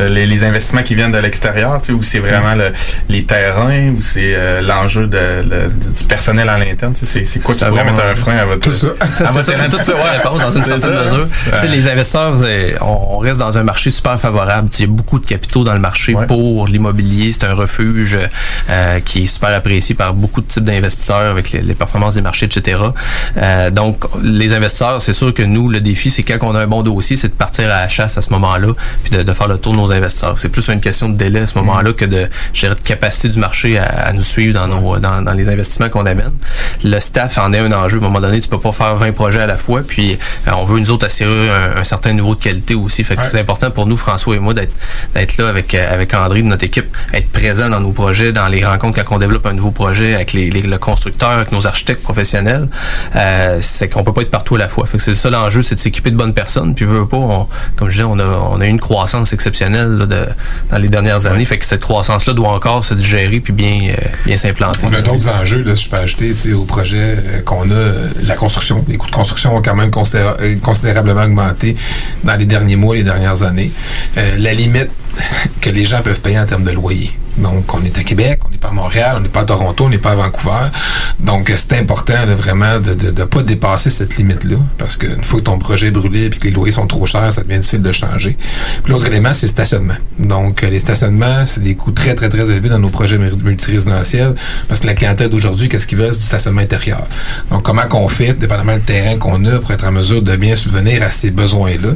les, 0.01 0.27
les 0.27 0.45
investissements 0.45 0.83
qui 0.83 0.95
viennent 0.95 1.13
de 1.13 1.19
l'extérieur, 1.19 1.81
tu 1.81 1.89
sais, 1.89 1.93
ou 1.93 2.03
c'est 2.03 2.19
vraiment 2.19 2.55
le- 2.55 2.73
les 3.09 3.25
terrains, 3.25 3.91
ou 3.91 4.01
c'est 4.01 4.33
euh, 4.35 4.61
l'enjeu 4.63 5.07
de, 5.07 5.19
le- 5.19 5.69
du 5.69 6.05
personnel 6.05 6.49
à 6.49 6.59
l'interne? 6.59 6.93
tu 6.95 7.05
sais, 7.07 7.25
C'est 7.25 7.41
quoi 7.41 7.55
qui 7.55 7.61
Ça 7.61 7.67
pourrait 7.67 7.85
mettre 7.85 8.01
un 8.01 8.09
euh, 8.09 8.15
frein 8.15 8.37
à 8.37 8.45
votre... 8.45 8.61
Tout 8.61 8.75
ça. 8.75 8.89
À 9.23 9.31
votre 9.33 9.45
ça, 9.45 9.69
toute 9.69 9.83
ça, 9.83 9.95
réponse 10.13 10.41
dans 10.41 10.51
une 10.51 10.63
certaine 10.63 10.81
ça. 10.95 11.05
mesure. 11.05 11.29
Tu 11.45 11.61
sais, 11.61 11.69
les 11.69 11.89
investisseurs, 11.89 12.35
on 12.81 13.19
reste 13.19 13.39
dans 13.39 13.57
un 13.59 13.63
marché 13.63 13.91
super 13.91 14.19
favorable. 14.19 14.69
Il 14.79 14.81
y 14.81 14.85
a 14.85 14.87
beaucoup 14.89 15.19
de 15.19 15.27
capitaux 15.27 15.65
dans 15.65 15.75
le 15.75 15.79
marché 15.79 16.15
pour 16.27 16.67
l'immobilier. 16.67 17.33
C'est 17.33 17.45
un 17.45 17.55
refuge 17.55 18.19
euh, 18.71 19.01
qui 19.01 19.25
est 19.25 19.27
super 19.27 19.51
apprécié 19.51 19.95
par 19.95 20.15
beaucoup 20.15 20.41
de 20.41 20.47
types 20.47 20.65
d'investisseurs 20.65 21.31
avec 21.31 21.53
les, 21.53 21.61
les 21.61 21.75
performances 21.75 22.15
des 22.15 22.23
marchés, 22.23 22.47
etc. 22.47 22.81
Euh, 23.37 23.71
donc, 23.71 24.05
les 24.23 24.53
investisseurs, 24.53 25.01
c'est 25.03 25.13
sûr 25.13 25.33
que 25.35 25.43
nous, 25.43 25.69
le 25.69 25.81
défi, 25.81 26.11
c'est 26.11 26.23
quand 26.23 26.39
on 26.43 26.55
a 26.55 26.61
un 26.61 26.67
bon 26.67 26.83
dossier, 26.83 27.17
c'est 27.17 27.29
de 27.29 27.33
partir 27.35 27.67
à 27.67 27.81
la 27.83 27.89
chasse 27.89 28.19
à 28.19 28.23
ce 28.23 28.31
moment-là, 28.31 28.69
puis 29.05 29.11
de, 29.17 29.23
de 29.23 29.33
faire 29.33 29.49
le 29.49 29.59
tour 29.59 29.73
de 29.73 29.79
nos 29.83 29.93
investisseurs. 29.93 30.39
C'est 30.39 30.49
plus 30.49 30.67
une 30.69 30.81
question 30.81 31.09
de 31.09 31.17
délai 31.17 31.41
à 31.41 31.47
ce 31.47 31.57
moment-là 31.59 31.93
que 31.93 32.05
de 32.05 32.29
gérer 32.55 32.75
de 32.75 32.81
capacité 32.81 33.29
du 33.29 33.39
marché 33.39 33.79
à, 33.79 33.85
à 33.85 34.13
nous 34.13 34.23
suivre 34.23 34.55
dans, 34.59 34.67
nos, 34.69 34.99
dans, 34.99 35.23
dans 35.23 35.33
les 35.33 35.49
investissements 35.49 35.89
qu'on 35.89 36.07
amène. 36.07 36.33
Le 36.85 36.99
staff 37.01 37.39
en 37.39 37.53
est 37.53 37.59
un 37.59 37.73
enjeu. 37.73 37.97
À 37.99 38.01
un 38.01 38.05
moment 38.05 38.21
donné, 38.21 38.41
tu 38.41 38.49
peux 38.49 38.59
pas 38.61 38.73
faire 38.73 38.97
20 38.97 39.13
projets 39.13 39.41
à 39.43 39.47
la 39.47 39.57
fois. 39.57 39.83
Puis 39.87 40.19
euh, 40.49 40.51
on 40.57 40.65
veut 40.65 40.79
nous 40.79 40.91
autres 40.91 41.07
assurer 41.07 41.51
un, 41.51 41.77
un 41.79 41.85
certain 41.85 42.13
niveau 42.13 42.35
de 42.35 42.43
qualité 42.43 42.75
aussi. 42.75 43.05
Fait 43.05 43.17
que 43.17 43.23
c'est 43.23 43.39
important 43.41 43.71
pour 43.71 43.87
nous, 43.87 43.97
François 43.97 44.37
et 44.37 44.39
moi, 44.39 44.55
d'être 44.55 44.73
d'être 45.15 45.37
là 45.39 45.49
avec 45.49 45.75
euh, 45.75 45.93
avec 45.95 46.15
André 46.15 46.43
de 46.43 46.47
notre 46.47 46.65
équipe, 46.65 46.97
être 47.13 47.29
présent 47.31 47.69
dans 47.69 47.81
nos 47.81 47.93
projets, 47.93 48.33
dans 48.33 48.49
les 48.49 48.65
rencontres 48.65 49.03
quand 49.05 49.17
on 49.17 49.19
développe 49.19 49.47
un 49.47 49.53
nouveau 49.55 49.71
projet 49.71 50.15
avec 50.15 50.33
les, 50.33 50.51
les- 50.51 50.63
le 50.63 50.79
constructeur, 50.79 51.31
avec 51.31 51.53
nos 51.53 51.67
architectes 51.67 52.03
professionnels. 52.03 52.69
Euh, 53.17 53.59
c'est 53.63 53.89
qu'on 53.89 54.05
peut 54.05 54.13
pas 54.13 54.23
être 54.23 54.31
partout 54.31 54.57
à 54.57 54.59
la 54.59 54.69
fois. 54.69 54.87
Fait 54.87 54.97
que 54.99 55.03
c'est 55.03 55.15
ça 55.15 55.31
l'enjeu, 55.31 55.63
c'est 55.63 55.75
de 55.75 55.81
s'équiper 55.81 56.11
de 56.11 56.17
bonnes 56.17 56.35
personnes. 56.35 56.75
Puis 56.75 56.85
veut 56.85 57.07
pas, 57.07 57.17
on- 57.17 57.49
comme 57.77 57.89
je 57.89 57.93
disais, 57.93 58.05
on 58.05 58.19
a 58.19 58.25
on 58.25 58.61
a 58.61 58.67
eu 58.67 58.69
une 58.69 58.81
croissance 58.81 59.33
exceptionnelle 59.33 59.53
là, 59.73 60.07
de, 60.07 60.19
dans 60.71 60.79
les 60.79 60.89
dernières 60.89 61.27
années. 61.27 61.45
Fait 61.45 61.59
que 61.59 61.65
cette 61.65 61.81
croissance-là 61.83 62.33
doit 62.35 62.49
encore 62.51 62.85
se 62.85 62.95
digérer 62.95 63.41
puis 63.41 63.53
bien 63.53 63.91
euh, 63.91 63.97
bien 64.27 64.37
s'implanter. 64.37 64.87
On 64.91 64.93
a 64.95 65.01
d'autres 65.03 65.29
enjeux, 65.29 65.63
là, 65.63 65.75
si 65.77 65.85
je 65.85 65.91
peux 65.91 65.97
ajouter, 65.97 66.35
au 66.53 66.65
projet 66.65 67.17
euh, 67.19 67.41
qu'on 67.43 67.71
a, 67.71 67.93
la 68.27 68.35
construction. 68.37 68.85
Les 68.89 68.97
coûts 68.97 69.07
de 69.09 69.13
construction 69.15 69.57
ont 69.57 69.63
quand 69.63 69.75
même 69.77 69.91
considéra- 69.91 70.37
euh, 70.41 70.57
considérablement 70.63 71.23
augmenté 71.25 71.77
dans 72.25 72.37
les 72.37 72.47
derniers 72.47 72.77
mois, 72.77 72.95
les 72.95 73.05
dernières 73.05 73.43
années. 73.43 73.71
Euh, 74.19 74.37
la 74.39 74.55
limite 74.55 74.91
que 75.61 75.71
les 75.71 75.85
gens 75.85 76.01
peuvent 76.03 76.21
payer 76.21 76.39
en 76.39 76.47
termes 76.47 76.65
de 76.65 76.71
loyer. 76.73 77.11
Donc, 77.39 77.73
on 77.75 77.83
est 77.85 77.97
à 77.99 78.03
Québec, 78.03 78.41
on 78.47 78.51
n'est 78.51 78.59
pas 78.59 78.69
à 78.69 78.73
Montréal, 78.73 79.17
on 79.19 79.21
n'est 79.21 79.29
pas 79.29 79.41
à 79.41 79.45
Toronto, 79.45 79.85
on 79.87 79.89
n'est 79.89 79.99
pas 79.99 80.13
à 80.13 80.17
Vancouver. 80.17 80.69
Donc, 81.21 81.53
c'est 81.57 81.79
important 81.79 82.27
là, 82.27 82.35
vraiment 82.35 82.79
de 82.79 82.91
ne 82.91 82.95
de, 82.95 83.11
de 83.11 83.25
pas 83.25 83.43
dépasser 83.43 83.91
cette 83.91 84.17
limite-là. 84.17 84.57
Parce 84.77 84.97
qu'une 84.97 85.23
fois 85.23 85.41
que 85.41 85.45
ton 85.45 85.59
projet 85.59 85.89
est 85.89 85.93
brûlé 85.93 86.27
et 86.27 86.31
que 86.31 86.45
les 86.45 86.51
loyers 86.51 86.73
sont 86.73 86.87
trop 86.87 87.07
chers, 87.07 87.33
ça 87.33 87.43
devient 87.43 87.59
difficile 87.59 87.83
de 87.83 87.93
changer. 87.93 88.37
Puis 88.85 88.93
l'autre 88.93 89.07
élément, 89.07 89.33
c'est 89.33 89.47
le 89.47 89.51
stationnement. 89.51 89.95
Donc, 90.19 90.63
euh, 90.63 90.71
les 90.71 90.81
stationnements, 90.81 91.47
c'est 91.47 91.63
des 91.63 91.75
coûts 91.75 91.93
très, 91.93 92.15
très, 92.15 92.29
très 92.29 92.51
élevés 92.51 92.69
dans 92.69 92.79
nos 92.79 92.91
projets 92.91 93.19
mul- 93.19 93.37
multirésidentiels. 93.43 94.35
Parce 94.69 94.81
que 94.81 94.87
la 94.87 94.95
clientèle 94.95 95.31
d'aujourd'hui, 95.31 95.69
qu'est-ce 95.69 95.87
qu'ils 95.87 95.99
veulent? 95.99 96.13
C'est 96.13 96.21
du 96.21 96.27
stationnement 96.27 96.61
intérieur. 96.61 97.07
Donc, 97.51 97.63
comment 97.63 97.83
qu'on 97.89 98.09
fait, 98.09 98.35
dépendamment 98.35 98.75
du 98.77 98.83
terrain 98.83 99.17
qu'on 99.17 99.45
a, 99.47 99.59
pour 99.59 99.71
être 99.71 99.85
en 99.85 99.93
mesure 99.93 100.23
de 100.23 100.37
bien 100.37 100.55
subvenir 100.57 101.03
à 101.03 101.11
ces 101.11 101.31
besoins-là. 101.31 101.91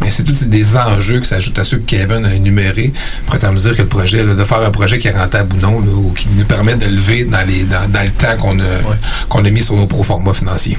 Mais 0.00 0.10
c'est 0.10 0.24
tous 0.24 0.44
des 0.44 0.76
enjeux 0.76 1.20
qui 1.20 1.28
s'ajoutent 1.28 1.58
à 1.58 1.64
ceux 1.64 1.78
que 1.78 1.84
Kevin 1.86 2.24
a 2.24 2.34
énumérés 2.34 2.92
pour 3.26 3.34
être 3.34 3.44
en 3.44 3.52
mesure 3.52 3.76
que 3.76 3.82
le 3.82 3.88
projet, 3.88 4.24
là, 4.24 4.34
de 4.34 4.44
faire 4.44 4.62
un 4.62 4.70
projet 4.78 5.00
qui 5.00 5.08
est 5.08 5.18
rentable 5.18 5.56
ou 5.56 5.60
non, 5.60 5.80
là, 5.80 5.90
ou 5.92 6.12
qui 6.12 6.28
nous 6.36 6.44
permet 6.44 6.76
de 6.76 6.86
lever 6.86 7.24
dans, 7.24 7.44
les, 7.44 7.64
dans, 7.64 7.90
dans 7.90 8.04
le 8.04 8.10
temps 8.12 8.36
qu'on 8.40 8.60
a, 8.60 8.96
qu'on 9.28 9.44
a 9.44 9.50
mis 9.50 9.60
sur 9.60 9.74
nos 9.74 9.88
proformas 9.88 10.34
financiers. 10.34 10.78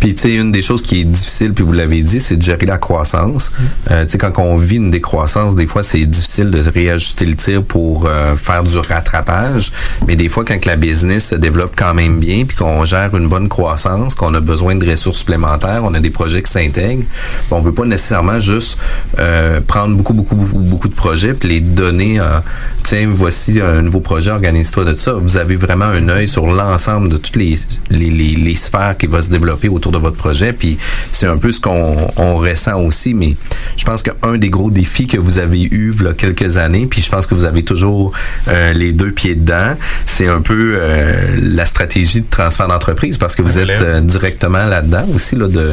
Puis, 0.00 0.14
tu 0.14 0.22
sais, 0.22 0.34
une 0.34 0.52
des 0.52 0.62
choses 0.62 0.82
qui 0.82 1.00
est 1.00 1.04
difficile, 1.04 1.52
puis 1.52 1.64
vous 1.64 1.72
l'avez 1.72 2.02
dit, 2.02 2.20
c'est 2.20 2.36
de 2.36 2.42
gérer 2.42 2.66
la 2.66 2.78
croissance. 2.78 3.52
Euh, 3.90 4.04
tu 4.04 4.12
sais, 4.12 4.18
quand 4.18 4.32
on 4.38 4.56
vit 4.56 4.76
une 4.76 4.90
décroissance, 4.90 5.54
des 5.54 5.66
fois, 5.66 5.82
c'est 5.82 6.06
difficile 6.06 6.50
de 6.50 6.62
réajuster 6.68 7.26
le 7.26 7.36
tir 7.36 7.62
pour 7.62 8.06
euh, 8.06 8.36
faire 8.36 8.62
du 8.62 8.78
rattrapage. 8.78 9.72
Mais 10.06 10.16
des 10.16 10.28
fois, 10.28 10.44
quand 10.44 10.64
la 10.64 10.76
business 10.76 11.28
se 11.28 11.34
développe 11.34 11.74
quand 11.76 11.94
même 11.94 12.18
bien, 12.18 12.44
puis 12.44 12.56
qu'on 12.56 12.84
gère 12.84 13.16
une 13.16 13.28
bonne 13.28 13.48
croissance, 13.48 14.14
qu'on 14.14 14.34
a 14.34 14.40
besoin 14.40 14.76
de 14.76 14.88
ressources 14.88 15.18
supplémentaires, 15.18 15.82
on 15.84 15.94
a 15.94 16.00
des 16.00 16.10
projets 16.10 16.42
qui 16.42 16.52
s'intègrent, 16.52 17.04
ben, 17.50 17.56
on 17.56 17.60
veut 17.60 17.74
pas 17.74 17.84
nécessairement 17.84 18.38
juste 18.38 18.78
euh, 19.18 19.60
prendre 19.60 19.96
beaucoup, 19.96 20.14
beaucoup, 20.14 20.36
beaucoup, 20.36 20.58
beaucoup 20.58 20.88
de 20.88 20.94
projets 20.94 21.34
puis 21.34 21.48
les 21.48 21.60
donner 21.60 22.20
en, 22.20 22.42
tiens, 22.82 23.08
voici 23.10 23.60
un 23.60 23.82
nouveau 23.82 24.00
projet, 24.00 24.30
organise-toi 24.30 24.84
de 24.84 24.92
ça. 24.94 25.12
Vous 25.12 25.36
avez 25.36 25.56
vraiment 25.56 25.84
un 25.84 26.08
œil 26.08 26.28
sur 26.28 26.46
l'ensemble 26.46 27.08
de 27.08 27.16
toutes 27.16 27.36
les, 27.36 27.58
les, 27.90 28.10
les, 28.10 28.34
les 28.34 28.54
sphères 28.54 28.96
qui 28.96 29.06
vont 29.06 29.22
se 29.22 29.28
développer 29.30 29.68
autour 29.68 29.87
de 29.92 29.98
votre 29.98 30.16
projet. 30.16 30.52
Puis 30.52 30.78
c'est 31.12 31.26
un 31.26 31.36
peu 31.36 31.52
ce 31.52 31.60
qu'on 31.60 31.96
on 32.16 32.36
ressent 32.36 32.80
aussi, 32.80 33.14
mais 33.14 33.36
je 33.76 33.84
pense 33.84 34.02
qu'un 34.02 34.36
des 34.36 34.50
gros 34.50 34.70
défis 34.70 35.06
que 35.06 35.18
vous 35.18 35.38
avez 35.38 35.62
eu 35.62 35.94
il 35.98 36.04
y 36.04 36.08
a 36.08 36.12
quelques 36.12 36.56
années, 36.58 36.86
puis 36.86 37.02
je 37.02 37.10
pense 37.10 37.26
que 37.26 37.34
vous 37.34 37.44
avez 37.44 37.62
toujours 37.62 38.12
euh, 38.48 38.72
les 38.72 38.92
deux 38.92 39.10
pieds 39.10 39.34
dedans, 39.34 39.74
c'est 40.06 40.28
un 40.28 40.40
peu 40.40 40.76
euh, 40.80 41.36
la 41.42 41.66
stratégie 41.66 42.20
de 42.20 42.26
transfert 42.30 42.68
d'entreprise 42.68 43.18
parce 43.18 43.34
que 43.34 43.42
vous 43.42 43.58
êtes 43.58 43.80
euh, 43.82 44.00
directement 44.00 44.64
là-dedans 44.66 45.06
aussi 45.14 45.36
là, 45.36 45.48
de 45.48 45.72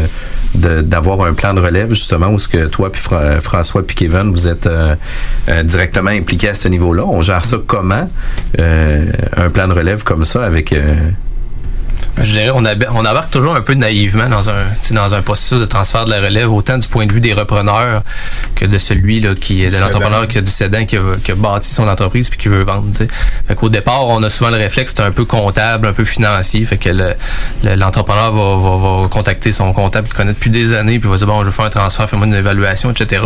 de- 0.55 0.81
d'avoir 0.81 1.21
un 1.25 1.33
plan 1.33 1.53
de 1.53 1.59
relève 1.59 1.89
justement 1.89 2.29
où 2.29 2.39
ce 2.39 2.47
que 2.47 2.67
toi 2.67 2.89
puis 2.91 3.01
Fra- 3.01 3.39
François 3.41 3.85
puis 3.85 3.95
Kevin 3.95 4.31
vous 4.31 4.47
êtes 4.47 4.67
euh, 4.67 4.95
euh, 5.49 5.63
directement 5.63 6.11
impliqués 6.11 6.49
à 6.49 6.53
ce 6.53 6.67
niveau-là. 6.69 7.03
On 7.05 7.21
gère 7.21 7.43
ça 7.43 7.57
comment 7.65 8.09
euh, 8.59 9.05
un 9.35 9.49
plan 9.49 9.67
de 9.67 9.73
relève 9.73 10.03
comme 10.03 10.23
ça 10.25 10.45
avec 10.45 10.71
euh, 10.71 10.93
Je 12.17 12.31
dirais, 12.31 12.51
on, 12.53 12.63
ab- 12.65 12.87
on 12.91 12.99
embarque 13.05 13.31
toujours 13.31 13.55
un 13.55 13.61
peu 13.61 13.73
naïvement 13.73 14.29
dans 14.29 14.49
un, 14.49 14.63
dans 14.91 15.13
un 15.13 15.21
processus 15.21 15.59
de 15.59 15.65
transfert 15.65 16.05
de 16.05 16.11
la 16.11 16.21
relève, 16.21 16.51
autant 16.51 16.77
du 16.77 16.87
point 16.87 17.05
de 17.05 17.13
vue 17.13 17.21
des 17.21 17.33
repreneurs 17.33 18.03
que 18.55 18.65
de 18.65 18.77
celui 18.77 19.19
là, 19.21 19.35
qui 19.35 19.63
est 19.63 19.67
de 19.67 19.75
l'entrepreneur 19.81 20.27
qui 20.27 20.37
a 20.37 20.41
du 20.41 20.49
cédant 20.51 20.85
qui 20.85 20.97
a, 20.97 21.01
qui 21.23 21.31
a 21.31 21.35
bâti 21.35 21.69
son 21.69 21.87
entreprise 21.87 22.29
puis 22.29 22.37
qui 22.39 22.47
veut 22.47 22.63
vendre. 22.63 22.87
tu 22.91 22.97
sais. 22.99 23.07
Fait 23.47 23.55
qu'au 23.55 23.69
départ, 23.69 24.07
on 24.07 24.21
a 24.23 24.29
souvent 24.29 24.49
le 24.49 24.57
réflexe, 24.57 24.93
c'est 24.95 25.03
un 25.03 25.11
peu 25.11 25.25
comptable, 25.25 25.87
un 25.87 25.93
peu 25.93 26.05
financier. 26.05 26.65
Fait 26.65 26.77
que 26.77 26.89
le- 26.89 27.13
le- 27.63 27.75
l'entrepreneur 27.75 28.31
va, 28.31 28.55
va, 28.55 29.01
va 29.01 29.07
contacter 29.09 29.51
son 29.51 29.73
comptable 29.73 30.07
qu'il 30.07 30.15
connaît 30.15 30.33
depuis 30.33 30.49
des 30.49 30.73
années, 30.73 30.99
puis 30.99 31.09
va 31.09 31.17
dire 31.17 31.27
bon, 31.27 31.41
je 31.41 31.45
veux 31.45 31.51
faire 31.51 31.65
un 31.65 31.69
transfert, 31.69 32.09
fais-moi 32.09 32.27
une 32.27 32.33
évaluation, 32.35 32.91
etc. 32.91 33.23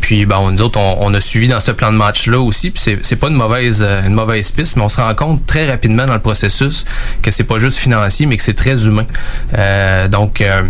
Puis 0.00 0.26
bon, 0.26 0.50
nous 0.50 0.62
autres, 0.62 0.78
on, 0.78 0.98
on 1.00 1.14
a 1.14 1.20
suivi 1.20 1.48
dans 1.48 1.60
ce 1.60 1.72
plan 1.72 1.90
de 1.92 1.96
match-là 1.96 2.38
aussi, 2.40 2.70
puis 2.70 2.80
c'est, 2.82 2.98
c'est 3.02 3.16
pas 3.16 3.28
une 3.28 3.34
mauvaise, 3.34 3.82
une 4.06 4.14
mauvaise 4.14 4.50
piste, 4.50 4.76
mais 4.76 4.82
on 4.82 4.88
se 4.88 5.00
rend 5.00 5.14
compte 5.14 5.46
très 5.46 5.68
rapidement 5.68 6.06
dans 6.06 6.14
le 6.14 6.20
processus 6.20 6.84
que 7.22 7.30
c'est 7.30 7.44
pas 7.44 7.58
juste 7.58 7.78
financier, 7.78 8.17
mais 8.26 8.36
que 8.36 8.42
c'est 8.42 8.54
très 8.54 8.86
humain. 8.86 9.06
Euh, 9.56 10.08
donc 10.08 10.40
euh, 10.40 10.62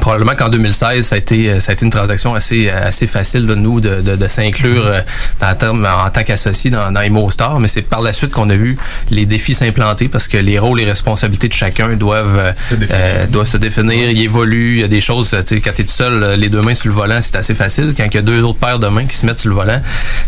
Probablement 0.00 0.34
qu'en 0.36 0.48
2016, 0.48 1.06
ça 1.06 1.14
a 1.16 1.18
été, 1.18 1.50
euh, 1.50 1.60
ça 1.60 1.70
a 1.70 1.72
été 1.72 1.84
une 1.84 1.90
transaction 1.90 2.34
assez, 2.34 2.68
assez 2.70 3.06
facile 3.06 3.46
de 3.46 3.54
nous 3.54 3.80
de, 3.80 4.00
de, 4.00 4.16
de 4.16 4.28
s'inclure 4.28 4.86
euh, 4.86 5.54
terme, 5.58 5.86
en 5.86 6.08
tant 6.10 6.22
qu'associé 6.22 6.70
dans, 6.70 6.92
dans 6.92 7.00
ImoStar, 7.00 7.58
mais 7.58 7.68
c'est 7.68 7.82
par 7.82 8.00
la 8.00 8.12
suite 8.12 8.30
qu'on 8.32 8.48
a 8.50 8.54
vu 8.54 8.76
les 9.10 9.26
défis 9.26 9.54
s'implanter 9.54 10.08
parce 10.08 10.28
que 10.28 10.36
les 10.36 10.58
rôles 10.58 10.80
et 10.80 10.84
responsabilités 10.84 11.48
de 11.48 11.52
chacun 11.52 11.88
doivent, 11.96 12.38
euh, 12.38 12.52
euh, 12.90 13.26
doivent 13.26 13.48
se 13.48 13.56
définir, 13.56 14.08
ils 14.10 14.22
évoluent. 14.22 14.74
Il 14.76 14.80
y 14.80 14.84
a 14.84 14.88
des 14.88 15.00
choses, 15.00 15.30
tu 15.30 15.56
sais, 15.56 15.60
quand 15.60 15.72
tu 15.74 15.82
es 15.82 15.84
tout 15.84 15.92
seul, 15.92 16.22
euh, 16.22 16.36
les 16.36 16.48
deux 16.48 16.62
mains 16.62 16.74
sur 16.74 16.88
le 16.88 16.94
volant, 16.94 17.18
c'est 17.20 17.36
assez 17.36 17.54
facile. 17.54 17.92
Quand 17.96 18.04
il 18.04 18.14
y 18.14 18.18
a 18.18 18.22
deux 18.22 18.42
autres 18.42 18.58
paires 18.58 18.78
de 18.78 18.86
mains 18.88 19.06
qui 19.06 19.16
se 19.16 19.26
mettent 19.26 19.40
sur 19.40 19.50
le 19.50 19.56
volant, 19.56 19.80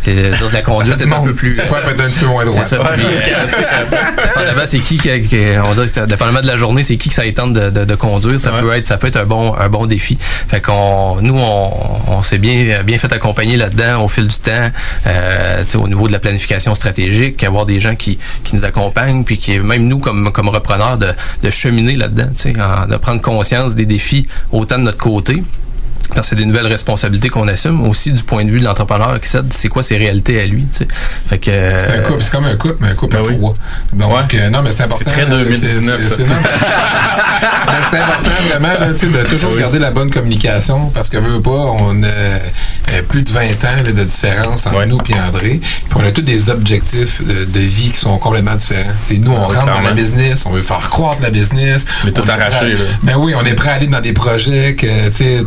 c'est- 0.03 0.35
ça, 0.35 0.45
la 0.53 0.63
conduite 0.63 1.01
est 1.01 1.13
un 1.13 1.21
peu 1.27 1.35
plus. 1.35 1.57
Peut 1.57 1.63
être 1.63 2.01
un 2.01 2.09
petit 2.09 2.19
peu 2.21 2.27
moins 2.27 2.45
droite. 2.45 2.65
C'est 2.65 2.77
ça. 2.77 2.83
Ouais. 2.83 2.89
Euh, 4.41 4.67
c'est 4.67 4.81
qui, 4.81 4.99
qui, 4.99 5.21
qui- 5.23 5.37
on 5.65 5.73
dirait 5.73 5.89
que 5.89 6.07
dépendamment 6.07 6.41
de 6.41 6.47
la 6.47 6.57
journée, 6.57 6.83
c'est 6.83 6.97
qui 6.97 7.09
que 7.09 7.15
ça 7.15 7.25
y 7.25 7.33
tente 7.33 7.53
de, 7.53 7.71
de, 7.71 7.85
de 7.85 7.95
conduire. 7.95 8.39
Ça 8.41 8.51
peut 8.53 8.73
être, 8.73 8.87
ça 8.87 8.97
peut 8.99 9.07
être 9.07 9.17
un 9.17 9.25
bon, 9.25 9.50
un 9.59 9.69
bon 9.69 9.87
défi. 9.87 10.19
Fait 10.21 10.61
qu'on, 10.61 11.21
nous, 11.23 11.39
on, 11.39 12.23
s'est 12.23 12.39
bien, 12.39 12.83
fait 12.87 13.13
accompagner 13.13 13.57
là-dedans 13.57 14.05
au 14.05 14.09
fil 14.09 14.27
du 14.27 14.37
temps, 14.37 14.71
euh, 15.07 15.65
au 15.75 15.89
niveau 15.89 16.07
de 16.07 16.13
la 16.13 16.19
planification 16.19 16.75
stratégique, 16.75 17.43
avoir 17.45 17.67
des 17.67 17.81
gens 17.81 17.95
qui, 17.95 18.19
nous 18.53 18.65
accompagnent, 18.65 19.25
puis 19.25 19.39
qui, 19.39 19.59
même 19.61 19.87
nous, 19.87 19.99
comme, 19.99 20.33
comme 20.33 20.49
repreneurs, 20.49 20.99
de, 20.99 21.09
de 21.43 21.51
cheminer 21.51 21.95
là-dedans, 21.95 22.31
de 22.89 22.97
prendre 22.97 23.21
conscience 23.21 23.75
des 23.75 23.87
défis 23.87 24.27
autant 24.53 24.79
de 24.79 24.85
notre 24.85 24.99
côté, 24.99 25.43
parce 26.15 26.27
que 26.29 26.31
c'est 26.31 26.37
des 26.37 26.47
nouvelles 26.47 26.67
responsabilités 26.67 27.29
qu'on 27.29 27.49
assume 27.49 27.87
aussi 27.89 28.13
du 28.13 28.23
point 28.23 28.45
de 28.45 28.51
vue 28.51 28.61
de 28.61 28.65
l'entrepreneur 28.65 29.19
qui 29.21 29.29
sait 29.29 29.39
c'est 29.51 29.69
quoi 29.69 29.83
ses 29.83 29.97
réalités 29.97 30.41
à 30.41 30.47
lui. 30.47 30.67
tu 30.73 30.79
sais? 30.79 30.89
Fait 31.27 31.39
que 31.39 31.51
C'est 31.51 31.99
un 31.99 32.03
couple, 32.03 32.23
c'est 32.23 32.31
comme 32.33 32.45
un 32.45 32.57
couple, 32.57 32.77
mais 32.81 32.89
un 32.89 32.95
couple 32.95 33.17
à 33.17 33.21
trois. 33.23 33.55
Donc, 33.93 34.35
euh, 34.35 34.51
non, 34.51 34.63
mais 34.63 34.73
c'est 34.73 34.85
important. 34.85 35.05
C'est 35.07 35.13
très 35.13 35.33
euh, 35.33 35.45
2019, 35.45 36.01
c'est- 36.01 36.27
ça. 36.27 36.35
c'est- 37.91 37.97
important 37.99 38.31
vraiment 38.49 38.79
là, 38.81 38.89
de 38.89 39.29
toujours 39.29 39.57
garder 39.59 39.79
la 39.79 39.91
bonne 39.91 40.11
communication 40.11 40.91
parce 40.91 41.09
que 41.09 41.17
veut 41.19 41.41
pas, 41.41 41.51
on 41.51 42.03
a 42.03 42.07
euh, 42.07 42.39
plus 43.09 43.23
de 43.23 43.31
20 43.31 43.43
ans 43.65 43.83
là, 43.85 43.93
de 43.93 44.05
différence 44.05 44.67
entre 44.67 44.85
nous 44.87 44.99
et 45.09 45.15
André. 45.21 45.61
Puis 45.61 45.97
on 45.97 46.01
a 46.05 46.11
tous 46.13 46.23
des 46.23 46.51
objectifs 46.51 47.25
de, 47.25 47.45
de 47.45 47.61
vie 47.61 47.91
qui 47.91 48.01
sont 48.01 48.19
complètement 48.19 48.55
différents. 48.55 48.93
Nous, 49.11 49.31
on 49.33 49.49
Ouais, 49.49 49.57
rentre 49.57 49.67
dans 49.67 49.81
la 49.81 49.93
business, 49.93 50.45
on 50.47 50.51
veut 50.51 50.63
faire 50.63 50.89
croître 50.91 51.21
la 51.23 51.31
business. 51.31 51.87
Mais 52.05 52.13
tout 52.13 52.25
arraché, 52.29 52.67
à- 52.67 52.69
là. 52.69 52.85
Ben 53.03 53.17
oui, 53.17 53.35
on 53.37 53.45
est 53.45 53.55
prêt 53.55 53.71
à 53.71 53.75
aller 53.75 53.87
dans 53.87 54.01
des 54.01 54.13
projets 54.13 54.75
que, 54.77 55.09
tu 55.11 55.45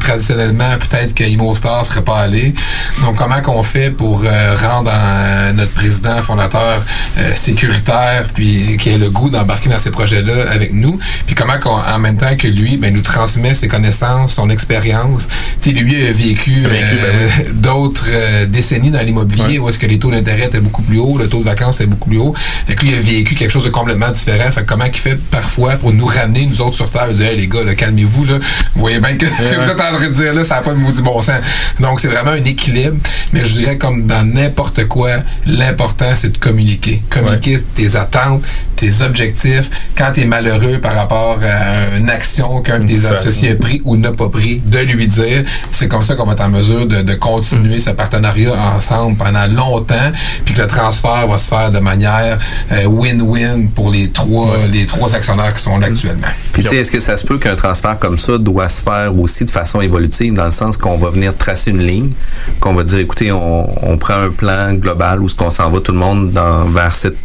peut-être 0.53 1.13
que 1.13 1.23
ImoStar 1.23 1.85
serait 1.85 2.03
pas 2.03 2.19
allé. 2.19 2.53
Donc, 3.01 3.15
comment 3.15 3.41
qu'on 3.41 3.63
fait 3.63 3.91
pour 3.91 4.23
euh, 4.25 4.55
rendre 4.55 4.91
euh, 4.93 5.53
notre 5.53 5.71
président 5.71 6.21
fondateur 6.21 6.83
euh, 7.17 7.35
sécuritaire, 7.35 8.27
puis 8.33 8.77
qui 8.77 8.89
ait 8.89 8.97
le 8.97 9.09
goût 9.09 9.29
d'embarquer 9.29 9.69
dans 9.69 9.79
ces 9.79 9.91
projets-là 9.91 10.49
avec 10.51 10.73
nous, 10.73 10.99
puis 11.25 11.35
comment 11.35 11.59
qu'on, 11.59 11.75
en 11.75 11.99
même 11.99 12.17
temps 12.17 12.35
que 12.37 12.47
lui, 12.47 12.77
ben, 12.77 12.93
nous 12.93 13.01
transmet 13.01 13.53
ses 13.53 13.67
connaissances, 13.67 14.33
son 14.33 14.49
expérience? 14.49 15.27
Tu 15.61 15.69
sais, 15.69 15.75
lui 15.75 16.07
a 16.07 16.11
vécu, 16.11 16.63
euh, 16.65 16.69
ben 16.69 17.53
d'autres 17.53 18.05
décennies 18.47 18.91
dans 18.91 19.01
l'immobilier 19.01 19.59
où 19.59 19.69
est-ce 19.69 19.79
que 19.79 19.85
les 19.85 19.99
taux 19.99 20.11
d'intérêt 20.11 20.45
étaient 20.45 20.59
beaucoup 20.59 20.81
plus 20.81 20.99
hauts, 20.99 21.17
le 21.17 21.27
taux 21.27 21.39
de 21.39 21.45
vacances 21.45 21.81
était 21.81 21.89
beaucoup 21.89 22.09
plus 22.09 22.19
haut. 22.19 22.33
Fait 22.67 22.75
que 22.75 22.85
lui, 22.85 22.93
a 22.93 22.99
vécu 22.99 23.35
quelque 23.35 23.51
chose 23.51 23.63
de 23.63 23.69
complètement 23.69 24.09
différent. 24.09 24.51
Fait 24.51 24.61
que 24.61 24.67
comment 24.67 24.85
il 24.85 24.97
fait 24.97 25.17
parfois 25.31 25.73
pour 25.73 25.93
nous 25.93 26.05
ramener, 26.05 26.45
nous 26.45 26.61
autres 26.61 26.75
sur 26.75 26.89
Terre, 26.89 27.09
et 27.09 27.13
dire, 27.13 27.27
hey, 27.27 27.37
les 27.37 27.47
gars, 27.47 27.63
là, 27.63 27.75
calmez-vous, 27.75 28.25
là. 28.25 28.39
Vous 28.75 28.81
voyez 28.81 28.99
bien 28.99 29.15
que 29.15 29.25
ce 29.37 29.55
que 29.55 29.61
vous 29.61 29.69
êtes 29.69 29.81
en 29.81 29.95
train 29.95 30.07
de 30.07 30.13
dire, 30.13 30.32
là, 30.33 30.43
ça 30.43 30.55
n'a 30.55 30.61
pas 30.61 30.71
de 30.71 30.77
maudit 30.77 31.01
bon 31.01 31.21
sens. 31.21 31.39
Donc, 31.79 31.99
c'est 31.99 32.07
vraiment 32.07 32.31
un 32.31 32.43
équilibre. 32.43 32.97
Mais 33.31 33.45
je 33.45 33.59
dirais, 33.59 33.77
comme 33.77 34.05
dans 34.05 34.25
n'importe 34.25 34.85
quoi, 34.87 35.09
l'important, 35.45 36.13
c'est 36.15 36.31
de 36.31 36.37
communiquer. 36.37 37.01
Communiquer 37.09 37.59
tes 37.75 37.95
attentes, 37.95 38.43
tes 38.75 39.01
objectifs, 39.01 39.69
quand 39.97 40.11
tu 40.13 40.21
es 40.21 40.25
malheureux 40.25 40.79
par 40.79 40.95
rapport 40.95 41.39
à 41.43 41.97
une 41.97 42.09
action 42.09 42.61
qu'un 42.61 42.79
de 42.79 42.87
tes 42.87 43.05
associés 43.05 43.51
a 43.51 43.55
pris 43.55 43.81
ou 43.85 43.97
n'a 43.97 44.11
pas 44.11 44.29
pris, 44.29 44.61
de 44.65 44.79
lui 44.79 45.07
dire. 45.07 45.43
C'est 45.71 45.87
comme 45.87 46.03
ça 46.03 46.15
qu'on 46.15 46.25
va 46.25 46.33
être 46.33 46.41
en 46.41 46.49
mesure 46.49 46.85
de, 46.85 47.01
de 47.01 47.13
continuer 47.13 47.79
ce 47.79 47.91
partenariat 47.91 48.53
ensemble 48.75 49.17
pendant 49.17 49.47
longtemps, 49.47 50.11
puis 50.45 50.53
que 50.53 50.61
le 50.61 50.67
transfert 50.67 51.27
va 51.27 51.37
se 51.37 51.47
faire 51.47 51.71
de 51.71 51.79
manière 51.79 52.37
euh, 52.71 52.85
win-win 52.85 53.69
pour 53.69 53.91
les 53.91 54.09
trois, 54.09 54.57
les 54.71 54.85
trois 54.85 55.15
actionnaires 55.15 55.53
qui 55.53 55.61
sont 55.61 55.77
là 55.77 55.87
actuellement. 55.87 56.27
Puis 56.51 56.63
tu 56.63 56.69
sais, 56.69 56.77
est-ce 56.77 56.91
que 56.91 56.99
ça 56.99 57.17
se 57.17 57.25
peut 57.25 57.37
qu'un 57.37 57.55
transfert 57.55 57.97
comme 57.99 58.17
ça 58.17 58.37
doit 58.37 58.69
se 58.69 58.83
faire 58.83 59.17
aussi 59.17 59.45
de 59.45 59.51
façon 59.51 59.81
évolutive, 59.81 60.33
dans 60.33 60.45
le 60.45 60.51
sens 60.51 60.77
qu'on 60.77 60.97
va 60.97 61.09
venir 61.09 61.35
tracer 61.35 61.71
une 61.71 61.85
ligne, 61.85 62.11
qu'on 62.59 62.73
va 62.73 62.83
dire, 62.83 62.99
écoutez, 62.99 63.31
on, 63.31 63.91
on 63.91 63.97
prend 63.97 64.15
un 64.15 64.29
plan 64.29 64.73
global 64.73 65.21
où 65.21 65.29
ce 65.29 65.35
qu'on 65.35 65.49
s'en 65.49 65.69
va 65.69 65.79
tout 65.79 65.91
le 65.91 65.97
monde 65.97 66.31
dans, 66.31 66.65
vers 66.65 66.93
cette 66.93 67.17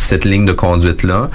cette 0.00 0.24
ligne 0.24 0.46
de 0.46 0.52
conduite 0.52 1.02
là. 1.06 1.30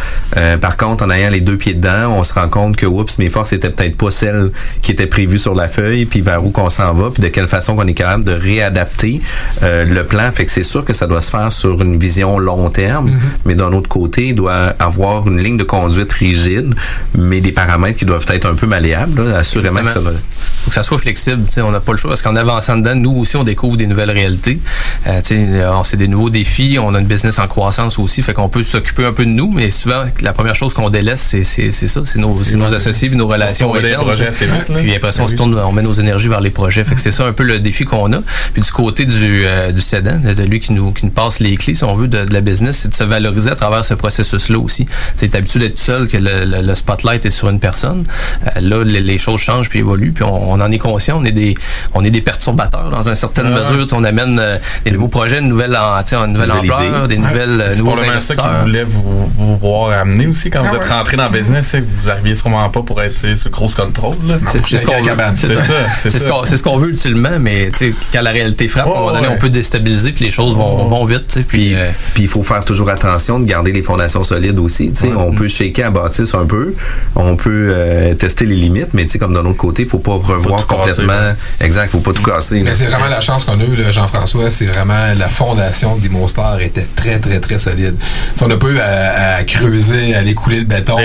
par 0.59 0.77
contre, 0.77 1.03
en 1.05 1.09
ayant 1.09 1.29
les 1.29 1.41
deux 1.41 1.57
pieds 1.57 1.73
dedans, 1.73 2.13
on 2.17 2.23
se 2.23 2.33
rend 2.33 2.47
compte 2.49 2.75
que 2.75 2.85
oups, 2.85 3.17
mes 3.19 3.29
forces 3.29 3.53
étaient 3.53 3.69
peut-être 3.69 3.97
pas 3.97 4.11
celles 4.11 4.51
qui 4.81 4.91
étaient 4.91 5.07
prévues 5.07 5.39
sur 5.39 5.55
la 5.55 5.67
feuille, 5.67 6.05
puis 6.05 6.21
vers 6.21 6.43
où 6.45 6.49
qu'on 6.51 6.69
s'en 6.69 6.93
va, 6.93 7.09
puis 7.11 7.21
de 7.23 7.27
quelle 7.29 7.47
façon 7.47 7.75
qu'on 7.75 7.87
est 7.87 7.93
capable 7.93 8.23
de 8.23 8.33
réadapter 8.33 9.21
euh, 9.63 9.85
le 9.85 10.03
plan. 10.03 10.31
Fait 10.31 10.45
que 10.45 10.51
c'est 10.51 10.63
sûr 10.63 10.85
que 10.85 10.93
ça 10.93 11.07
doit 11.07 11.21
se 11.21 11.29
faire 11.31 11.51
sur 11.51 11.81
une 11.81 11.97
vision 11.97 12.37
long 12.39 12.69
terme, 12.69 13.09
Mhm. 13.11 13.19
mais 13.45 13.55
d'un 13.55 13.71
autre 13.73 13.89
côté, 13.89 14.27
il 14.29 14.35
doit 14.35 14.73
avoir 14.79 15.27
une 15.27 15.39
ligne 15.41 15.57
de 15.57 15.63
conduite 15.63 16.11
rigide, 16.13 16.73
mais 17.17 17.41
des 17.41 17.51
paramètres 17.51 17.97
qui 17.97 18.05
doivent 18.05 18.25
être 18.29 18.45
un 18.47 18.55
peu 18.55 18.67
malléables. 18.67 19.23
là. 19.27 19.37
Assurément 19.39 19.81
que 19.81 19.89
ça 19.91 19.99
va. 19.99 20.11
faut 20.11 20.69
que 20.69 20.73
ça 20.75 20.83
soit 20.83 20.97
flexible. 20.97 21.43
on 21.57 21.71
n'a 21.71 21.79
pas 21.79 21.91
le 21.91 21.97
choix 21.97 22.09
parce 22.09 22.21
qu'en 22.21 22.35
avançant 22.35 22.77
dedans, 22.77 22.95
nous 22.95 23.11
aussi, 23.17 23.35
on 23.37 23.43
découvre 23.43 23.77
des 23.77 23.87
nouvelles 23.87 24.11
réalités. 24.11 24.59
Euh, 25.07 25.21
euh, 25.31 25.71
c'est 25.83 25.97
des 25.97 26.07
nouveaux 26.07 26.29
défis. 26.29 26.77
On 26.81 26.93
a 26.95 26.99
une 26.99 27.07
business 27.07 27.39
en 27.39 27.47
croissance 27.47 27.97
aussi, 27.99 28.21
fait 28.21 28.33
qu'on 28.33 28.49
peut 28.49 28.63
s'occuper 28.63 29.05
un 29.05 29.13
peu 29.13 29.25
de 29.25 29.29
nous, 29.31 29.50
mais 29.53 29.69
souvent, 29.71 30.03
la 30.21 30.33
première 30.33 30.55
chose 30.55 30.73
qu'on 30.73 30.89
délaisse, 30.89 31.21
c'est 31.21 31.43
c'est- 31.43 31.71
c'est 31.71 31.87
ça, 31.87 32.01
c'est 32.05 32.19
nos, 32.19 32.35
c'est 32.43 32.55
nos 32.55 32.73
associés, 32.73 33.09
nos 33.09 33.27
relations 33.27 33.73
internes. 33.75 34.01
projets 34.05 34.27
assez 34.27 34.45
vite, 34.45 34.69
là. 34.69 34.75
Puis 34.77 34.95
après 34.95 35.11
ça, 35.11 35.21
on 35.21 35.25
Ben 35.25 35.31
se 35.31 35.35
tourne, 35.35 35.55
on 35.59 35.71
met 35.71 35.81
nos 35.81 35.93
énergies 35.93 36.27
vers 36.27 36.41
les 36.41 36.49
projets. 36.49 36.83
Fait 36.83 36.95
que 36.95 37.01
c'est 37.01 37.11
ça 37.11 37.25
un 37.25 37.33
peu 37.33 37.43
le 37.43 37.59
défi 37.59 37.85
qu'on 37.85 38.11
a. 38.13 38.19
Puis 38.53 38.61
du 38.61 38.71
côté 38.71 39.05
du, 39.05 39.43
euh, 39.45 39.71
du 39.71 39.81
cédant, 39.81 40.17
de, 40.19 40.43
lui 40.43 40.59
qui 40.59 40.73
nous, 40.73 40.91
qui 40.91 41.05
nous 41.05 41.11
passe 41.11 41.39
les 41.39 41.55
clés, 41.57 41.73
si 41.73 41.83
on 41.83 41.95
veut, 41.95 42.07
de, 42.07 42.25
de 42.25 42.33
la 42.33 42.41
business, 42.41 42.77
c'est 42.79 42.89
de 42.89 42.93
se 42.93 43.03
valoriser 43.03 43.49
à 43.51 43.55
travers 43.55 43.83
ce 43.85 43.93
processus-là 43.93 44.57
aussi. 44.59 44.85
C'est 45.15 45.35
habitué 45.35 45.59
d'être 45.59 45.79
seul, 45.79 46.07
que 46.07 46.17
le, 46.17 46.45
le- 46.45 46.61
le 46.61 46.75
spotlight 46.75 47.25
est 47.25 47.29
sur 47.29 47.49
une 47.49 47.59
personne. 47.59 48.03
Euh, 48.47 48.59
là, 48.61 48.83
les, 48.83 49.01
les 49.01 49.17
choses 49.17 49.39
changent 49.41 49.69
puis 49.69 49.79
évoluent, 49.79 50.11
puis 50.13 50.23
on, 50.23 50.51
on 50.51 50.59
en 50.61 50.71
est 50.71 50.77
conscient. 50.79 51.19
On 51.21 51.25
est 51.25 51.31
des, 51.31 51.55
on 51.93 52.03
est 52.03 52.11
des 52.11 52.21
perturbateurs 52.21 52.89
dans 52.89 53.07
une 53.07 53.15
certaine 53.15 53.47
Ah. 53.55 53.59
mesure. 53.59 53.85
On 53.93 54.03
amène 54.03 54.37
euh, 54.39 54.57
des 54.85 54.91
nouveaux 54.91 55.07
projets, 55.07 55.39
une 55.39 55.47
nouvelle, 55.49 55.75
en- 55.75 56.01
tu 56.03 56.09
sais, 56.09 56.15
une 56.15 56.33
nouvelle 56.33 56.49
Nouvelle 56.49 56.71
ampleur, 56.71 57.05
idée. 57.05 57.15
des 57.15 57.21
nouvelles, 57.21 57.61
euh, 57.61 57.75
nouveaux 57.75 57.95
ça 57.97 58.05
investisseurs. 58.11 58.65
vous, 58.87 59.31
vous 59.43 59.57
voir 59.57 59.91
amener 59.91 60.27
aussi 60.27 60.49
quand 60.49 60.61
Ah 60.65 60.69
vous 60.69 60.75
êtes 60.75 60.83
ouais. 60.83 60.89
rentré 60.89 61.17
dans 61.17 61.29
le 61.29 61.37
business. 61.37 61.67
c'est 61.67 61.79
que 61.81 61.85
Vous 62.03 62.09
arriviez 62.09 62.35
sûrement 62.35 62.67
pas 62.69 62.81
pour 62.81 63.01
être 63.01 63.35
sur 63.35 63.49
grosse 63.51 63.75
contrôle. 63.75 64.15
C'est 64.47 64.63
ce 64.77 64.85
qu'on 64.85 65.01
veut. 65.01 65.11
C'est 65.35 65.57
ça. 65.57 65.73
C'est 65.97 66.09
C'est 66.09 66.57
ce 66.57 66.63
qu'on 66.63 66.77
veut 66.77 66.89
ultimement, 66.89 67.39
mais 67.39 67.69
quand 68.13 68.21
la 68.21 68.31
réalité 68.31 68.67
frappe, 68.67 68.87
à 68.87 68.89
un 68.89 68.93
moment 68.93 69.11
donné, 69.13 69.27
ouais. 69.27 69.33
on 69.35 69.37
peut 69.37 69.49
déstabiliser, 69.49 70.11
puis 70.11 70.25
les 70.25 70.31
choses 70.31 70.55
vont, 70.55 70.87
vont 70.87 71.05
vite. 71.05 71.39
Puis, 71.47 71.75
euh, 71.75 71.89
Puis 72.13 72.23
il 72.23 72.29
faut 72.29 72.43
faire 72.43 72.63
toujours 72.65 72.89
attention 72.89 73.39
de 73.39 73.45
garder 73.45 73.71
les 73.71 73.83
fondations 73.83 74.23
solides 74.23 74.59
aussi. 74.59 74.91
On 75.17 75.33
peut 75.33 75.47
shaker 75.47 75.87
à 75.87 75.89
bâtisse 75.91 76.33
un 76.33 76.45
peu, 76.45 76.73
on 77.15 77.35
peut 77.35 77.71
euh, 77.75 78.15
tester 78.15 78.45
les 78.45 78.55
limites, 78.55 78.93
mais 78.93 79.05
comme 79.19 79.33
d'un 79.33 79.45
autre 79.45 79.57
côté, 79.57 79.83
il 79.83 79.87
faut 79.89 79.99
pas 79.99 80.13
revoir 80.13 80.65
complètement. 80.67 81.13
ouais. 81.13 81.35
Exact, 81.59 81.91
faut 81.91 81.99
pas 81.99 82.13
tout 82.13 82.23
casser. 82.23 82.61
Mais 82.63 82.73
c'est 82.75 82.85
vraiment 82.85 83.09
la 83.09 83.21
chance 83.21 83.43
qu'on 83.43 83.59
a 83.59 83.63
eue, 83.63 83.75
là, 83.75 83.91
Jean-François. 83.91 84.51
C'est 84.51 84.65
vraiment 84.65 85.13
la 85.17 85.27
fondation 85.27 85.95
d'Imostar 85.97 86.59
était 86.61 86.87
très, 86.95 87.19
très, 87.19 87.39
très 87.39 87.59
solide. 87.59 87.95
Si 88.35 88.43
on 88.43 88.47
n'a 88.47 88.57
pas 88.57 88.67
eu 88.67 88.79
à, 88.79 89.30
à 89.35 89.43
creuser, 89.43 90.15
à 90.15 90.19
aller 90.19 90.33
couler 90.33 90.59
le 90.59 90.65
béton. 90.65 90.95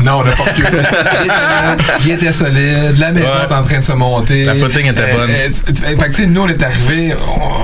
Non, 0.00 0.22
il 2.04 2.10
était 2.12 2.32
solide. 2.32 2.98
La 2.98 3.12
maison 3.12 3.26
est 3.48 3.54
en 3.54 3.62
train 3.62 3.78
de 3.78 3.84
se 3.84 3.92
monter. 3.92 4.44
La 4.44 4.54
footing 4.54 4.86
était 4.90 5.12
bonne. 5.14 5.30
euh, 5.30 5.48
t- 5.48 5.72
t- 5.72 5.82
fait 5.96 6.10
que, 6.10 6.22
nous, 6.26 6.42
on 6.42 6.48
est 6.48 6.62
arrivé, 6.62 7.14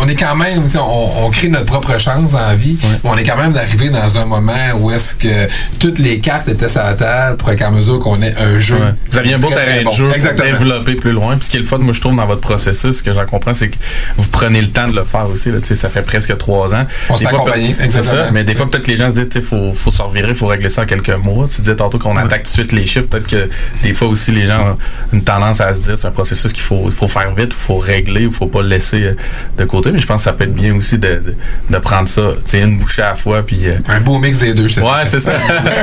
on, 0.03 0.09
est 0.09 0.14
quand 0.14 0.36
même, 0.36 0.66
on, 0.78 1.30
crée 1.30 1.49
notre 1.49 1.66
propre 1.66 1.99
chance 1.99 2.32
dans 2.32 2.39
la 2.39 2.57
vie. 2.57 2.76
On 3.05 3.16
est 3.16 3.24
quand 3.24 3.36
même 3.36 3.57
arrivé 3.57 3.91
dans 3.91 4.18
un 4.18 4.24
moment 4.24 4.53
où 4.80 4.91
est-ce 4.91 5.14
que 5.14 5.49
toutes 5.78 5.99
les 5.99 6.18
cartes 6.20 6.49
étaient 6.49 6.68
sur 6.68 6.82
la 6.82 6.95
table 6.95 7.36
pour 7.36 7.55
qu'à 7.55 7.70
mesure 7.70 7.99
qu'on 8.01 8.20
ait 8.22 8.34
un 8.39 8.59
jeu. 8.59 8.78
Vous 9.11 9.18
aviez 9.18 9.34
un 9.34 9.39
beau 9.39 9.51
terrain 9.51 9.82
de 9.84 9.91
jeu 9.95 10.09
pour 10.09 10.45
développer 10.45 10.95
plus 10.95 11.12
loin. 11.12 11.36
Puis 11.36 11.47
ce 11.47 11.51
qui 11.51 11.57
est 11.57 11.61
le 11.61 11.66
fun, 11.66 11.78
moi, 11.78 11.93
je 11.93 12.01
trouve, 12.01 12.16
dans 12.16 12.26
votre 12.26 12.41
processus, 12.41 12.99
ce 12.99 13.03
que 13.03 13.12
j'en 13.12 13.26
comprends, 13.26 13.55
c'est 13.55 13.68
que 13.68 13.76
vous 14.16 14.28
prenez 14.30 14.61
le 14.61 14.68
temps 14.68 14.89
de 14.89 14.95
le 14.95 15.05
faire 15.05 15.28
aussi. 15.28 15.51
Ça 15.74 15.89
fait 15.89 16.03
presque 16.03 16.36
trois 16.39 16.74
ans. 16.74 16.84
On 17.09 17.14
se 17.14 17.20
Des 17.20 17.24
fait 17.26 17.30
fois, 17.30 17.41
accompagner, 17.43 17.68
peut- 17.68 17.74
c'est 17.80 17.84
exactement. 17.84 18.24
ça, 18.24 18.30
mais 18.32 18.45
des 18.45 18.55
fois, 18.55 18.70
peut-être 18.70 18.84
que 18.84 18.91
les 18.91 18.97
gens 18.97 19.09
se 19.11 19.14
disent, 19.14 19.28
il 19.34 19.43
faut, 19.43 19.72
faut 19.79 19.91
se 19.91 20.03
revirer, 20.03 20.29
il 20.29 20.35
faut 20.35 20.47
régler 20.47 20.68
ça 20.68 20.83
en 20.83 20.87
quelques 20.87 21.11
mois. 21.11 21.47
Tu 21.49 21.61
disais 21.61 21.76
tantôt 21.76 21.99
qu'on 21.99 22.16
attaque 22.16 22.43
tout 22.43 22.49
de 22.49 22.55
suite 22.55 22.72
les 22.72 22.87
chiffres. 22.87 23.07
Peut-être 23.09 23.26
que 23.29 23.49
des 23.83 23.95
fois 23.95 24.09
aussi, 24.09 24.33
les 24.33 24.47
gens 24.47 24.72
ont 24.72 24.76
une 25.12 25.22
tendance 25.22 25.61
à 25.61 25.72
se 25.72 25.83
dire, 25.85 25.99
c'est 25.99 26.07
un 26.07 26.11
processus 26.12 26.53
qu'il 26.53 26.62
faut, 26.62 26.85
il 26.87 26.93
faut 26.93 27.09
faire 27.09 27.35
vite, 27.35 27.53
il 27.53 27.61
faut 27.61 27.79
régler, 27.79 28.22
il 28.22 28.31
faut 28.31 28.47
pas 28.47 28.62
le 28.62 28.68
laisser 28.68 29.03
euh, 29.03 29.14
de 29.57 29.64
côté. 29.64 29.93
Mais 29.93 30.01
je 30.01 30.07
pense 30.07 30.18
que 30.22 30.24
ça 30.24 30.33
peut 30.33 30.45
être 30.45 30.55
bien 30.55 30.74
aussi 30.74 30.99
de, 30.99 31.09
de, 31.09 31.37
de 31.70 31.79
prendre 31.79 32.09
ça, 32.09 32.22
tu 32.45 32.51
sais, 32.51 32.61
une 32.61 32.79
bouchée 32.79 33.03
à 33.03 33.11
la 33.11 33.14
fois. 33.16 33.43
Puis, 33.43 33.66
euh, 33.66 33.79
un 33.89 34.01
beau 34.01 34.18
mix 34.18 34.39
des 34.39 34.55
deux, 34.55 34.68
je 34.68 34.81
Ouais, 34.81 35.05
c'est 35.05 35.20
ça. 35.20 35.33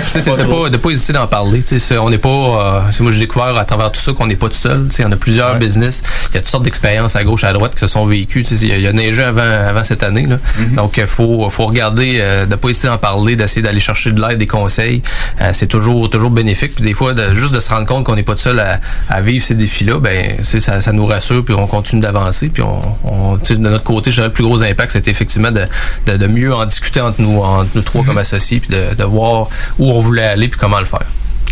Tu 0.06 0.10
sais, 0.12 0.22
c'est 0.22 0.36
de 0.36 0.44
pas, 0.44 0.70
de 0.70 0.78
pas 0.78 0.90
hésiter 0.90 1.14
d'en 1.14 1.28
parler. 1.28 1.62
Tu 1.62 1.68
sais, 1.68 1.80
c'est- 1.80 1.98
on 1.98 2.10
n'est 2.10 2.18
pas. 2.18 2.30
euh, 2.30 2.82
c'est 2.92 3.02
moi, 3.04 3.12
j'ai 3.12 3.20
découvert 3.20 3.56
à 3.58 3.66
travers 3.66 3.92
tout 3.92 4.00
ça 4.02 4.12
qu'on 4.14 4.28
n'est 4.28 4.36
pas 4.36 4.48
tout 4.50 4.56
seul. 4.56 4.86
Tu 4.90 4.96
sais, 4.96 5.06
on 5.06 5.12
a 5.12 5.16
plusieurs 5.16 5.58
business. 5.58 6.04
Il 6.32 6.36
y 6.36 6.38
a 6.38 6.42
toutes 6.42 6.50
sortes 6.50 6.64
d'expériences 6.64 7.16
à 7.16 7.24
gauche, 7.24 7.44
à 7.44 7.54
droite 7.54 7.74
qui 7.74 7.80
se 7.80 7.88
sont 7.88 8.06
vécues. 8.06 8.44
Il 8.50 8.68
y 8.68 8.72
a- 8.72 8.78
il 8.78 8.82
y 8.84 8.88
a 8.88 8.94
neigé 8.94 9.24
avant, 9.24 9.42
avant 9.42 9.84
cette 9.84 10.04
année. 10.04 10.26
Là. 10.26 10.38
Donc, 10.76 10.98
il 10.98 11.08
faut, 11.08 11.50
faut 11.50 11.66
regarder, 11.66 12.18
euh, 12.20 12.46
de 12.46 12.56
pas 12.56 12.70
hésiter 12.70 12.88
d'en 12.88 12.98
parler, 12.98 13.36
d'essayer 13.36 13.62
d'aller 13.62 13.80
chercher 13.86 14.12
de 14.12 14.22
l'aide, 14.22 14.38
des 14.38 14.48
conseils. 14.48 15.02
Euh, 15.42 15.52
c'est 15.54 15.68
toujours, 15.68 16.10
toujours 16.10 16.32
bénéfique. 16.32 16.76
Puis 16.76 16.84
des 16.84 16.94
fois, 16.94 17.14
de- 17.14 17.36
juste 17.36 17.54
de 17.54 17.60
se 17.60 17.70
rendre 17.70 17.86
compte 17.88 18.06
qu'on 18.06 18.16
n'est 18.16 18.24
pas 18.24 18.34
tout 18.34 18.40
seul 18.42 18.60
à, 18.60 18.80
à 19.10 19.22
vivre 19.22 19.44
ces 19.46 19.56
défis-là, 19.56 20.00
ben, 20.00 20.44
ça, 20.44 20.82
ça 20.82 20.92
nous 20.92 21.06
rassure. 21.06 21.44
Puis 21.46 21.54
on 21.54 21.68
continue 21.68 22.02
d'avancer. 22.02 22.50
Puis 22.50 22.64
on, 22.64 23.38
de 23.38 23.56
notre 23.58 23.84
côté, 23.84 24.12
je 24.12 24.16
dirais, 24.16 24.28
le 24.28 24.34
plus 24.34 24.44
gros 24.44 24.62
impact, 24.64 24.92
c'était 24.92 25.12
effectivement 25.12 25.52
de, 25.52 25.66
de, 26.08 26.18
de 26.18 26.28
mieux 26.28 26.54
en 26.54 26.66
discuter 26.66 27.02
entre 27.02 27.22
nous, 27.22 27.40
entre 27.42 27.70
nous 27.76 27.82
trois 27.82 28.04
comme 28.04 28.18
associés, 28.18 28.60
puis 28.60 28.70
de, 28.76 28.96
de 28.96 29.04
voir 29.04 29.48
où 29.80 29.92
on 29.92 30.00
voulait 30.00 30.24
aller, 30.26 30.48
puis 30.48 30.60
comment 30.60 30.80
le 30.80 30.86
faire. 30.86 31.06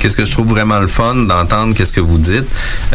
Qu'est-ce 0.04 0.18
que 0.18 0.26
je 0.26 0.32
trouve 0.34 0.48
vraiment 0.50 0.80
le 0.82 0.88
fun 0.88 1.16
d'entendre 1.16 1.74
qu'est-ce 1.74 1.94
que 1.94 2.02
vous 2.02 2.18
dites, 2.18 2.44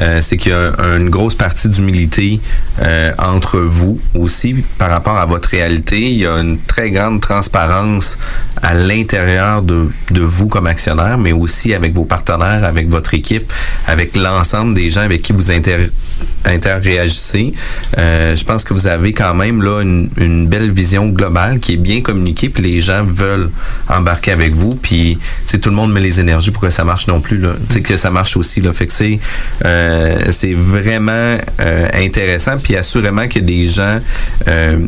euh, 0.03 0.21
c'est 0.21 0.37
qu'il 0.37 0.53
y 0.53 0.55
a 0.55 0.73
un- 0.79 0.99
une 0.99 1.09
grosse 1.09 1.35
partie 1.35 1.71
d'humilité 1.71 2.39
euh, 2.83 3.13
entre 3.19 3.61
vous 3.61 3.99
aussi 4.15 4.57
par 4.77 4.91
rapport 4.91 5.17
à 5.17 5.25
votre 5.25 5.49
réalité. 5.49 5.99
Il 6.11 6.19
y 6.19 6.27
a 6.27 6.35
une 6.39 6.59
très 6.59 6.91
grande 6.91 7.23
transparence 7.23 8.19
à 8.63 8.75
l'intérieur 8.75 9.63
de, 9.63 9.89
de 10.11 10.21
vous 10.21 10.49
comme 10.49 10.67
actionnaire, 10.67 11.17
mais 11.17 11.33
aussi 11.33 11.73
avec 11.73 11.95
vos 11.95 12.05
partenaires, 12.05 12.63
avec 12.65 12.91
votre 12.91 13.15
équipe, 13.15 13.51
avec 13.87 14.15
l'ensemble 14.15 14.75
des 14.75 14.91
gens 14.91 15.01
avec 15.01 15.23
qui 15.23 15.33
vous 15.33 15.51
inter 15.51 15.89
interréagissez. 16.45 17.53
Euh, 17.99 18.35
je 18.37 18.45
pense 18.45 18.65
que 18.65 18.73
vous 18.73 18.87
avez 18.87 19.13
quand 19.13 19.35
même 19.35 19.63
là 19.63 19.83
une, 19.83 20.47
belle 20.49 20.73
vision 20.73 21.09
globale 21.09 21.59
qui 21.61 21.75
est 21.75 21.79
bien 21.79 22.01
communiquée, 22.01 22.49
puis 22.49 22.63
les 22.63 22.81
gens 22.81 23.05
veulent 23.05 23.51
embarquer 23.89 24.33
avec 24.33 24.55
vous, 24.55 24.75
puis 24.75 25.19
tout 25.51 25.71
le 25.71 25.77
monde 25.77 25.93
met 25.93 26.01
les 26.01 26.21
énergies 26.21 26.51
pour 26.51 26.63
que 26.63 26.71
ça 26.71 26.85
marche 26.85 27.07
non 27.07 27.21
plus 27.21 27.39
là, 27.39 27.55
que 27.83 27.97
ça 27.97 28.11
marche 28.11 28.37
aussi 28.37 28.61
là. 28.61 28.73
Fait 28.73 28.87
que 28.87 28.93
c'est 28.93 29.19
euh, 29.65 30.33
vraiment 30.57 31.37
euh, 31.61 31.89
intéressant, 31.95 32.57
puis 32.63 32.77
assurément 32.77 33.23
a 33.23 33.41
des 33.41 33.69
gens 33.69 34.01
euh, 34.49 34.79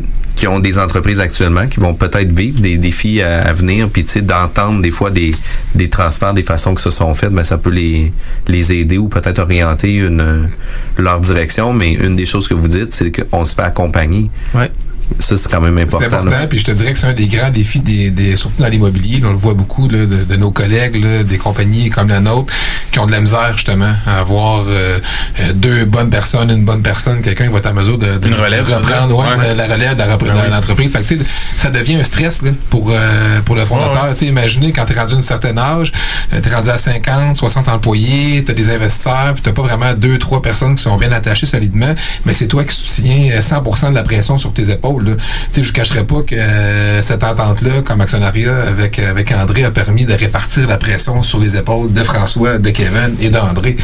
qui 0.41 0.47
ont 0.47 0.59
des 0.59 0.79
entreprises 0.79 1.19
actuellement 1.19 1.67
qui 1.67 1.79
vont 1.79 1.93
peut-être 1.93 2.31
vivre 2.31 2.59
des 2.61 2.79
défis 2.79 3.21
à, 3.21 3.53
venir, 3.53 3.89
puis 3.89 4.03
tu 4.03 4.13
sais 4.13 4.21
d'entendre 4.21 4.81
des 4.81 4.89
fois 4.89 5.11
des, 5.11 5.35
des 5.75 5.87
transferts, 5.87 6.33
des 6.33 6.41
façons 6.41 6.73
que 6.73 6.81
se 6.81 6.89
sont 6.89 7.13
faites, 7.13 7.29
ben 7.29 7.43
ça 7.43 7.59
peut 7.59 7.69
les 7.69 8.11
les 8.47 8.73
aider 8.73 8.97
ou 8.97 9.07
peut-être 9.07 9.37
orienter 9.37 9.97
une 9.97 10.49
leur 10.97 11.19
direction. 11.19 11.73
Mais 11.73 11.91
une 11.91 12.15
des 12.15 12.25
choses 12.25 12.47
que 12.47 12.55
vous 12.55 12.67
dites, 12.67 12.91
c'est 12.91 13.11
qu'on 13.11 13.45
se 13.45 13.53
fait 13.53 13.61
accompagner. 13.61 14.31
Ouais. 14.55 14.71
Ça 15.19 15.37
c'est 15.37 15.49
quand 15.51 15.61
même 15.61 15.75
C'est 15.77 15.83
important. 15.83 16.05
important, 16.17 16.29
là. 16.39 16.47
puis 16.47 16.59
je 16.59 16.65
te 16.65 16.71
dirais 16.71 16.93
que 16.93 16.99
c'est 16.99 17.07
un 17.07 17.13
des 17.13 17.27
grands 17.27 17.49
défis, 17.49 17.79
des, 17.79 18.09
des, 18.09 18.35
surtout 18.35 18.61
dans 18.61 18.67
l'immobilier. 18.69 19.21
On 19.23 19.29
le 19.31 19.35
voit 19.35 19.53
beaucoup 19.53 19.87
là, 19.87 20.05
de, 20.05 20.23
de 20.23 20.35
nos 20.35 20.51
collègues, 20.51 20.95
là, 21.03 21.23
des 21.23 21.37
compagnies 21.37 21.89
comme 21.89 22.07
la 22.09 22.19
nôtre, 22.19 22.53
qui 22.91 22.99
ont 22.99 23.05
de 23.05 23.11
la 23.11 23.21
misère 23.21 23.53
justement 23.55 23.93
à 24.07 24.19
avoir 24.19 24.63
euh, 24.67 24.97
euh, 25.39 25.53
deux 25.53 25.85
bonnes 25.85 26.09
personnes, 26.09 26.49
une 26.49 26.65
bonne 26.65 26.81
personne, 26.81 27.21
quelqu'un 27.21 27.45
qui 27.47 27.51
va 27.51 27.59
être 27.59 27.69
en 27.71 27.73
mesure 27.73 27.97
de, 27.97 28.17
de 28.17 28.27
Une 28.27 28.33
relève, 28.35 28.67
de 28.67 28.73
reprendre 28.73 29.17
ouais, 29.17 29.37
Ouais. 29.37 29.55
la 29.55 29.65
relève 29.67 29.93
de 29.93 29.99
la 29.99 30.07
repre- 30.15 30.27
Ah 30.29 30.33
de 30.33 30.45
oui. 30.45 30.51
l'entreprise. 30.51 30.91
Fait 30.91 31.01
que, 31.03 31.07
tu 31.07 31.17
sais, 31.19 31.25
ça 31.57 31.69
devient 31.69 31.95
un 31.95 32.03
stress 32.03 32.41
là, 32.41 32.51
pour, 32.69 32.89
euh, 32.91 33.41
pour 33.45 33.55
le 33.55 33.65
fondateur. 33.65 34.09
Tu 34.11 34.19
sais, 34.19 34.25
Imaginez 34.27 34.71
quand 34.71 34.85
tu 34.85 34.93
es 34.93 34.99
rendu 34.99 35.13
à 35.13 35.17
un 35.17 35.21
certain 35.21 35.57
âge, 35.57 35.91
tu 36.31 36.49
es 36.49 36.53
rendu 36.55 36.69
à 36.69 36.77
50, 36.77 37.35
60 37.35 37.67
employés, 37.67 38.43
tu 38.45 38.51
as 38.51 38.53
des 38.55 38.69
investisseurs, 38.73 39.33
puis 39.33 39.43
tu 39.43 39.51
pas 39.53 39.61
vraiment 39.61 39.93
deux, 39.93 40.17
trois 40.17 40.41
personnes 40.41 40.75
qui 40.75 40.83
sont 40.83 40.97
bien 40.97 41.11
attachées 41.11 41.45
solidement, 41.45 41.93
mais 42.25 42.33
c'est 42.33 42.47
toi 42.47 42.63
qui 42.63 42.75
soutiens 42.75 43.29
euh, 43.33 43.41
100% 43.41 43.89
de 43.89 43.95
la 43.95 44.03
pression 44.03 44.37
sur 44.37 44.53
tes 44.53 44.69
épaules. 44.71 45.00
Là. 45.01 45.15
Tu 45.53 45.61
sais, 45.61 45.63
je 45.63 45.69
ne 45.69 45.73
cacherai 45.73 46.03
pas 46.03 46.21
que 46.21 46.35
euh, 46.35 47.01
cette 47.01 47.23
entente-là, 47.23 47.81
comme 47.85 48.01
actionnariat 48.01 48.55
avec, 48.67 48.99
avec 48.99 49.31
André, 49.31 49.63
a 49.63 49.71
permis 49.71 50.05
de 50.05 50.13
répartir 50.13 50.67
la 50.67 50.77
pression 50.77 51.23
sur 51.23 51.39
les 51.39 51.57
épaules 51.57 51.91
de 51.93 52.03
François, 52.03 52.57
de 52.57 52.69
Kevin 52.69 53.15
et 53.19 53.29
d'André. 53.29 53.77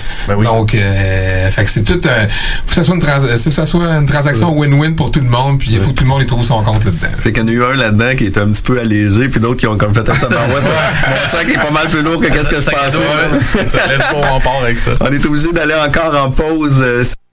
Donc, 0.44 0.74
euh, 0.76 1.52
fait 1.52 1.64
que 1.66 1.70
c'est 1.70 1.84
tout 1.84 2.02
un... 2.06 2.28
faut 2.28 2.68
que 2.70 2.74
ça 2.76 2.84
soit 2.84 2.96
une, 2.96 3.02
trans- 3.02 3.20
faut 3.20 3.50
que 3.50 3.52
ça 3.52 3.66
soit 3.66 3.88
une 3.88 4.06
transaction 4.06 4.52
win-win 4.58 4.96
pour 4.96 5.12
tout 5.12 5.20
le 5.22 5.30
monde, 5.30 5.60
puis 5.60 5.72
il 5.72 5.80
faut 5.80 5.92
que 5.92 5.96
tout 5.98 6.04
le 6.04 6.10
monde 6.10 6.22
y 6.22 6.26
trouve 6.26 6.44
son 6.44 6.64
compte 6.64 6.84
là-dedans. 6.86 7.08
Fait 7.20 7.32
qu'il 7.32 7.44
y 7.44 7.46
en 7.46 7.50
a 7.50 7.52
eu 7.52 7.64
un 7.64 7.76
là-dedans 7.76 8.16
qui 8.18 8.26
est 8.26 8.38
un 8.38 8.48
petit 8.50 8.62
peu 8.62 8.80
allégé, 8.80 9.28
puis 9.30 9.40
d'autres 9.40 9.58
qui 9.60 9.68
ont 9.68 9.78
comme 9.78 9.94
fait 9.94 10.08
un 10.10 10.16
tabarouette. 10.16 10.64
Mon 10.64 11.30
sac 11.30 11.48
est 11.50 11.54
pas 11.60 11.72
mal 11.72 11.88
plus 11.88 12.02
lourd 12.02 12.22
que 12.22 12.28
qu'est-ce 12.28 12.50
que 12.50 12.60
ça 12.60 12.72
laisse 12.72 14.12
pas 14.12 14.32
en 14.32 14.40
part 14.40 14.62
avec 14.64 14.78
ça. 14.78 14.92
On 15.00 15.12
est 15.12 15.26
obligé 15.26 15.52
d'aller 15.52 15.76
encore 15.76 16.16
en 16.22 16.32
pause. 16.32 16.84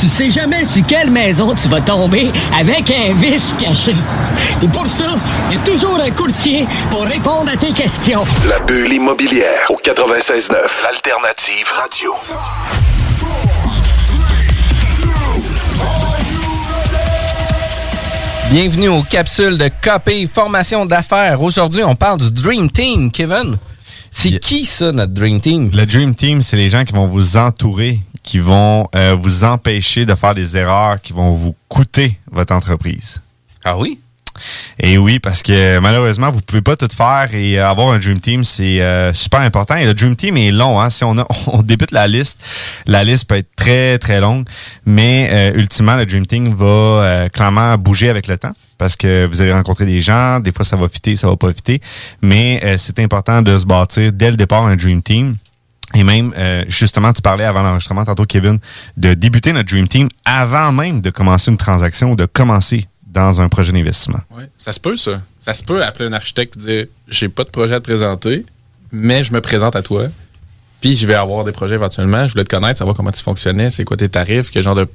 Tu 0.00 0.06
sais 0.06 0.30
jamais 0.30 0.64
sur 0.64 0.86
quelle 0.86 1.10
maison 1.10 1.52
tu 1.60 1.68
vas 1.68 1.80
tomber 1.80 2.30
avec 2.56 2.88
un 2.88 3.14
vice 3.14 3.52
caché. 3.58 3.96
Et 4.62 4.68
pour 4.68 4.86
ça, 4.86 5.16
il 5.50 5.56
y 5.56 5.60
a 5.60 5.64
toujours 5.64 5.98
un 6.00 6.10
courtier 6.12 6.66
pour 6.88 7.02
répondre 7.02 7.50
à 7.52 7.56
tes 7.56 7.72
questions. 7.72 8.24
La 8.48 8.60
bulle 8.60 8.92
immobilière 8.92 9.68
au 9.70 9.74
96.9, 9.74 10.52
l'alternative 10.84 11.66
radio. 11.74 12.12
Bienvenue 18.52 18.88
aux 18.88 19.02
capsules 19.02 19.58
de 19.58 19.66
KP 19.66 20.32
Formation 20.32 20.86
d'affaires. 20.86 21.42
Aujourd'hui, 21.42 21.82
on 21.82 21.96
parle 21.96 22.18
du 22.20 22.30
Dream 22.30 22.70
Team, 22.70 23.10
Kevin. 23.10 23.58
C'est 24.10 24.38
qui 24.38 24.64
ça, 24.64 24.90
notre 24.92 25.12
Dream 25.12 25.40
Team? 25.40 25.70
Le 25.72 25.84
Dream 25.84 26.14
Team, 26.14 26.40
c'est 26.40 26.56
les 26.56 26.68
gens 26.68 26.84
qui 26.84 26.92
vont 26.92 27.06
vous 27.06 27.36
entourer, 27.36 28.00
qui 28.28 28.40
vont 28.40 28.86
euh, 28.94 29.16
vous 29.18 29.44
empêcher 29.44 30.04
de 30.04 30.14
faire 30.14 30.34
des 30.34 30.54
erreurs, 30.54 31.00
qui 31.00 31.14
vont 31.14 31.32
vous 31.32 31.54
coûter 31.66 32.18
votre 32.30 32.54
entreprise. 32.54 33.22
Ah 33.64 33.78
oui? 33.78 33.98
Et 34.78 34.98
oui, 34.98 35.18
parce 35.18 35.42
que 35.42 35.78
malheureusement, 35.78 36.30
vous 36.30 36.42
pouvez 36.42 36.60
pas 36.60 36.76
tout 36.76 36.88
faire 36.94 37.34
et 37.34 37.58
euh, 37.58 37.70
avoir 37.70 37.88
un 37.88 37.98
Dream 37.98 38.20
Team, 38.20 38.44
c'est 38.44 38.82
euh, 38.82 39.14
super 39.14 39.40
important. 39.40 39.76
Et 39.76 39.86
le 39.86 39.94
Dream 39.94 40.14
Team 40.14 40.36
est 40.36 40.50
long. 40.50 40.78
Hein? 40.78 40.90
Si 40.90 41.04
on, 41.04 41.16
a, 41.16 41.26
on 41.46 41.62
débute 41.62 41.90
la 41.90 42.06
liste, 42.06 42.38
la 42.86 43.02
liste 43.02 43.24
peut 43.24 43.36
être 43.36 43.48
très, 43.56 43.98
très 43.98 44.20
longue. 44.20 44.46
Mais 44.84 45.30
euh, 45.32 45.52
ultimement, 45.54 45.96
le 45.96 46.04
Dream 46.04 46.26
Team 46.26 46.54
va 46.54 46.66
euh, 46.66 47.28
clairement 47.30 47.78
bouger 47.78 48.10
avec 48.10 48.26
le 48.26 48.36
temps 48.36 48.52
parce 48.76 48.94
que 48.94 49.26
vous 49.26 49.40
allez 49.42 49.52
rencontrer 49.52 49.86
des 49.86 50.02
gens. 50.02 50.38
Des 50.38 50.52
fois, 50.52 50.66
ça 50.66 50.76
va 50.76 50.86
fitter, 50.88 51.16
ça 51.16 51.28
va 51.28 51.36
pas 51.36 51.52
fitter. 51.52 51.80
Mais 52.22 52.60
euh, 52.62 52.76
c'est 52.78 52.98
important 53.00 53.42
de 53.42 53.56
se 53.56 53.66
bâtir 53.66 54.12
dès 54.12 54.30
le 54.30 54.36
départ 54.36 54.66
un 54.66 54.76
Dream 54.76 55.02
Team. 55.02 55.36
Et 55.94 56.04
même, 56.04 56.32
euh, 56.36 56.64
justement, 56.68 57.12
tu 57.12 57.22
parlais 57.22 57.44
avant 57.44 57.62
l'enregistrement, 57.62 58.04
tantôt, 58.04 58.26
Kevin, 58.26 58.58
de 58.96 59.14
débuter 59.14 59.52
notre 59.52 59.70
Dream 59.70 59.88
Team 59.88 60.08
avant 60.24 60.70
même 60.70 61.00
de 61.00 61.10
commencer 61.10 61.50
une 61.50 61.56
transaction 61.56 62.12
ou 62.12 62.16
de 62.16 62.26
commencer 62.26 62.86
dans 63.06 63.40
un 63.40 63.48
projet 63.48 63.72
d'investissement. 63.72 64.20
Oui, 64.36 64.44
ça 64.58 64.72
se 64.72 64.80
peut, 64.80 64.96
ça. 64.96 65.20
Ça 65.40 65.54
se 65.54 65.62
peut 65.64 65.82
appeler 65.82 66.08
un 66.08 66.12
architecte 66.12 66.56
et 66.56 66.60
dire 66.60 66.86
j'ai 67.08 67.28
pas 67.28 67.44
de 67.44 67.48
projet 67.48 67.74
à 67.74 67.80
te 67.80 67.84
présenter, 67.84 68.44
mais 68.92 69.24
je 69.24 69.32
me 69.32 69.40
présente 69.40 69.76
à 69.76 69.82
toi. 69.82 70.08
Puis 70.80 70.96
je 70.96 71.06
vais 71.06 71.14
avoir 71.14 71.44
des 71.44 71.52
projets 71.52 71.74
éventuellement. 71.74 72.26
Je 72.28 72.32
voulais 72.32 72.44
te 72.44 72.54
connaître, 72.54 72.78
savoir 72.78 72.96
comment 72.96 73.10
tu 73.10 73.22
fonctionnais, 73.22 73.70
c'est 73.70 73.84
quoi 73.84 73.96
tes 73.96 74.08
tarifs, 74.08 74.50
quel 74.52 74.62
genre 74.62 74.76
de, 74.76 74.86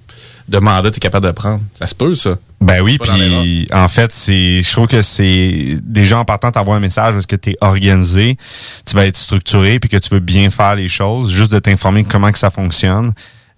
de 0.47 0.57
mandat 0.59 0.91
tu 0.91 0.97
es 0.97 0.99
capable 0.99 1.25
de 1.25 1.31
prendre. 1.31 1.61
Ça 1.77 1.87
se 1.87 1.95
peut, 1.95 2.15
ça. 2.15 2.37
Ben 2.61 2.81
oui, 2.81 2.97
puis 2.97 3.67
en 3.73 3.87
fait, 3.89 4.11
c'est, 4.13 4.61
je 4.61 4.71
trouve 4.71 4.87
que 4.87 5.01
c'est 5.01 5.77
déjà 5.83 6.17
en 6.19 6.23
partant 6.23 6.51
t'envoies 6.51 6.77
un 6.77 6.79
message 6.79 7.13
parce 7.15 7.25
que 7.25 7.35
tu 7.35 7.49
es 7.51 7.57
organisé, 7.59 8.37
tu 8.85 8.95
vas 8.95 9.05
être 9.05 9.17
structuré 9.17 9.79
puis 9.79 9.89
que 9.89 9.97
tu 9.97 10.09
veux 10.09 10.21
bien 10.21 10.49
faire 10.49 10.75
les 10.75 10.87
choses, 10.87 11.29
juste 11.31 11.51
de 11.51 11.59
t'informer 11.59 12.05
comment 12.05 12.31
que 12.31 12.39
ça 12.39 12.49
fonctionne. 12.51 13.11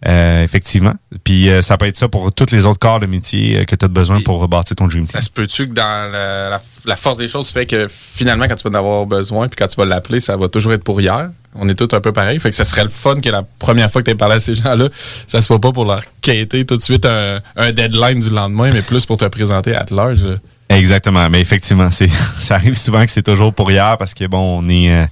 Euh, 0.08 0.44
effectivement. 0.44 0.94
Puis 1.24 1.50
euh, 1.50 1.64
ça 1.64 1.78
peut 1.78 1.88
être 1.88 1.96
ça 1.98 2.08
pour 2.08 2.32
tous 2.32 2.52
les 2.52 2.68
autres 2.68 2.78
corps 2.78 3.00
de 3.00 3.08
métier 3.08 3.60
euh, 3.60 3.64
que 3.64 3.76
tu 3.76 3.86
as 3.86 3.88
besoin 3.88 4.20
pour 4.22 4.40
rebâtir 4.40 4.76
ton 4.76 4.86
Dream 4.88 5.04
Team. 5.08 5.12
Ça 5.14 5.22
se 5.22 5.32
peut-tu 5.32 5.68
que 5.68 5.74
dans 5.74 6.12
la, 6.12 6.50
la- 6.50 6.62
la 6.86 6.96
force 6.96 7.18
des 7.18 7.28
choses 7.28 7.50
fait 7.50 7.66
que 7.66 7.88
finalement, 7.90 8.46
quand 8.48 8.56
tu 8.56 8.70
vas 8.70 8.78
en 8.78 8.80
avoir 8.80 9.06
besoin, 9.08 9.48
puis 9.48 9.56
quand 9.56 9.66
tu 9.68 9.78
vas 9.78 9.86
l'appeler, 9.86 10.20
ça 10.20 10.38
va 10.38 10.48
toujours 10.48 10.74
être 10.74 10.84
pour 10.84 11.02
hier? 11.02 11.30
On 11.56 11.70
est 11.70 11.76
tous 11.76 11.96
un 11.96 12.02
peu 12.02 12.12
pareil. 12.12 12.40
Fait 12.40 12.50
que 12.50 12.56
ça 12.56 12.66
serait 12.66 12.84
le 12.84 12.90
fun 12.90 13.16
que 13.16 13.30
la 13.30 13.44
première 13.44 13.92
fois 13.92 14.02
que 14.02 14.06
tu 14.06 14.12
aies 14.12 14.18
parlé 14.18 14.36
à 14.36 14.40
ces 14.40 14.56
gens-là, 14.56 14.90
ça 15.28 15.42
se 15.42 15.48
soit 15.48 15.60
pas 15.60 15.72
pour 15.72 15.86
leur 15.86 16.02
quêter 16.22 16.66
tout 16.66 16.78
de 16.78 16.82
suite 16.82 17.06
un, 17.06 17.72
deadline 17.72 18.20
du 18.20 18.30
lendemain, 18.30 18.70
mais 18.74 18.82
plus 18.82 19.06
pour 19.06 19.18
te 19.18 19.26
présenter 19.26 19.76
à 19.76 19.86
large. 19.92 20.28
Exactement, 20.68 21.30
mais 21.30 21.42
effectivement, 21.42 21.92
c'est 21.92 22.08
ça 22.40 22.56
arrive 22.56 22.74
souvent 22.74 23.06
que 23.06 23.12
c'est 23.12 23.22
toujours 23.22 23.54
pour 23.54 23.70
hier 23.70 23.98
parce 24.00 24.16
que 24.16 24.26
bon, 24.26 24.60
on 24.60 24.68
est 24.68 24.92
euh, 24.92 25.06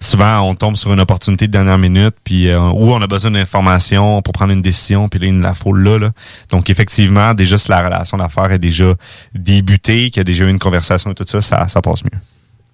souvent 0.00 0.40
on 0.40 0.54
tombe 0.54 0.74
sur 0.74 0.90
une 0.90 1.00
opportunité 1.00 1.46
de 1.46 1.52
dernière 1.52 1.76
minute 1.76 2.14
puis 2.24 2.48
euh, 2.48 2.58
où 2.58 2.92
on 2.92 3.02
a 3.02 3.06
besoin 3.06 3.30
d'informations 3.30 4.22
pour 4.22 4.32
prendre 4.32 4.52
une 4.52 4.62
décision 4.62 5.10
puis 5.10 5.20
là 5.20 5.26
il 5.26 5.40
la 5.40 5.52
faut 5.52 5.74
là, 5.74 5.98
là. 5.98 6.12
Donc 6.50 6.70
effectivement, 6.70 7.34
déjà 7.34 7.58
si 7.58 7.68
la 7.68 7.84
relation 7.84 8.16
d'affaires 8.16 8.50
est 8.52 8.58
déjà 8.58 8.94
débutée, 9.34 10.10
qu'il 10.10 10.16
y 10.16 10.20
a 10.20 10.24
déjà 10.24 10.46
eu 10.46 10.50
une 10.50 10.58
conversation 10.58 11.12
et 11.12 11.14
tout 11.14 11.26
ça, 11.28 11.42
ça, 11.42 11.68
ça 11.68 11.82
passe 11.82 12.02
mieux. 12.02 12.18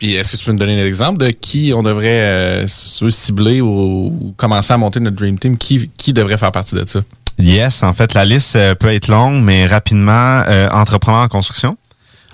Puis 0.02 0.14
est-ce 0.14 0.32
que 0.32 0.36
tu 0.36 0.46
peux 0.46 0.52
me 0.52 0.58
donner 0.58 0.82
un 0.82 0.84
exemple 0.84 1.18
de 1.18 1.30
qui 1.30 1.72
on 1.72 1.84
devrait 1.84 2.22
euh, 2.22 2.66
cibler 2.66 3.60
ou, 3.60 4.34
commencer 4.36 4.72
à 4.72 4.76
monter 4.76 4.98
notre 4.98 5.14
Dream 5.14 5.38
Team? 5.38 5.56
Qui, 5.56 5.92
qui 5.96 6.12
devrait 6.12 6.38
faire 6.38 6.50
partie 6.50 6.74
de 6.74 6.84
ça? 6.84 7.02
Yes, 7.38 7.84
en 7.84 7.92
fait, 7.92 8.12
la 8.12 8.24
liste 8.24 8.56
euh, 8.56 8.74
peut 8.74 8.92
être 8.92 9.06
longue, 9.06 9.40
mais 9.44 9.64
rapidement, 9.64 10.42
euh, 10.48 10.68
entrepreneur 10.70 11.20
en 11.20 11.28
construction, 11.28 11.78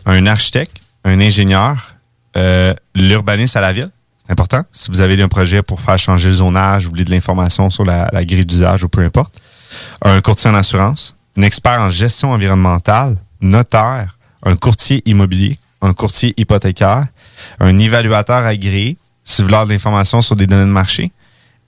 un 0.07 0.27
architecte, 0.27 0.79
un 1.05 1.21
ingénieur, 1.21 1.95
euh, 2.39 2.73
l'urbaniste 2.95 3.55
à 3.55 3.61
la 3.61 3.75
ville. 3.75 3.91
C'est 4.16 4.33
important. 4.33 4.62
Si 4.73 4.91
vous 4.91 5.03
avez 5.03 5.21
un 5.21 5.29
projet 5.29 5.61
pour 5.61 5.83
faire 5.83 5.99
changer 5.99 6.31
le 6.31 6.37
zonage, 6.37 6.87
vous 6.87 6.97
de 6.97 7.11
l'information 7.11 7.69
sur 7.69 7.85
la 7.85 8.25
grille 8.25 8.47
d'usage 8.47 8.83
ou 8.85 8.89
peu 8.89 9.03
importe. 9.03 9.35
Un 10.01 10.23
courtier 10.23 10.49
en 10.49 10.55
assurance, 10.55 11.16
un 11.37 11.43
expert 11.43 11.79
en 11.79 11.91
gestion 11.91 12.33
environnementale, 12.33 13.19
notaire, 13.43 14.16
un 14.43 14.57
courtier 14.57 15.03
immobilier, 15.05 15.59
un 15.83 15.93
courtier 15.93 16.33
hypothécaire, 16.37 17.09
un 17.61 17.78
évaluateur 17.78 18.45
agréé, 18.45 18.97
si 19.24 19.43
vous 19.43 19.49
voulez 19.49 19.64
de 19.64 19.70
l'information 19.70 20.22
sur 20.22 20.36
des 20.36 20.47
données 20.47 20.66
de 20.66 20.70
marché, 20.70 21.12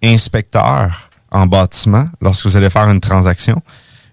inspecteur 0.03 1.11
en 1.31 1.47
bâtiment 1.47 2.09
lorsque 2.21 2.47
vous 2.47 2.57
allez 2.57 2.71
faire 2.71 2.89
une 2.89 3.01
transaction, 3.01 3.63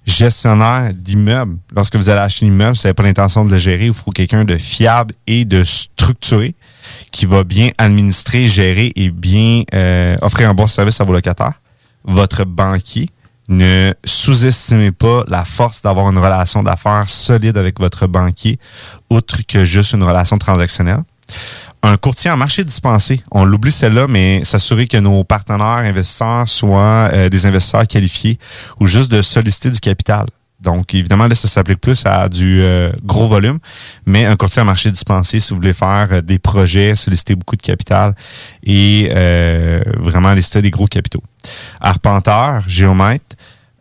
gestionnaire 0.08 0.94
d'immeuble. 0.94 1.58
Lorsque 1.76 1.96
vous 1.96 2.10
allez 2.10 2.22
acheter 2.22 2.46
un 2.46 2.50
immeuble, 2.50 2.76
vous 2.76 2.84
n'avez 2.84 2.94
pas 2.94 3.04
l'intention 3.04 3.46
de 3.46 3.52
le 3.52 3.58
gérer, 3.58 3.88
il 3.88 3.94
faut 3.94 4.12
quelqu'un 4.12 4.46
de 4.46 4.58
fiable 4.58 5.14
et 5.28 5.46
de 5.46 5.64
structuré 5.64 6.56
qui 7.12 7.26
va 7.26 7.44
bien 7.44 7.72
administrer, 7.78 8.48
gérer 8.48 8.94
et 8.96 9.10
bien 9.10 9.64
euh, 9.74 10.16
offrir 10.22 10.50
un 10.50 10.54
bon 10.54 10.68
service 10.68 11.00
à 11.02 11.04
vos 11.04 11.14
locataires. 11.14 11.60
Votre 12.06 12.46
banquier, 12.46 13.10
ne 13.50 13.94
sous-estimez 14.04 14.92
pas 14.92 15.24
la 15.28 15.44
force 15.44 15.82
d'avoir 15.82 16.10
une 16.10 16.18
relation 16.18 16.64
d'affaires 16.64 17.10
solide 17.10 17.58
avec 17.58 17.80
votre 17.80 18.08
banquier, 18.08 18.60
outre 19.10 19.46
que 19.46 19.66
juste 19.66 19.94
une 19.94 20.04
relation 20.04 20.38
transactionnelle. 20.38 21.04
Un 21.84 21.96
courtier 21.98 22.32
en 22.32 22.38
marché 22.38 22.64
dispensé. 22.64 23.22
On 23.32 23.46
l'oublie 23.46 23.72
celle-là, 23.72 24.08
mais 24.08 24.44
s'assurer 24.44 24.88
que 24.88 24.98
nos 24.98 25.24
partenaires 25.24 25.86
investisseurs 25.86 26.50
soient 26.50 27.10
euh, 27.14 27.30
des 27.30 27.46
investisseurs 27.46 27.88
qualifiés 27.88 28.40
ou 28.80 28.88
juste 28.88 29.12
de 29.12 29.22
solliciter 29.22 29.70
du 29.70 29.80
capital. 29.80 30.26
Donc, 30.60 30.96
évidemment, 30.96 31.28
là, 31.28 31.36
ça 31.36 31.48
s'applique 31.48 31.80
plus 31.80 32.04
à 32.06 32.30
du 32.30 32.62
euh, 32.62 32.92
gros 33.04 33.28
volume, 33.28 33.60
mais 34.08 34.26
un 34.26 34.36
courtier 34.36 34.60
en 34.62 34.66
marché 34.66 34.90
dispensé, 34.90 35.40
si 35.40 35.52
vous 35.52 35.58
voulez 35.58 35.72
faire 35.72 36.08
euh, 36.12 36.22
des 36.22 36.40
projets, 36.40 36.96
solliciter 36.96 37.36
beaucoup 37.36 37.56
de 37.56 37.62
capital 37.62 38.16
et 38.64 39.10
vraiment 39.98 40.34
lister 40.34 40.64
des 40.64 40.72
gros 40.72 40.88
capitaux. 40.88 41.22
Arpenteur, 41.80 42.64
géomètre, 42.68 43.37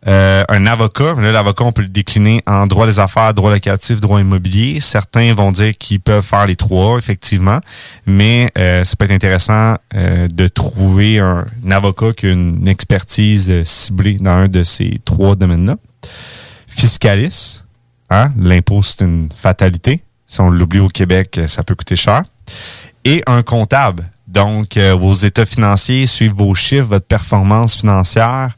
euh, 0.07 0.43
un 0.47 0.65
avocat, 0.65 1.15
là, 1.15 1.31
l'avocat, 1.31 1.65
on 1.65 1.71
peut 1.71 1.81
le 1.81 1.89
décliner 1.89 2.41
en 2.47 2.65
droit 2.67 2.85
des 2.85 2.99
affaires, 2.99 3.33
droit 3.33 3.51
locatif, 3.51 3.99
droit 3.99 4.21
immobilier. 4.21 4.79
Certains 4.79 5.33
vont 5.33 5.51
dire 5.51 5.77
qu'ils 5.77 5.99
peuvent 5.99 6.23
faire 6.23 6.45
les 6.45 6.55
trois, 6.55 6.97
effectivement, 6.97 7.59
mais 8.05 8.49
euh, 8.57 8.83
ça 8.83 8.95
peut 8.95 9.05
être 9.05 9.11
intéressant 9.11 9.75
euh, 9.95 10.27
de 10.27 10.47
trouver 10.47 11.19
un, 11.19 11.45
avocat 11.69 12.13
qui 12.13 12.27
a 12.27 12.31
une 12.31 12.67
expertise 12.67 13.49
euh, 13.49 13.63
ciblée 13.65 14.17
dans 14.19 14.31
un 14.31 14.47
de 14.47 14.63
ces 14.63 15.01
trois 15.03 15.35
domaines-là. 15.35 15.75
Fiscaliste, 16.67 17.65
hein, 18.09 18.31
l'impôt, 18.37 18.83
c'est 18.83 19.01
une 19.01 19.29
fatalité. 19.35 20.03
Si 20.27 20.41
on 20.41 20.49
l'oublie 20.49 20.79
au 20.79 20.89
Québec, 20.89 21.37
euh, 21.37 21.47
ça 21.47 21.63
peut 21.63 21.75
coûter 21.75 21.95
cher. 21.95 22.23
Et 23.03 23.23
un 23.27 23.41
comptable. 23.41 24.09
Donc, 24.27 24.75
euh, 24.75 24.93
vos 24.93 25.13
états 25.13 25.45
financiers, 25.45 26.05
suivre 26.05 26.35
vos 26.35 26.53
chiffres, 26.53 26.87
votre 26.87 27.07
performance 27.07 27.77
financière. 27.77 28.55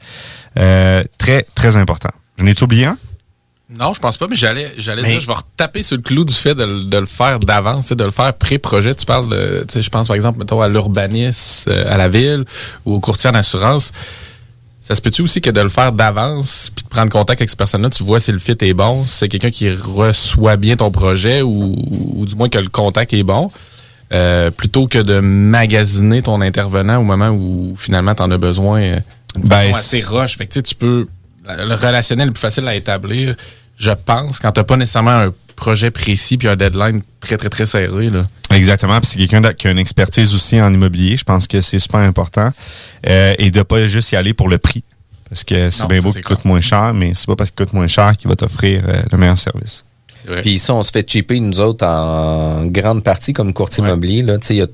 Euh, 0.59 1.03
très, 1.17 1.43
très 1.55 1.77
important. 1.77 2.09
Je 2.37 2.43
n'ai 2.43 2.61
oublié 2.63 2.85
un? 2.85 2.97
Non, 3.79 3.93
je 3.93 3.99
pense 3.99 4.17
pas, 4.17 4.27
mais 4.27 4.35
j'allais, 4.35 4.73
j'allais 4.79 5.03
Mais- 5.03 5.11
dire, 5.11 5.19
je 5.19 5.27
vais 5.27 5.33
retaper 5.33 5.83
sur 5.83 5.95
le 5.97 6.01
clou 6.01 6.25
du 6.25 6.33
fait 6.33 6.55
de, 6.55 6.63
le- 6.65 6.83
de 6.85 6.97
le 6.97 7.05
faire 7.05 7.39
d'avance, 7.39 7.89
de 7.91 8.03
le 8.03 8.09
faire 8.11 8.33
pré-projet. 8.33 8.95
Tu 8.95 9.05
parles, 9.05 9.29
de, 9.29 9.59
tu 9.67 9.73
sais, 9.75 9.81
je 9.83 9.89
pense 9.91 10.07
par 10.07 10.15
exemple, 10.15 10.39
mettons, 10.39 10.59
à 10.61 10.67
l'urbanisme, 10.67 11.69
euh, 11.69 11.93
à 11.93 11.97
la 11.97 12.09
ville 12.09 12.45
ou 12.85 12.95
au 12.95 12.99
courtier 12.99 13.29
en 13.29 13.35
assurance. 13.35 13.91
Ça 14.81 14.95
se 14.95 15.01
peut-tu 15.01 15.21
aussi 15.21 15.39
que 15.39 15.51
de 15.51 15.61
le 15.61 15.69
faire 15.69 15.91
d'avance, 15.91 16.71
puis 16.75 16.83
de 16.83 16.89
prendre 16.89 17.11
contact 17.11 17.41
avec 17.41 17.49
cette 17.49 17.59
personne-là, 17.59 17.91
tu 17.91 18.03
vois 18.03 18.19
si 18.19 18.31
le 18.31 18.39
fit 18.39 18.55
est 18.59 18.73
bon, 18.73 19.05
si 19.05 19.17
c'est 19.19 19.27
quelqu'un 19.27 19.51
qui 19.51 19.69
reçoit 19.71 20.57
bien 20.57 20.75
ton 20.77 20.89
projet 20.89 21.43
ou, 21.43 21.75
ou 22.15 22.25
du 22.25 22.33
moins 22.35 22.49
que 22.49 22.57
le 22.57 22.69
contact 22.69 23.13
est 23.13 23.21
bon, 23.21 23.51
euh, 24.13 24.49
plutôt 24.49 24.87
que 24.87 24.97
de 24.97 25.19
magasiner 25.19 26.23
ton 26.23 26.41
intervenant 26.41 26.97
au 26.97 27.03
moment 27.03 27.29
où 27.29 27.75
finalement 27.77 28.15
tu 28.15 28.23
en 28.23 28.31
as 28.31 28.37
besoin. 28.39 28.81
euh, 28.81 28.99
de 29.35 29.47
Ben, 29.47 29.67
façon 29.67 29.77
assez 29.77 30.01
roche. 30.03 30.37
Fait 30.37 30.45
que, 30.47 30.53
tu 30.53 30.59
sais, 30.59 30.63
tu 30.63 30.75
peux. 30.75 31.07
Le 31.47 31.73
relationnel 31.75 32.27
le 32.27 32.33
plus 32.33 32.41
facile 32.41 32.67
à 32.67 32.75
établir, 32.75 33.35
je 33.75 33.91
pense, 33.91 34.39
quand 34.39 34.51
tu 34.51 34.59
n'as 34.59 34.63
pas 34.63 34.77
nécessairement 34.77 35.11
un 35.17 35.33
projet 35.55 35.89
précis 35.91 36.37
puis 36.37 36.47
un 36.47 36.55
deadline 36.55 37.01
très, 37.19 37.37
très, 37.37 37.49
très 37.49 37.65
serré. 37.65 38.09
Là. 38.09 38.27
Exactement. 38.51 38.99
Puis 39.01 39.11
c'est 39.11 39.17
quelqu'un 39.27 39.53
qui 39.53 39.67
a 39.67 39.71
une 39.71 39.79
expertise 39.79 40.33
aussi 40.33 40.61
en 40.61 40.73
immobilier. 40.73 41.17
Je 41.17 41.23
pense 41.23 41.47
que 41.47 41.59
c'est 41.61 41.79
super 41.79 41.99
important. 42.01 42.51
Euh, 43.07 43.35
et 43.39 43.51
de 43.51 43.61
pas 43.63 43.85
juste 43.87 44.11
y 44.11 44.15
aller 44.15 44.33
pour 44.33 44.47
le 44.47 44.57
prix. 44.57 44.83
Parce 45.29 45.43
que 45.43 45.69
c'est 45.69 45.83
Non, 45.83 45.87
bien 45.89 46.01
beau 46.01 46.11
qu'il 46.11 46.23
coûte 46.23 46.45
moins 46.45 46.61
cher, 46.61 46.93
mais 46.93 47.13
c'est 47.13 47.27
pas 47.27 47.35
parce 47.35 47.51
qu'il 47.51 47.65
coûte 47.65 47.73
moins 47.73 47.87
cher 47.87 48.15
qu'il 48.17 48.29
va 48.29 48.35
t'offrir 48.35 48.83
euh, 48.87 49.01
le 49.11 49.17
meilleur 49.17 49.37
service. 49.37 49.85
Puis 50.41 50.59
ça, 50.59 50.73
on 50.73 50.83
se 50.83 50.91
fait 50.91 51.09
chipper, 51.09 51.39
nous 51.39 51.59
autres, 51.59 51.85
en 51.85 52.65
grande 52.65 53.03
partie 53.03 53.33
comme 53.33 53.53
courtier 53.53 53.83
immobilier. 53.83 54.21
Là, 54.21 54.37
Tu 54.37 54.47
sais, 54.47 54.55
il 54.55 54.57
y 54.57 54.61
a 54.61 54.67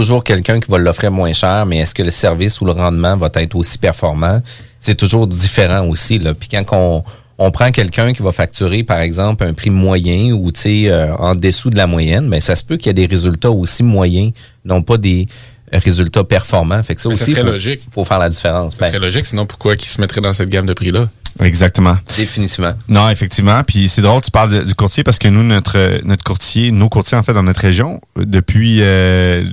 toujours 0.00 0.22
quelqu'un 0.24 0.60
qui 0.60 0.70
va 0.70 0.78
l'offrir 0.78 1.10
moins 1.10 1.32
cher, 1.32 1.64
mais 1.66 1.78
est-ce 1.78 1.94
que 1.94 2.02
le 2.02 2.10
service 2.10 2.60
ou 2.60 2.64
le 2.66 2.72
rendement 2.72 3.16
va 3.16 3.30
être 3.34 3.54
aussi 3.54 3.78
performant? 3.78 4.42
C'est 4.78 4.94
toujours 4.94 5.26
différent 5.26 5.86
aussi. 5.88 6.18
Là. 6.18 6.34
Puis 6.34 6.48
quand 6.50 6.64
on, 6.72 7.02
on 7.38 7.50
prend 7.50 7.70
quelqu'un 7.70 8.12
qui 8.12 8.22
va 8.22 8.30
facturer, 8.32 8.82
par 8.82 9.00
exemple, 9.00 9.44
un 9.44 9.54
prix 9.54 9.70
moyen 9.70 10.32
ou 10.32 10.52
tu 10.52 10.60
sais, 10.60 10.82
euh, 10.90 11.14
en 11.16 11.34
dessous 11.34 11.70
de 11.70 11.76
la 11.76 11.86
moyenne, 11.86 12.28
mais 12.28 12.40
ça 12.40 12.56
se 12.56 12.64
peut 12.64 12.76
qu'il 12.76 12.88
y 12.88 12.90
ait 12.90 12.94
des 12.94 13.06
résultats 13.06 13.50
aussi 13.50 13.82
moyens, 13.82 14.32
non 14.66 14.82
pas 14.82 14.98
des 14.98 15.28
résultats 15.72 16.24
performants. 16.24 16.82
Fait 16.82 16.94
que 16.94 17.00
ça 17.00 17.08
Mais 17.08 17.14
aussi, 17.14 17.32
serait 17.32 17.40
faut, 17.42 17.46
logique. 17.52 17.80
faut 17.92 18.04
faire 18.04 18.18
la 18.18 18.28
différence. 18.28 18.76
Ça 18.78 18.88
serait 18.88 18.98
logique, 18.98 19.24
sinon 19.26 19.46
pourquoi 19.46 19.76
qu'ils 19.76 19.88
se 19.88 20.00
mettraient 20.00 20.20
dans 20.20 20.32
cette 20.34 20.48
gamme 20.50 20.66
de 20.66 20.74
prix-là? 20.74 21.08
Exactement. 21.42 21.96
Définitivement. 22.16 22.72
Non, 22.88 23.10
effectivement. 23.10 23.62
Puis 23.66 23.88
c'est 23.90 24.00
drôle, 24.00 24.22
tu 24.22 24.30
parles 24.30 24.50
de- 24.52 24.62
du 24.62 24.74
courtier 24.74 25.04
parce 25.04 25.18
que 25.18 25.28
nous, 25.28 25.42
notre 25.42 26.00
notre 26.04 26.24
courtier, 26.24 26.70
nos 26.70 26.88
courtiers 26.88 27.18
en 27.18 27.22
fait 27.22 27.34
dans 27.34 27.42
notre 27.42 27.60
région, 27.60 28.00
depuis 28.16 28.78
euh, 28.80 29.44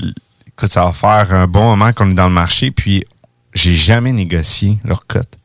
écoute, 0.57 0.71
ça 0.71 0.85
va 0.85 0.93
faire 0.93 1.33
un 1.33 1.47
bon 1.47 1.63
moment 1.63 1.91
qu'on 1.91 2.11
est 2.11 2.15
dans 2.15 2.27
le 2.27 2.33
marché, 2.33 2.71
puis 2.71 3.03
j'ai 3.53 3.75
jamais 3.75 4.11
négocié 4.11 4.77
leur 4.83 5.05
cote. 5.05 5.37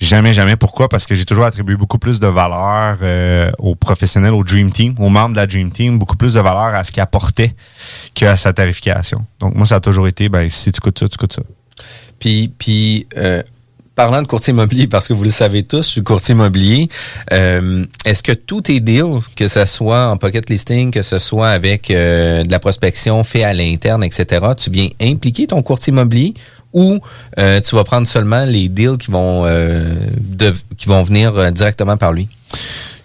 Jamais, 0.00 0.32
jamais. 0.32 0.56
Pourquoi? 0.56 0.88
Parce 0.88 1.06
que 1.06 1.14
j'ai 1.14 1.24
toujours 1.24 1.44
attribué 1.44 1.76
beaucoup 1.76 1.98
plus 1.98 2.18
de 2.18 2.26
valeur 2.26 2.98
euh, 3.00 3.50
aux 3.58 3.74
professionnels, 3.74 4.32
au 4.32 4.42
Dream 4.42 4.70
Team, 4.70 4.94
aux 4.98 5.08
membres 5.08 5.30
de 5.30 5.36
la 5.36 5.46
Dream 5.46 5.70
Team, 5.70 5.98
beaucoup 5.98 6.16
plus 6.16 6.34
de 6.34 6.40
valeur 6.40 6.74
à 6.74 6.82
ce 6.84 6.92
qu'ils 6.92 7.02
apportaient 7.02 7.54
qu'à 8.12 8.36
sa 8.36 8.52
tarification. 8.52 9.24
Donc 9.40 9.54
moi, 9.54 9.66
ça 9.66 9.76
a 9.76 9.80
toujours 9.80 10.08
été, 10.08 10.28
ben 10.28 10.48
si 10.50 10.72
tu 10.72 10.80
coûtes 10.80 10.98
ça, 10.98 11.08
tu 11.08 11.16
coûtes 11.16 11.34
ça. 11.34 11.42
Puis, 12.18 12.52
puis 12.58 13.06
euh, 13.16 13.42
parlant 13.94 14.22
de 14.22 14.26
courtier 14.26 14.52
immobilier, 14.52 14.86
parce 14.86 15.08
que 15.08 15.12
vous 15.12 15.24
le 15.24 15.30
savez 15.30 15.62
tous, 15.62 15.86
je 15.86 15.90
suis 15.90 16.02
courtier 16.02 16.34
immobilier, 16.34 16.88
euh, 17.32 17.84
est-ce 18.04 18.22
que 18.22 18.32
tous 18.32 18.62
tes 18.62 18.80
deals, 18.80 19.20
que 19.36 19.48
ce 19.48 19.64
soit 19.64 20.06
en 20.08 20.16
pocket 20.16 20.48
listing, 20.50 20.90
que 20.90 21.02
ce 21.02 21.18
soit 21.18 21.50
avec 21.50 21.90
euh, 21.90 22.42
de 22.42 22.50
la 22.50 22.58
prospection 22.58 23.22
fait 23.24 23.44
à 23.44 23.52
l'interne, 23.52 24.02
etc., 24.02 24.46
tu 24.56 24.70
viens 24.70 24.88
impliquer 25.00 25.46
ton 25.46 25.62
courtier 25.62 25.92
immobilier 25.92 26.34
ou 26.72 26.98
euh, 27.38 27.60
tu 27.60 27.76
vas 27.76 27.84
prendre 27.84 28.06
seulement 28.08 28.44
les 28.44 28.68
deals 28.68 28.98
qui 28.98 29.10
vont, 29.10 29.46
qui 30.76 30.88
vont 30.88 31.02
venir 31.04 31.52
directement 31.52 31.96
par 31.96 32.12
lui? 32.12 32.28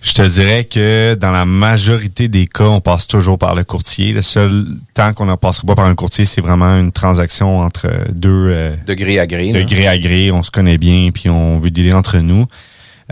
Je 0.01 0.13
te 0.13 0.21
dirais 0.21 0.63
que 0.63 1.15
dans 1.15 1.31
la 1.31 1.45
majorité 1.45 2.29
des 2.29 2.47
cas, 2.47 2.63
on 2.65 2.79
passe 2.79 3.05
toujours 3.05 3.37
par 3.37 3.53
le 3.53 3.65
courtier. 3.65 4.13
Le 4.13 4.21
seul 4.21 4.65
temps 4.93 5.11
qu'on 5.13 5.25
ne 5.25 5.35
passera 5.35 5.65
pas 5.67 5.75
par 5.75 5.85
un 5.85 5.95
courtier, 5.95 6.23
c'est 6.23 6.39
vraiment 6.39 6.79
une 6.79 6.93
transaction 6.93 7.59
entre 7.59 7.89
deux... 8.11 8.29
euh, 8.49 8.75
De 8.87 8.93
gré 8.93 9.19
à 9.19 9.27
gré. 9.27 9.51
de 9.51 9.61
gré 9.61 9.87
à 9.87 9.97
gré. 9.97 10.31
On 10.31 10.41
se 10.41 10.51
connaît 10.51 10.77
bien, 10.77 11.09
puis 11.13 11.29
on 11.29 11.59
veut 11.59 11.69
dealer 11.69 11.93
entre 11.93 12.17
nous. 12.19 12.45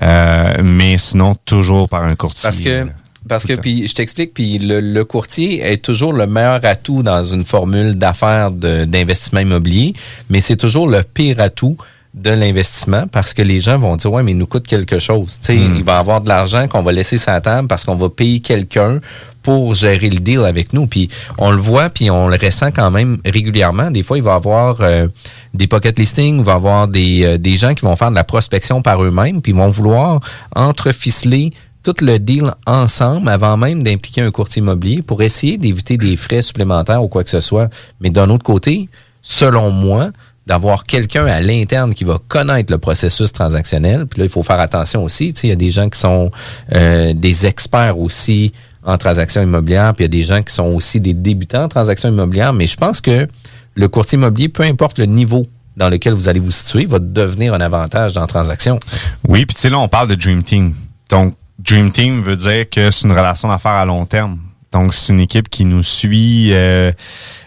Euh, 0.02 0.54
mais 0.64 0.98
sinon, 0.98 1.36
toujours 1.46 1.90
par 1.90 2.04
un 2.06 2.16
courtier. 2.16 2.44
Parce 2.48 2.62
que, 2.62 2.88
parce 3.28 3.46
que 3.46 3.54
puis 3.54 3.88
je 3.90 3.94
t'explique, 3.94 4.34
puis 4.34 4.58
le, 4.58 4.80
le 4.80 5.04
courtier 5.04 5.60
est 5.62 5.84
toujours 5.84 6.14
le 6.14 6.26
meilleur 6.26 6.64
atout 6.64 7.04
dans 7.04 7.24
une 7.26 7.44
formule 7.44 7.96
d'affaires 7.96 8.52
d'investissement 8.52 9.42
immobilier, 9.42 9.94
mais 10.30 10.40
c'est 10.40 10.56
toujours 10.56 10.88
le 10.88 11.04
pire 11.04 11.42
atout 11.42 11.76
de 12.22 12.32
l'investissement 12.32 13.06
parce 13.12 13.34
que 13.34 13.42
les 13.42 13.60
gens 13.60 13.78
vont 13.78 13.96
dire 13.96 14.12
ouais 14.12 14.24
mais 14.24 14.32
il 14.32 14.38
nous 14.38 14.48
coûte 14.48 14.68
quelque 14.68 15.00
chose. 15.00 15.38
Tu 15.42 15.54
sais, 15.54 15.56
Mm. 15.56 15.76
il 15.78 15.84
va 15.84 16.00
avoir 16.00 16.22
de 16.22 16.28
l'argent 16.30 16.68
qu'on 16.68 16.82
va 16.82 16.92
laisser 16.92 17.18
sur 17.18 17.32
la 17.32 17.42
table 17.42 17.68
parce 17.68 17.86
qu'on 17.86 17.96
va 17.96 18.10
payer 18.10 18.40
quelqu'un 18.40 19.00
pour 19.44 19.76
gérer 19.76 20.10
le 20.10 20.20
deal 20.20 20.40
avec 20.40 20.74
nous. 20.74 20.88
Puis 20.88 21.08
on 21.38 21.52
le 21.52 21.58
voit, 21.58 21.90
puis 21.90 22.10
on 22.12 22.28
le 22.28 22.36
ressent 22.36 22.72
quand 22.72 22.92
même 22.92 23.18
régulièrement. 23.26 23.90
Des 23.92 24.04
fois, 24.04 24.18
il 24.18 24.24
va 24.24 24.34
y 24.34 24.36
avoir 24.36 24.82
euh, 24.82 25.08
des 25.54 25.68
pocket 25.68 25.98
listings, 25.98 26.40
il 26.40 26.44
va 26.44 26.52
y 26.52 26.56
avoir 26.56 26.88
des, 26.90 27.24
euh, 27.24 27.38
des 27.38 27.56
gens 27.56 27.74
qui 27.74 27.86
vont 27.86 27.96
faire 27.96 28.10
de 28.10 28.16
la 28.16 28.26
prospection 28.26 28.82
par 28.82 29.02
eux-mêmes, 29.02 29.42
puis 29.42 29.54
ils 29.54 29.58
vont 29.58 29.70
vouloir 29.70 30.20
entreficeler 30.54 31.52
tout 31.84 31.96
le 32.02 32.20
deal 32.20 32.52
ensemble 32.66 33.30
avant 33.30 33.56
même 33.56 33.82
d'impliquer 33.84 34.22
un 34.22 34.32
courtier 34.32 34.62
immobilier 34.62 35.02
pour 35.02 35.22
essayer 35.22 35.58
d'éviter 35.58 35.96
des 35.98 36.18
frais 36.18 36.42
supplémentaires 36.42 37.02
ou 37.02 37.08
quoi 37.08 37.24
que 37.24 37.30
ce 37.30 37.40
soit. 37.40 37.70
Mais 38.02 38.10
d'un 38.10 38.30
autre 38.30 38.44
côté, 38.44 38.90
selon 39.22 39.72
moi, 39.72 40.10
d'avoir 40.48 40.86
quelqu'un 40.86 41.26
à 41.26 41.42
l'interne 41.42 41.94
qui 41.94 42.06
va 42.06 42.20
connaître 42.28 42.72
le 42.72 42.78
processus 42.80 43.34
transactionnel. 43.34 44.08
Puis 44.08 44.20
là, 44.20 44.26
il 44.26 44.32
faut 44.32 44.44
faire 44.44 44.62
attention 44.62 45.04
aussi. 45.04 45.34
Tu 45.34 45.42
sais, 45.42 45.48
il 45.48 45.50
y 45.50 45.54
a 45.54 45.58
des 45.58 45.72
gens 45.72 45.90
qui 45.90 46.00
sont 46.00 46.32
euh, 46.74 47.14
des 47.14 47.46
experts 47.46 48.00
aussi 48.00 48.54
en 48.84 48.98
transactions 48.98 49.44
immobilières, 49.44 49.94
puis 49.94 50.06
il 50.06 50.08
y 50.08 50.12
a 50.18 50.18
des 50.20 50.24
gens 50.24 50.42
qui 50.42 50.54
sont 50.54 50.68
aussi 50.68 51.02
des 51.02 51.14
débutants 51.14 51.66
en 51.66 51.68
transactions 51.68 52.08
immobilières. 52.08 52.54
Mais 52.54 52.66
je 52.66 52.78
pense 52.78 53.02
que 53.02 53.28
le 53.76 53.88
courtier 53.90 54.16
immobilier, 54.16 54.48
peu 54.48 54.64
importe 54.64 54.98
le 54.98 55.06
niveau 55.06 55.46
dans 55.76 55.90
lequel 55.90 56.14
vous 56.14 56.30
allez 56.30 56.40
vous 56.40 56.52
situer, 56.52 56.86
va 56.86 57.00
devenir 57.00 57.54
un 57.54 57.62
avantage 57.62 58.14
dans 58.14 58.22
la 58.22 58.28
transaction. 58.28 58.80
Oui, 59.28 59.46
puis 59.46 59.54
tu 59.54 59.62
sais, 59.62 59.70
là, 59.70 59.78
on 59.80 59.90
parle 59.90 60.08
de 60.08 60.16
Dream 60.16 60.42
Team. 60.44 60.74
Donc, 61.12 61.36
Dream 61.60 61.92
Team 61.92 62.24
veut 62.24 62.38
dire 62.38 62.70
que 62.70 62.90
c'est 62.90 63.06
une 63.06 63.12
relation 63.12 63.50
d'affaires 63.50 63.72
à 63.72 63.86
long 63.86 64.06
terme. 64.06 64.40
Donc, 64.72 64.94
c'est 64.94 65.14
une 65.14 65.22
équipe 65.22 65.50
qui 65.50 65.66
nous 65.66 65.84
suit 65.84 66.50
euh, 66.52 66.92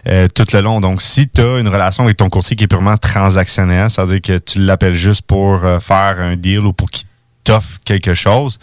euh, 0.07 0.27
tout 0.33 0.45
le 0.53 0.61
long. 0.61 0.79
Donc, 0.79 1.01
si 1.01 1.29
tu 1.29 1.41
as 1.41 1.59
une 1.59 1.67
relation 1.67 2.03
avec 2.03 2.17
ton 2.17 2.29
courtier 2.29 2.55
qui 2.55 2.63
est 2.63 2.67
purement 2.67 2.97
transactionnelle, 2.97 3.89
c'est-à-dire 3.89 4.21
que 4.21 4.37
tu 4.39 4.59
l'appelles 4.59 4.95
juste 4.95 5.21
pour 5.23 5.63
euh, 5.63 5.79
faire 5.79 6.17
un 6.19 6.35
deal 6.35 6.59
ou 6.59 6.73
pour 6.73 6.89
qu'il 6.89 7.07
t'offre 7.43 7.79
quelque 7.85 8.13
chose, 8.13 8.59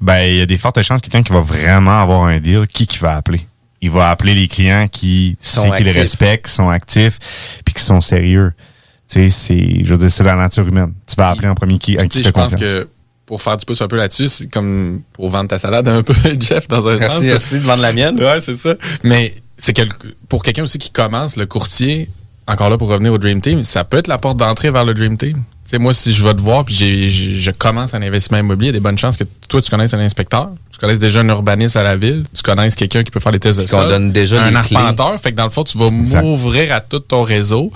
ben 0.00 0.20
il 0.22 0.36
y 0.36 0.40
a 0.40 0.46
des 0.46 0.56
fortes 0.56 0.82
chances 0.82 1.00
que 1.00 1.08
quelqu'un 1.08 1.22
qui 1.22 1.32
va 1.32 1.40
vraiment 1.40 2.00
avoir 2.00 2.24
un 2.24 2.38
deal, 2.38 2.66
qui 2.66 2.86
qui 2.86 2.98
va 2.98 3.16
appeler? 3.16 3.46
Il 3.80 3.90
va 3.90 4.10
appeler 4.10 4.34
les 4.34 4.48
clients 4.48 4.88
qui 4.88 5.36
sait 5.40 5.62
qu'ils 5.62 5.70
actifs. 5.70 5.94
respectent, 5.94 6.46
qui 6.46 6.52
sont 6.52 6.70
actifs, 6.70 7.18
puis 7.64 7.74
qui 7.74 7.82
sont 7.82 8.00
sérieux. 8.00 8.52
Tu 9.08 9.28
sais, 9.28 9.28
c'est, 9.28 9.84
je 9.84 9.90
veux 9.90 9.98
dire, 9.98 10.10
c'est 10.10 10.24
la 10.24 10.36
nature 10.36 10.66
humaine. 10.66 10.94
Tu 11.06 11.14
vas 11.16 11.30
appeler 11.30 11.48
en 11.48 11.54
premier 11.54 11.78
qui, 11.78 11.98
à 11.98 12.06
qui 12.06 12.22
je 12.22 12.30
pense 12.30 12.54
que 12.54 12.88
pour 13.26 13.40
faire 13.42 13.56
du 13.56 13.64
pouce 13.64 13.80
un 13.80 13.88
peu 13.88 13.96
là-dessus, 13.96 14.28
c'est 14.28 14.46
comme 14.50 15.00
pour 15.12 15.30
vendre 15.30 15.48
ta 15.48 15.58
salade 15.58 15.88
un 15.88 16.02
peu, 16.04 16.14
Jeff, 16.40 16.68
dans 16.68 16.86
un 16.88 16.98
Merci, 16.98 17.16
sens. 17.16 17.24
merci 17.24 17.60
de 17.60 17.64
vendre 17.64 17.82
la 17.82 17.92
mienne. 17.92 18.18
Ouais, 18.22 18.40
c'est 18.40 18.56
ça. 18.56 18.74
Mais 19.02 19.34
c'est 19.56 19.72
que 19.72 19.82
pour 20.28 20.42
quelqu'un 20.42 20.64
aussi 20.64 20.78
qui 20.78 20.90
commence, 20.90 21.36
le 21.36 21.46
courtier, 21.46 22.08
encore 22.46 22.68
là 22.70 22.76
pour 22.76 22.88
revenir 22.88 23.12
au 23.12 23.18
Dream 23.18 23.40
Team, 23.40 23.62
ça 23.62 23.84
peut 23.84 23.96
être 23.98 24.08
la 24.08 24.18
porte 24.18 24.36
d'entrée 24.36 24.70
vers 24.70 24.84
le 24.84 24.92
Dream 24.94 25.16
Team. 25.16 25.34
Tu 25.64 25.70
sais, 25.70 25.78
moi, 25.78 25.94
si 25.94 26.12
je 26.12 26.22
vais 26.22 26.34
te 26.34 26.42
voir 26.42 26.62
puis 26.66 26.74
j'ai- 26.74 27.08
j'ai- 27.08 27.36
je 27.36 27.50
commence 27.50 27.94
un 27.94 28.02
investissement 28.02 28.36
immobilier, 28.36 28.66
il 28.68 28.74
y 28.74 28.76
a 28.76 28.78
des 28.78 28.82
bonnes 28.82 28.98
chances 28.98 29.16
que 29.16 29.24
toi, 29.48 29.62
tu 29.62 29.70
connaisses 29.70 29.94
un 29.94 29.98
inspecteur, 29.98 30.50
tu 30.70 30.78
connaisses 30.78 30.98
déjà 30.98 31.20
un 31.20 31.28
urbaniste 31.30 31.76
à 31.76 31.82
la 31.82 31.96
ville, 31.96 32.22
tu 32.36 32.42
connaisses 32.42 32.74
quelqu'un 32.74 33.02
qui 33.02 33.10
peut 33.10 33.20
faire 33.20 33.32
les 33.32 33.38
tests 33.40 33.60
de 33.60 33.66
sol, 33.66 33.88
donne 33.88 34.12
déjà 34.12 34.42
un 34.44 34.48
clés. 34.62 34.76
arpenteur. 34.76 35.18
Fait 35.18 35.32
que 35.32 35.36
dans 35.38 35.44
le 35.44 35.50
fond, 35.50 35.64
tu 35.64 35.78
vas 35.78 35.88
m'ouvrir 35.90 36.74
à 36.74 36.80
tout 36.80 36.98
ton 36.98 37.22
réseau 37.22 37.72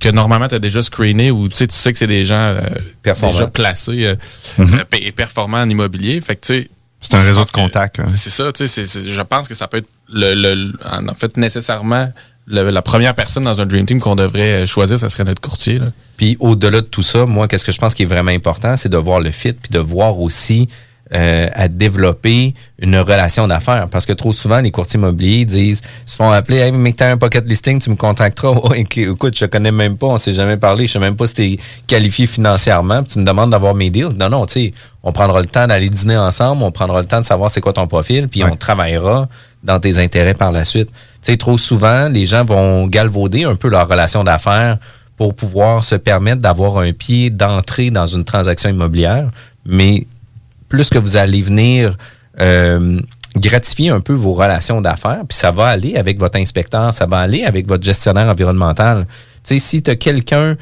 que 0.00 0.08
normalement 0.08 0.48
tu 0.48 0.54
as 0.54 0.58
déjà 0.58 0.82
screené 0.82 1.30
ou 1.30 1.48
tu 1.48 1.56
sais, 1.56 1.66
tu 1.66 1.74
sais 1.74 1.92
que 1.92 1.98
c'est 1.98 2.06
des 2.06 2.24
gens 2.24 2.34
euh, 2.36 2.60
déjà 3.04 3.46
placés 3.46 4.04
euh, 4.04 4.16
Mhm. 4.58 4.74
euh, 4.74 4.96
et 4.98 5.12
performants 5.12 5.62
en 5.62 5.68
immobilier. 5.68 6.20
Fait 6.20 6.36
que 6.36 6.46
tu 6.46 6.54
sais, 6.62 6.70
C'est 7.00 7.14
un 7.14 7.22
réseau 7.22 7.44
de 7.44 7.50
contacts. 7.50 8.00
hein. 8.00 8.06
c'est 8.14 8.30
ça, 8.30 8.52
tu 8.52 8.66
sais, 8.66 8.84
je 8.86 9.22
pense 9.22 9.46
que 9.48 9.54
ça 9.54 9.68
peut 9.68 9.78
être 9.78 9.88
le, 10.12 10.34
le- 10.34 10.54
le- 10.54 10.72
en 11.10 11.14
fait 11.14 11.36
nécessairement 11.36 12.08
le- 12.46 12.70
la 12.70 12.82
première 12.82 13.14
personne 13.14 13.44
dans 13.44 13.60
un 13.60 13.66
Dream 13.66 13.86
Team 13.86 14.00
qu'on 14.00 14.16
devrait 14.16 14.64
euh, 14.64 14.66
choisir, 14.66 14.98
ça 14.98 15.08
serait 15.08 15.24
notre 15.24 15.40
courtier. 15.40 15.78
Là. 15.78 15.86
Puis 16.18 16.36
au-delà 16.40 16.80
de 16.82 16.86
tout 16.86 17.02
ça, 17.02 17.24
moi, 17.24 17.48
qu'est-ce 17.48 17.64
que 17.64 17.72
je 17.72 17.78
pense 17.78 17.94
qui 17.94 18.02
est 18.02 18.06
vraiment 18.06 18.30
important, 18.32 18.76
c'est 18.76 18.90
de 18.90 18.96
voir 18.98 19.20
le 19.20 19.30
fit, 19.30 19.52
puis 19.54 19.70
de 19.70 19.78
voir 19.78 20.20
aussi 20.20 20.68
euh, 21.14 21.48
à 21.54 21.68
développer 21.68 22.54
une 22.80 22.96
relation 22.96 23.46
d'affaires. 23.46 23.88
Parce 23.90 24.04
que 24.06 24.12
trop 24.12 24.32
souvent, 24.32 24.60
les 24.60 24.70
courtiers 24.70 24.98
immobiliers 24.98 25.44
disent, 25.44 25.80
se 26.06 26.16
font 26.16 26.30
appeler, 26.30 26.58
hey, 26.58 26.72
mais 26.72 26.92
t'as 26.92 27.10
un 27.12 27.16
pocket 27.16 27.46
listing, 27.46 27.80
tu 27.80 27.90
me 27.90 27.96
contacteras. 27.96 28.52
Éc- 28.74 29.12
écoute, 29.12 29.36
je 29.38 29.44
connais 29.46 29.70
même 29.72 29.96
pas, 29.96 30.06
on 30.08 30.18
s'est 30.18 30.32
jamais 30.32 30.56
parlé, 30.56 30.86
je 30.86 30.92
sais 30.94 30.98
même 30.98 31.16
pas 31.16 31.26
si 31.26 31.34
t'es 31.34 31.58
qualifié 31.86 32.26
financièrement, 32.26 33.02
puis 33.02 33.12
tu 33.12 33.18
me 33.20 33.24
demandes 33.24 33.50
d'avoir 33.50 33.74
mes 33.74 33.90
deals. 33.90 34.16
Non, 34.18 34.28
non, 34.28 34.46
tu 34.46 34.52
sais, 34.54 34.72
on 35.02 35.12
prendra 35.12 35.40
le 35.40 35.46
temps 35.46 35.66
d'aller 35.66 35.88
dîner 35.90 36.16
ensemble, 36.16 36.62
on 36.62 36.72
prendra 36.72 37.00
le 37.00 37.06
temps 37.06 37.20
de 37.20 37.26
savoir 37.26 37.50
c'est 37.50 37.60
quoi 37.60 37.72
ton 37.72 37.86
profil, 37.86 38.28
puis 38.28 38.42
on 38.44 38.56
travaillera 38.56 39.28
dans 39.62 39.78
tes 39.80 39.98
intérêts 39.98 40.34
par 40.34 40.52
la 40.52 40.64
suite. 40.64 40.88
Tu 40.88 41.32
sais, 41.32 41.36
trop 41.36 41.56
souvent, 41.58 42.08
les 42.08 42.26
gens 42.26 42.44
vont 42.44 42.86
galvauder 42.86 43.44
un 43.44 43.54
peu 43.54 43.68
leur 43.68 43.88
relation 43.88 44.24
d'affaires 44.24 44.78
pour 45.16 45.34
pouvoir 45.34 45.84
se 45.84 45.94
permettre 45.94 46.40
d'avoir 46.42 46.78
un 46.78 46.92
pied 46.92 47.30
d'entrée 47.30 47.90
dans 47.90 48.06
une 48.06 48.24
transaction 48.24 48.68
immobilière, 48.68 49.30
mais 49.64 50.06
plus 50.74 50.90
que 50.90 50.98
vous 50.98 51.16
allez 51.16 51.40
venir 51.40 51.96
euh, 52.40 53.00
gratifier 53.36 53.90
un 53.90 54.00
peu 54.00 54.12
vos 54.12 54.32
relations 54.32 54.80
d'affaires, 54.80 55.22
puis 55.28 55.38
ça 55.38 55.52
va 55.52 55.66
aller 55.66 55.94
avec 55.94 56.18
votre 56.18 56.36
inspecteur, 56.36 56.92
ça 56.92 57.06
va 57.06 57.18
aller 57.18 57.44
avec 57.44 57.68
votre 57.68 57.84
gestionnaire 57.84 58.28
environnemental. 58.28 59.06
Tu 59.44 59.54
sais, 59.54 59.58
si 59.60 59.82
tu 59.82 59.90
as 59.92 59.96
quelqu'un 59.96 60.56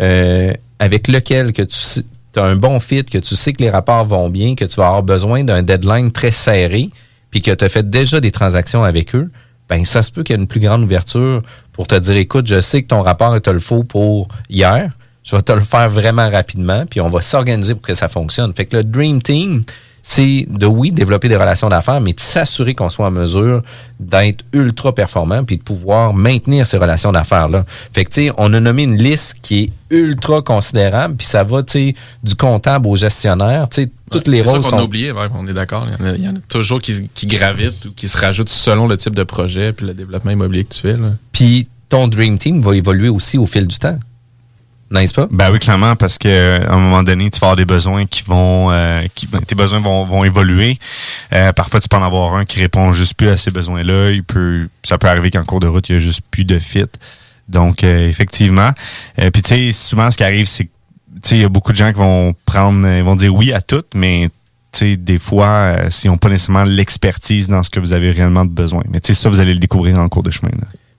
euh, 0.00 0.52
avec 0.78 1.08
lequel 1.08 1.52
que 1.52 1.62
tu 1.62 2.04
as 2.36 2.44
un 2.44 2.54
bon 2.54 2.78
fit, 2.78 3.04
que 3.04 3.18
tu 3.18 3.34
sais 3.34 3.52
que 3.52 3.62
les 3.62 3.70
rapports 3.70 4.04
vont 4.04 4.28
bien, 4.28 4.54
que 4.54 4.64
tu 4.64 4.76
vas 4.76 4.86
avoir 4.86 5.02
besoin 5.02 5.42
d'un 5.42 5.62
deadline 5.62 6.12
très 6.12 6.30
serré, 6.30 6.90
puis 7.30 7.42
que 7.42 7.50
tu 7.50 7.64
as 7.64 7.68
fait 7.68 7.90
déjà 7.90 8.20
des 8.20 8.30
transactions 8.30 8.84
avec 8.84 9.16
eux, 9.16 9.30
ben 9.68 9.84
ça 9.84 10.02
se 10.02 10.12
peut 10.12 10.22
qu'il 10.22 10.36
y 10.36 10.38
ait 10.38 10.40
une 10.40 10.46
plus 10.46 10.60
grande 10.60 10.84
ouverture 10.84 11.42
pour 11.72 11.88
te 11.88 11.96
dire, 11.96 12.16
écoute, 12.16 12.46
je 12.46 12.60
sais 12.60 12.82
que 12.82 12.86
ton 12.86 13.02
rapport 13.02 13.40
te 13.42 13.50
le 13.50 13.58
faut 13.58 13.82
pour 13.82 14.28
hier, 14.48 14.92
je 15.26 15.36
vais 15.36 15.42
te 15.42 15.52
le 15.52 15.60
faire 15.60 15.88
vraiment 15.90 16.30
rapidement, 16.30 16.84
puis 16.88 17.00
on 17.02 17.10
va 17.10 17.20
s'organiser 17.20 17.74
pour 17.74 17.82
que 17.82 17.94
ça 17.94 18.08
fonctionne. 18.08 18.54
Fait 18.54 18.64
que 18.64 18.76
le 18.78 18.84
Dream 18.84 19.20
Team, 19.20 19.64
c'est 20.08 20.46
de, 20.48 20.66
oui, 20.66 20.92
développer 20.92 21.28
des 21.28 21.34
relations 21.34 21.68
d'affaires, 21.68 22.00
mais 22.00 22.12
de 22.12 22.20
s'assurer 22.20 22.74
qu'on 22.74 22.88
soit 22.88 23.08
en 23.08 23.10
mesure 23.10 23.60
d'être 23.98 24.44
ultra 24.52 24.94
performant 24.94 25.42
puis 25.42 25.56
de 25.58 25.62
pouvoir 25.64 26.14
maintenir 26.14 26.64
ces 26.64 26.76
relations 26.76 27.10
d'affaires-là. 27.10 27.64
Fait 27.92 28.04
que, 28.04 28.10
tu 28.10 28.26
sais, 28.26 28.32
on 28.38 28.54
a 28.54 28.60
nommé 28.60 28.84
une 28.84 28.96
liste 29.02 29.34
qui 29.42 29.64
est 29.64 29.70
ultra 29.90 30.42
considérable, 30.42 31.16
puis 31.16 31.26
ça 31.26 31.42
va, 31.42 31.64
tu 31.64 31.72
sais, 31.72 31.94
du 32.22 32.36
comptable 32.36 32.86
au 32.86 32.94
gestionnaire, 32.94 33.68
tu 33.68 33.82
sais, 33.82 33.90
toutes 34.12 34.28
les 34.28 34.42
rôles 34.42 34.60
qu'on 34.60 34.68
sont... 34.68 34.78
a 34.78 34.82
oublié, 34.84 35.10
ouais, 35.10 35.26
on 35.36 35.48
est 35.48 35.52
d'accord. 35.54 35.88
Il 35.88 36.04
y 36.04 36.08
en 36.08 36.12
a- 36.12 36.16
il 36.16 36.24
y, 36.24 36.28
en 36.28 36.36
a 36.36 36.40
toujours 36.48 36.80
qui, 36.80 37.08
qui 37.12 37.26
gravitent 37.26 37.86
ou 37.86 37.90
qui 37.92 38.06
se 38.06 38.16
rajoutent 38.16 38.48
selon 38.48 38.86
le 38.86 38.96
type 38.96 39.16
de 39.16 39.24
projet 39.24 39.72
puis 39.72 39.86
le 39.86 39.94
développement 39.94 40.30
immobilier 40.30 40.62
que 40.62 40.72
tu 40.74 40.82
fais. 40.82 40.96
Là. 40.96 41.08
Puis 41.32 41.66
ton 41.88 42.06
Dream 42.06 42.38
Team 42.38 42.60
va 42.62 42.76
évoluer 42.76 43.08
aussi 43.08 43.38
au 43.38 43.46
fil 43.46 43.66
du 43.66 43.76
temps. 43.78 43.98
N'est-ce 44.90 45.14
pas? 45.14 45.26
Ben 45.30 45.50
oui, 45.50 45.58
clairement, 45.58 45.96
parce 45.96 46.16
que 46.16 46.28
euh, 46.28 46.68
à 46.68 46.74
un 46.74 46.78
moment 46.78 47.02
donné, 47.02 47.28
tu 47.30 47.40
vas 47.40 47.48
avoir 47.48 47.56
des 47.56 47.64
besoins 47.64 48.06
qui 48.06 48.22
vont, 48.22 48.70
euh, 48.70 49.02
qui, 49.14 49.26
ben, 49.26 49.40
tes 49.40 49.56
besoins 49.56 49.80
vont, 49.80 50.04
vont 50.04 50.22
évoluer. 50.22 50.78
Euh, 51.32 51.52
parfois, 51.52 51.80
tu 51.80 51.88
peux 51.88 51.96
en 51.96 52.04
avoir 52.04 52.34
un 52.34 52.44
qui 52.44 52.60
répond 52.60 52.92
juste 52.92 53.14
plus 53.14 53.28
à 53.28 53.36
ces 53.36 53.50
besoins-là. 53.50 54.10
Il 54.12 54.22
peut, 54.22 54.68
ça 54.84 54.96
peut 54.96 55.08
arriver 55.08 55.32
qu'en 55.32 55.42
cours 55.42 55.58
de 55.58 55.66
route, 55.66 55.88
il 55.88 55.92
y 55.94 55.96
a 55.96 55.98
juste 55.98 56.20
plus 56.30 56.44
de 56.44 56.60
fit. 56.60 56.84
Donc, 57.48 57.82
euh, 57.82 58.08
effectivement. 58.08 58.70
Euh, 59.18 59.30
Puis, 59.30 59.42
tu 59.42 59.48
sais, 59.48 59.72
souvent, 59.72 60.10
ce 60.10 60.16
qui 60.16 60.24
arrive, 60.24 60.46
c'est, 60.46 60.68
il 61.32 61.38
y 61.38 61.44
a 61.44 61.48
beaucoup 61.48 61.72
de 61.72 61.76
gens 61.76 61.90
qui 61.90 61.98
vont 61.98 62.34
prendre, 62.44 62.86
euh, 62.86 63.02
vont 63.02 63.16
dire 63.16 63.34
oui 63.34 63.52
à 63.52 63.60
tout, 63.60 63.84
mais 63.94 64.30
des 64.80 65.18
fois, 65.18 65.90
s'ils 65.90 66.10
n'ont 66.10 66.18
pas 66.18 66.28
nécessairement 66.28 66.64
l'expertise 66.64 67.48
dans 67.48 67.62
ce 67.62 67.70
que 67.70 67.80
vous 67.80 67.94
avez 67.94 68.10
réellement 68.10 68.44
besoin. 68.44 68.82
Mais 68.90 69.00
ça, 69.02 69.30
vous 69.30 69.40
allez 69.40 69.54
le 69.54 69.58
découvrir 69.58 69.98
en 69.98 70.06
cours 70.10 70.22
de 70.22 70.30
chemin. 70.30 70.50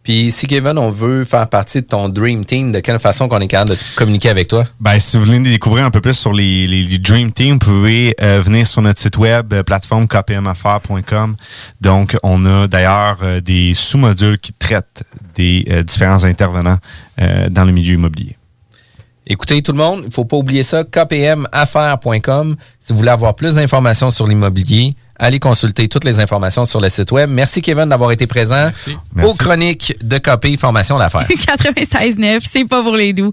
Puis 0.08 0.32
si 0.32 0.48
Kevin, 0.48 0.78
on 0.78 0.90
veut 0.90 1.26
faire 1.26 1.50
partie 1.50 1.82
de 1.82 1.86
ton 1.86 2.08
Dream 2.08 2.46
Team, 2.46 2.72
de 2.72 2.80
quelle 2.80 2.98
façon 2.98 3.28
qu'on 3.28 3.42
est 3.42 3.48
capable 3.50 3.72
de 3.72 3.78
communiquer 3.98 4.30
avec 4.30 4.48
toi? 4.48 4.64
Ben, 4.80 4.98
si 5.00 5.18
vous 5.18 5.26
voulez 5.26 5.38
découvrir 5.40 5.84
un 5.84 5.90
peu 5.90 6.00
plus 6.00 6.14
sur 6.14 6.32
les, 6.32 6.66
les, 6.66 6.84
les 6.84 6.98
Dream 6.98 7.34
Team, 7.34 7.56
vous 7.56 7.60
pouvez 7.60 8.16
euh, 8.22 8.40
venir 8.40 8.66
sur 8.66 8.82
notre 8.82 9.02
site 9.02 9.18
web, 9.18 9.52
euh, 9.52 9.64
plateforme 9.64 10.08
kpmaffaires.com. 10.08 11.36
Donc, 11.82 12.16
on 12.24 12.46
a 12.46 12.70
d'ailleurs 12.70 13.18
euh, 13.22 13.42
des 13.42 13.74
sous-modules 13.74 14.38
qui 14.38 14.54
traitent 14.54 15.04
des 15.36 15.66
différents 15.86 16.24
intervenants 16.24 16.78
dans 17.50 17.66
le 17.66 17.74
milieu 17.74 17.96
immobilier. 17.96 18.38
Écoutez, 19.30 19.62
tout 19.62 19.74
le 19.74 19.78
monde, 19.78 20.04
il 20.06 20.12
faut 20.12 20.24
pas 20.24 20.38
oublier 20.38 20.64
ça, 20.64 20.86
kpmaffaires.com. 20.86 22.56
Si 22.80 22.94
vous 22.94 23.00
voulez 23.00 23.12
avoir 23.12 23.36
plus 23.36 23.56
d'informations 23.56 24.10
sur 24.10 24.26
l'immobilier, 24.26 24.96
allez 25.20 25.40
consulter 25.40 25.88
toutes 25.88 26.04
les 26.04 26.20
informations 26.20 26.66
sur 26.66 26.82
le 26.82 26.90
site 26.90 27.12
web. 27.12 27.30
Merci 27.30 27.62
Kevin 27.62 27.90
d'avoir 27.90 28.12
été 28.12 28.28
présent 28.28 28.70
aux 29.24 29.34
chroniques 29.34 29.96
de 30.02 30.18
KP 30.18 30.60
Formation 30.60 30.98
d'affaires. 30.98 31.28
96.9, 31.30 32.40
c'est 32.52 32.66
pas 32.66 32.82
pour 32.84 32.96
les 32.96 33.14
doux. 33.14 33.32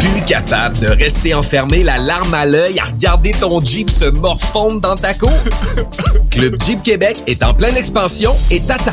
Plus 0.00 0.22
capable 0.26 0.78
de 0.78 0.88
rester 0.88 1.34
enfermé, 1.34 1.82
la 1.82 1.98
larme 1.98 2.34
à 2.34 2.46
l'œil, 2.46 2.78
à 2.78 2.84
regarder 2.84 3.32
ton 3.32 3.60
Jeep 3.64 3.90
se 3.90 4.06
morfondre 4.20 4.80
dans 4.80 4.96
ta 4.96 5.14
cour? 5.14 5.32
Club 6.30 6.56
Jeep 6.66 6.82
Québec 6.82 7.16
est 7.26 7.42
en 7.42 7.54
pleine 7.54 7.76
expansion 7.76 8.32
et 8.50 8.60
t'attend. 8.60 8.92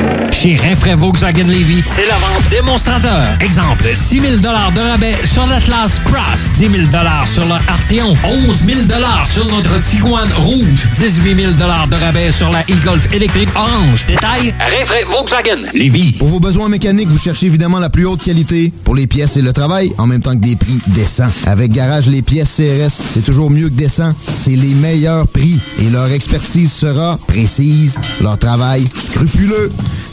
Chez 0.31 0.55
Rinfraie 0.55 0.95
Volkswagen 0.95 1.47
Levy, 1.47 1.83
c'est 1.85 2.07
la 2.07 2.15
vente 2.15 2.49
démonstrateur. 2.49 3.37
Exemple, 3.41 3.91
6 3.93 4.19
000 4.19 4.35
de 4.37 4.47
rabais 4.47 5.15
sur 5.23 5.45
l'Atlas 5.45 5.99
Cross, 6.05 6.49
10 6.55 6.59
000 6.59 6.71
sur 7.25 7.45
le 7.45 7.53
Arteon, 7.53 8.15
11 8.23 8.65
000 8.65 8.79
sur 9.25 9.45
notre 9.47 9.79
Tiguan 9.81 10.27
Rouge, 10.37 10.87
18 10.93 11.35
000 11.35 11.53
de 11.53 11.95
rabais 11.95 12.31
sur 12.31 12.49
la 12.49 12.61
e-Golf 12.61 13.11
électrique 13.13 13.49
orange. 13.55 14.05
Détail, 14.07 14.55
Rinfraie 14.59 15.03
Volkswagen 15.03 15.61
Levy. 15.73 16.13
Pour 16.13 16.29
vos 16.29 16.39
besoins 16.39 16.69
mécaniques, 16.69 17.09
vous 17.09 17.19
cherchez 17.19 17.47
évidemment 17.47 17.79
la 17.79 17.89
plus 17.89 18.05
haute 18.05 18.23
qualité 18.23 18.71
pour 18.83 18.95
les 18.95 19.07
pièces 19.07 19.37
et 19.37 19.41
le 19.41 19.53
travail, 19.53 19.91
en 19.97 20.07
même 20.07 20.21
temps 20.21 20.35
que 20.35 20.43
des 20.43 20.55
prix 20.55 20.81
décents. 20.87 21.29
Avec 21.45 21.71
Garage 21.71 22.07
Les 22.07 22.21
Pièces 22.21 22.55
CRS, 22.57 22.91
c'est 22.91 23.25
toujours 23.25 23.51
mieux 23.51 23.69
que 23.69 23.75
décent. 23.75 24.13
C'est 24.27 24.55
les 24.55 24.73
meilleurs 24.75 25.27
prix 25.27 25.59
et 25.79 25.89
leur 25.89 26.11
expertise 26.11 26.71
sera 26.71 27.17
précise, 27.27 27.99
leur 28.21 28.37
travail 28.37 28.85
scrupuleux. 28.87 29.71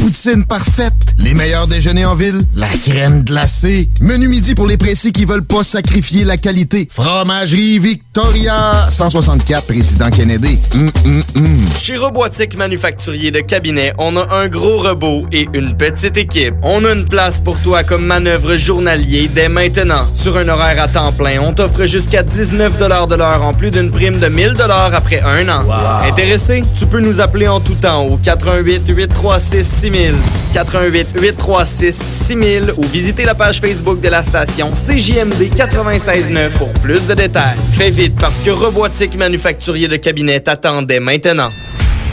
Poutine 0.00 0.44
parfaite. 0.44 0.94
Les 1.18 1.34
meilleurs 1.34 1.66
déjeuners 1.66 2.06
en 2.06 2.14
ville. 2.14 2.40
La 2.54 2.68
crème 2.68 3.22
glacée. 3.22 3.90
Menu 4.00 4.28
midi 4.28 4.54
pour 4.54 4.66
les 4.66 4.78
précis 4.78 5.12
qui 5.12 5.26
veulent 5.26 5.44
pas 5.44 5.62
sacrifier 5.62 6.24
la 6.24 6.38
qualité. 6.38 6.88
Fromagerie 6.90 7.78
Victoria. 7.78 8.88
164 8.88 9.66
Président 9.66 10.08
Kennedy. 10.08 10.58
Hum, 10.74 10.90
hum, 11.04 11.22
hum. 11.36 11.58
Chez 11.82 11.98
Robotique 11.98 12.56
Manufacturier 12.56 13.30
de 13.30 13.40
Cabinet, 13.40 13.92
on 13.98 14.16
a 14.16 14.34
un 14.34 14.48
gros 14.48 14.78
robot 14.78 15.26
et 15.32 15.46
une 15.52 15.76
petite 15.76 16.16
équipe. 16.16 16.54
On 16.62 16.86
a 16.86 16.92
une 16.92 17.04
place 17.04 17.42
pour 17.42 17.60
toi 17.60 17.84
comme 17.84 18.06
manœuvre 18.06 18.56
journalier 18.56 19.28
dès 19.28 19.50
maintenant. 19.50 20.08
Sur 20.14 20.38
un 20.38 20.48
horaire 20.48 20.82
à 20.82 20.88
temps 20.88 21.12
plein, 21.12 21.40
on 21.42 21.52
t'offre 21.52 21.84
jusqu'à 21.84 22.22
19 22.22 22.78
de 22.78 23.14
l'heure 23.16 23.42
en 23.42 23.52
plus 23.52 23.70
d'une 23.70 23.90
prime 23.90 24.18
de 24.18 24.28
1000 24.28 24.54
après 24.92 25.20
un 25.20 25.46
an. 25.50 25.64
Intéressé? 26.08 26.64
Tu 26.78 26.86
peux 26.86 27.00
nous 27.00 27.20
appeler 27.20 27.48
en 27.48 27.60
tout 27.60 27.74
temps 27.74 28.04
au 28.04 28.16
88 28.16 28.88
836 28.88 29.89
6000, 29.90 30.14
88 30.54 31.20
836 31.20 31.92
6000 31.92 32.74
ou 32.76 32.82
visiter 32.82 33.24
la 33.24 33.34
page 33.34 33.60
Facebook 33.60 34.00
de 34.00 34.08
la 34.08 34.22
station 34.22 34.70
CJMD 34.70 35.50
969 35.56 36.58
pour 36.58 36.72
plus 36.74 37.08
de 37.08 37.14
détails. 37.14 37.56
Fais 37.72 37.90
vite 37.90 38.14
parce 38.20 38.40
que 38.40 38.50
Robotique 38.50 39.16
Manufacturier 39.16 39.88
de 39.88 39.96
Cabinet 39.96 40.40
t'attendait 40.40 41.00
maintenant. 41.00 41.48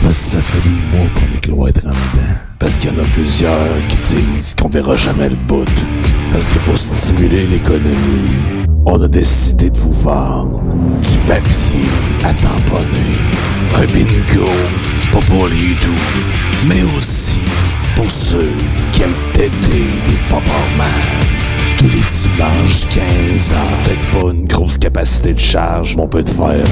Parce 0.02 0.18
que 0.18 0.32
ça 0.32 0.42
fait 0.42 0.62
des 0.62 0.98
mois 0.98 1.08
qu'on 1.14 1.38
est 1.38 1.42
cloître 1.42 1.82
en 1.86 1.90
dedans. 1.90 2.34
Parce 2.58 2.78
qu'il 2.78 2.92
y 2.92 3.00
en 3.00 3.04
a 3.04 3.08
plusieurs 3.14 3.88
qui 3.90 3.98
disent 3.98 4.56
qu'on 4.60 4.70
verra 4.70 4.96
jamais 4.96 5.30
le 5.30 5.36
bout. 5.36 5.66
Parce 6.32 6.48
que 6.48 6.58
pour 6.60 6.78
stimuler 6.80 7.46
l'économie, 7.46 8.66
on 8.88 9.00
a 9.04 9.08
décidé 9.08 9.70
de 9.70 9.78
vous 9.78 9.92
vendre 9.92 10.64
du 11.04 11.18
papier 11.28 11.90
à 12.24 12.34
tamponner. 12.34 13.18
Un 13.76 13.86
bingo, 13.86 14.50
pas 15.12 15.20
pour 15.28 15.48
les 15.48 15.76
doux, 15.84 16.68
mais 16.68 16.82
aussi 16.98 17.27
pour 17.98 18.12
ceux 18.12 18.52
qui 18.94 19.02
aiment 19.02 19.16
têter 19.34 19.50
des 20.08 20.36
man 20.78 21.47
tous 21.78 21.86
les 21.86 21.92
dimanches 21.92 22.88
15 22.90 23.54
ans. 23.54 23.84
Peut-être 23.84 24.12
pas 24.12 24.32
une 24.32 24.48
grosse 24.48 24.78
capacité 24.78 25.34
de 25.34 25.40
charge, 25.40 25.96
mais 25.96 26.02
on 26.04 26.08
peut 26.08 26.24
te 26.24 26.32
faire 26.32 26.64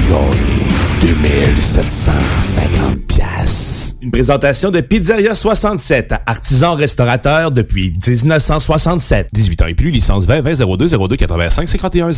gagner 1.00 1.14
2750 1.14 3.06
pièces. 3.06 3.94
Une 4.02 4.10
présentation 4.10 4.70
de 4.70 4.80
Pizzeria 4.80 5.34
67, 5.34 6.14
artisan 6.26 6.74
restaurateur 6.74 7.50
depuis 7.50 7.92
1967. 8.06 9.28
18 9.32 9.62
ans 9.62 9.66
et 9.66 9.74
plus, 9.74 9.90
licence 9.90 10.26
20 10.26 10.42
20 10.42 10.76
02 10.76 10.88
02 11.08 11.16
85 11.16 11.68
51 11.68 12.10
01. 12.10 12.12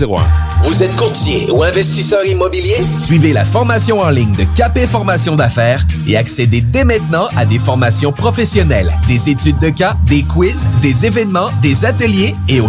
Vous 0.65 0.83
êtes 0.83 0.95
courtier 0.97 1.51
ou 1.51 1.63
investisseur 1.63 2.25
immobilier? 2.27 2.75
Suivez 2.99 3.33
la 3.33 3.45
formation 3.45 4.01
en 4.01 4.11
ligne 4.11 4.35
de 4.35 4.45
Capé 4.57 4.87
Formation 4.87 5.37
d'affaires 5.37 5.83
et 6.07 6.17
accédez 6.17 6.61
dès 6.61 6.85
maintenant 6.85 7.29
à 7.37 7.47
des 7.47 7.59
formations 7.59 8.13
professionnelles, 8.13 8.91
des 9.07 9.31
études 9.31 9.59
de 9.61 9.71
cas, 9.71 9.95
des 10.07 10.25
quiz, 10.25 10.69
des 10.83 11.07
événements, 11.07 11.49
des 11.63 11.85
ateliers 11.85 12.35
et 12.49 12.61
au 12.61 12.69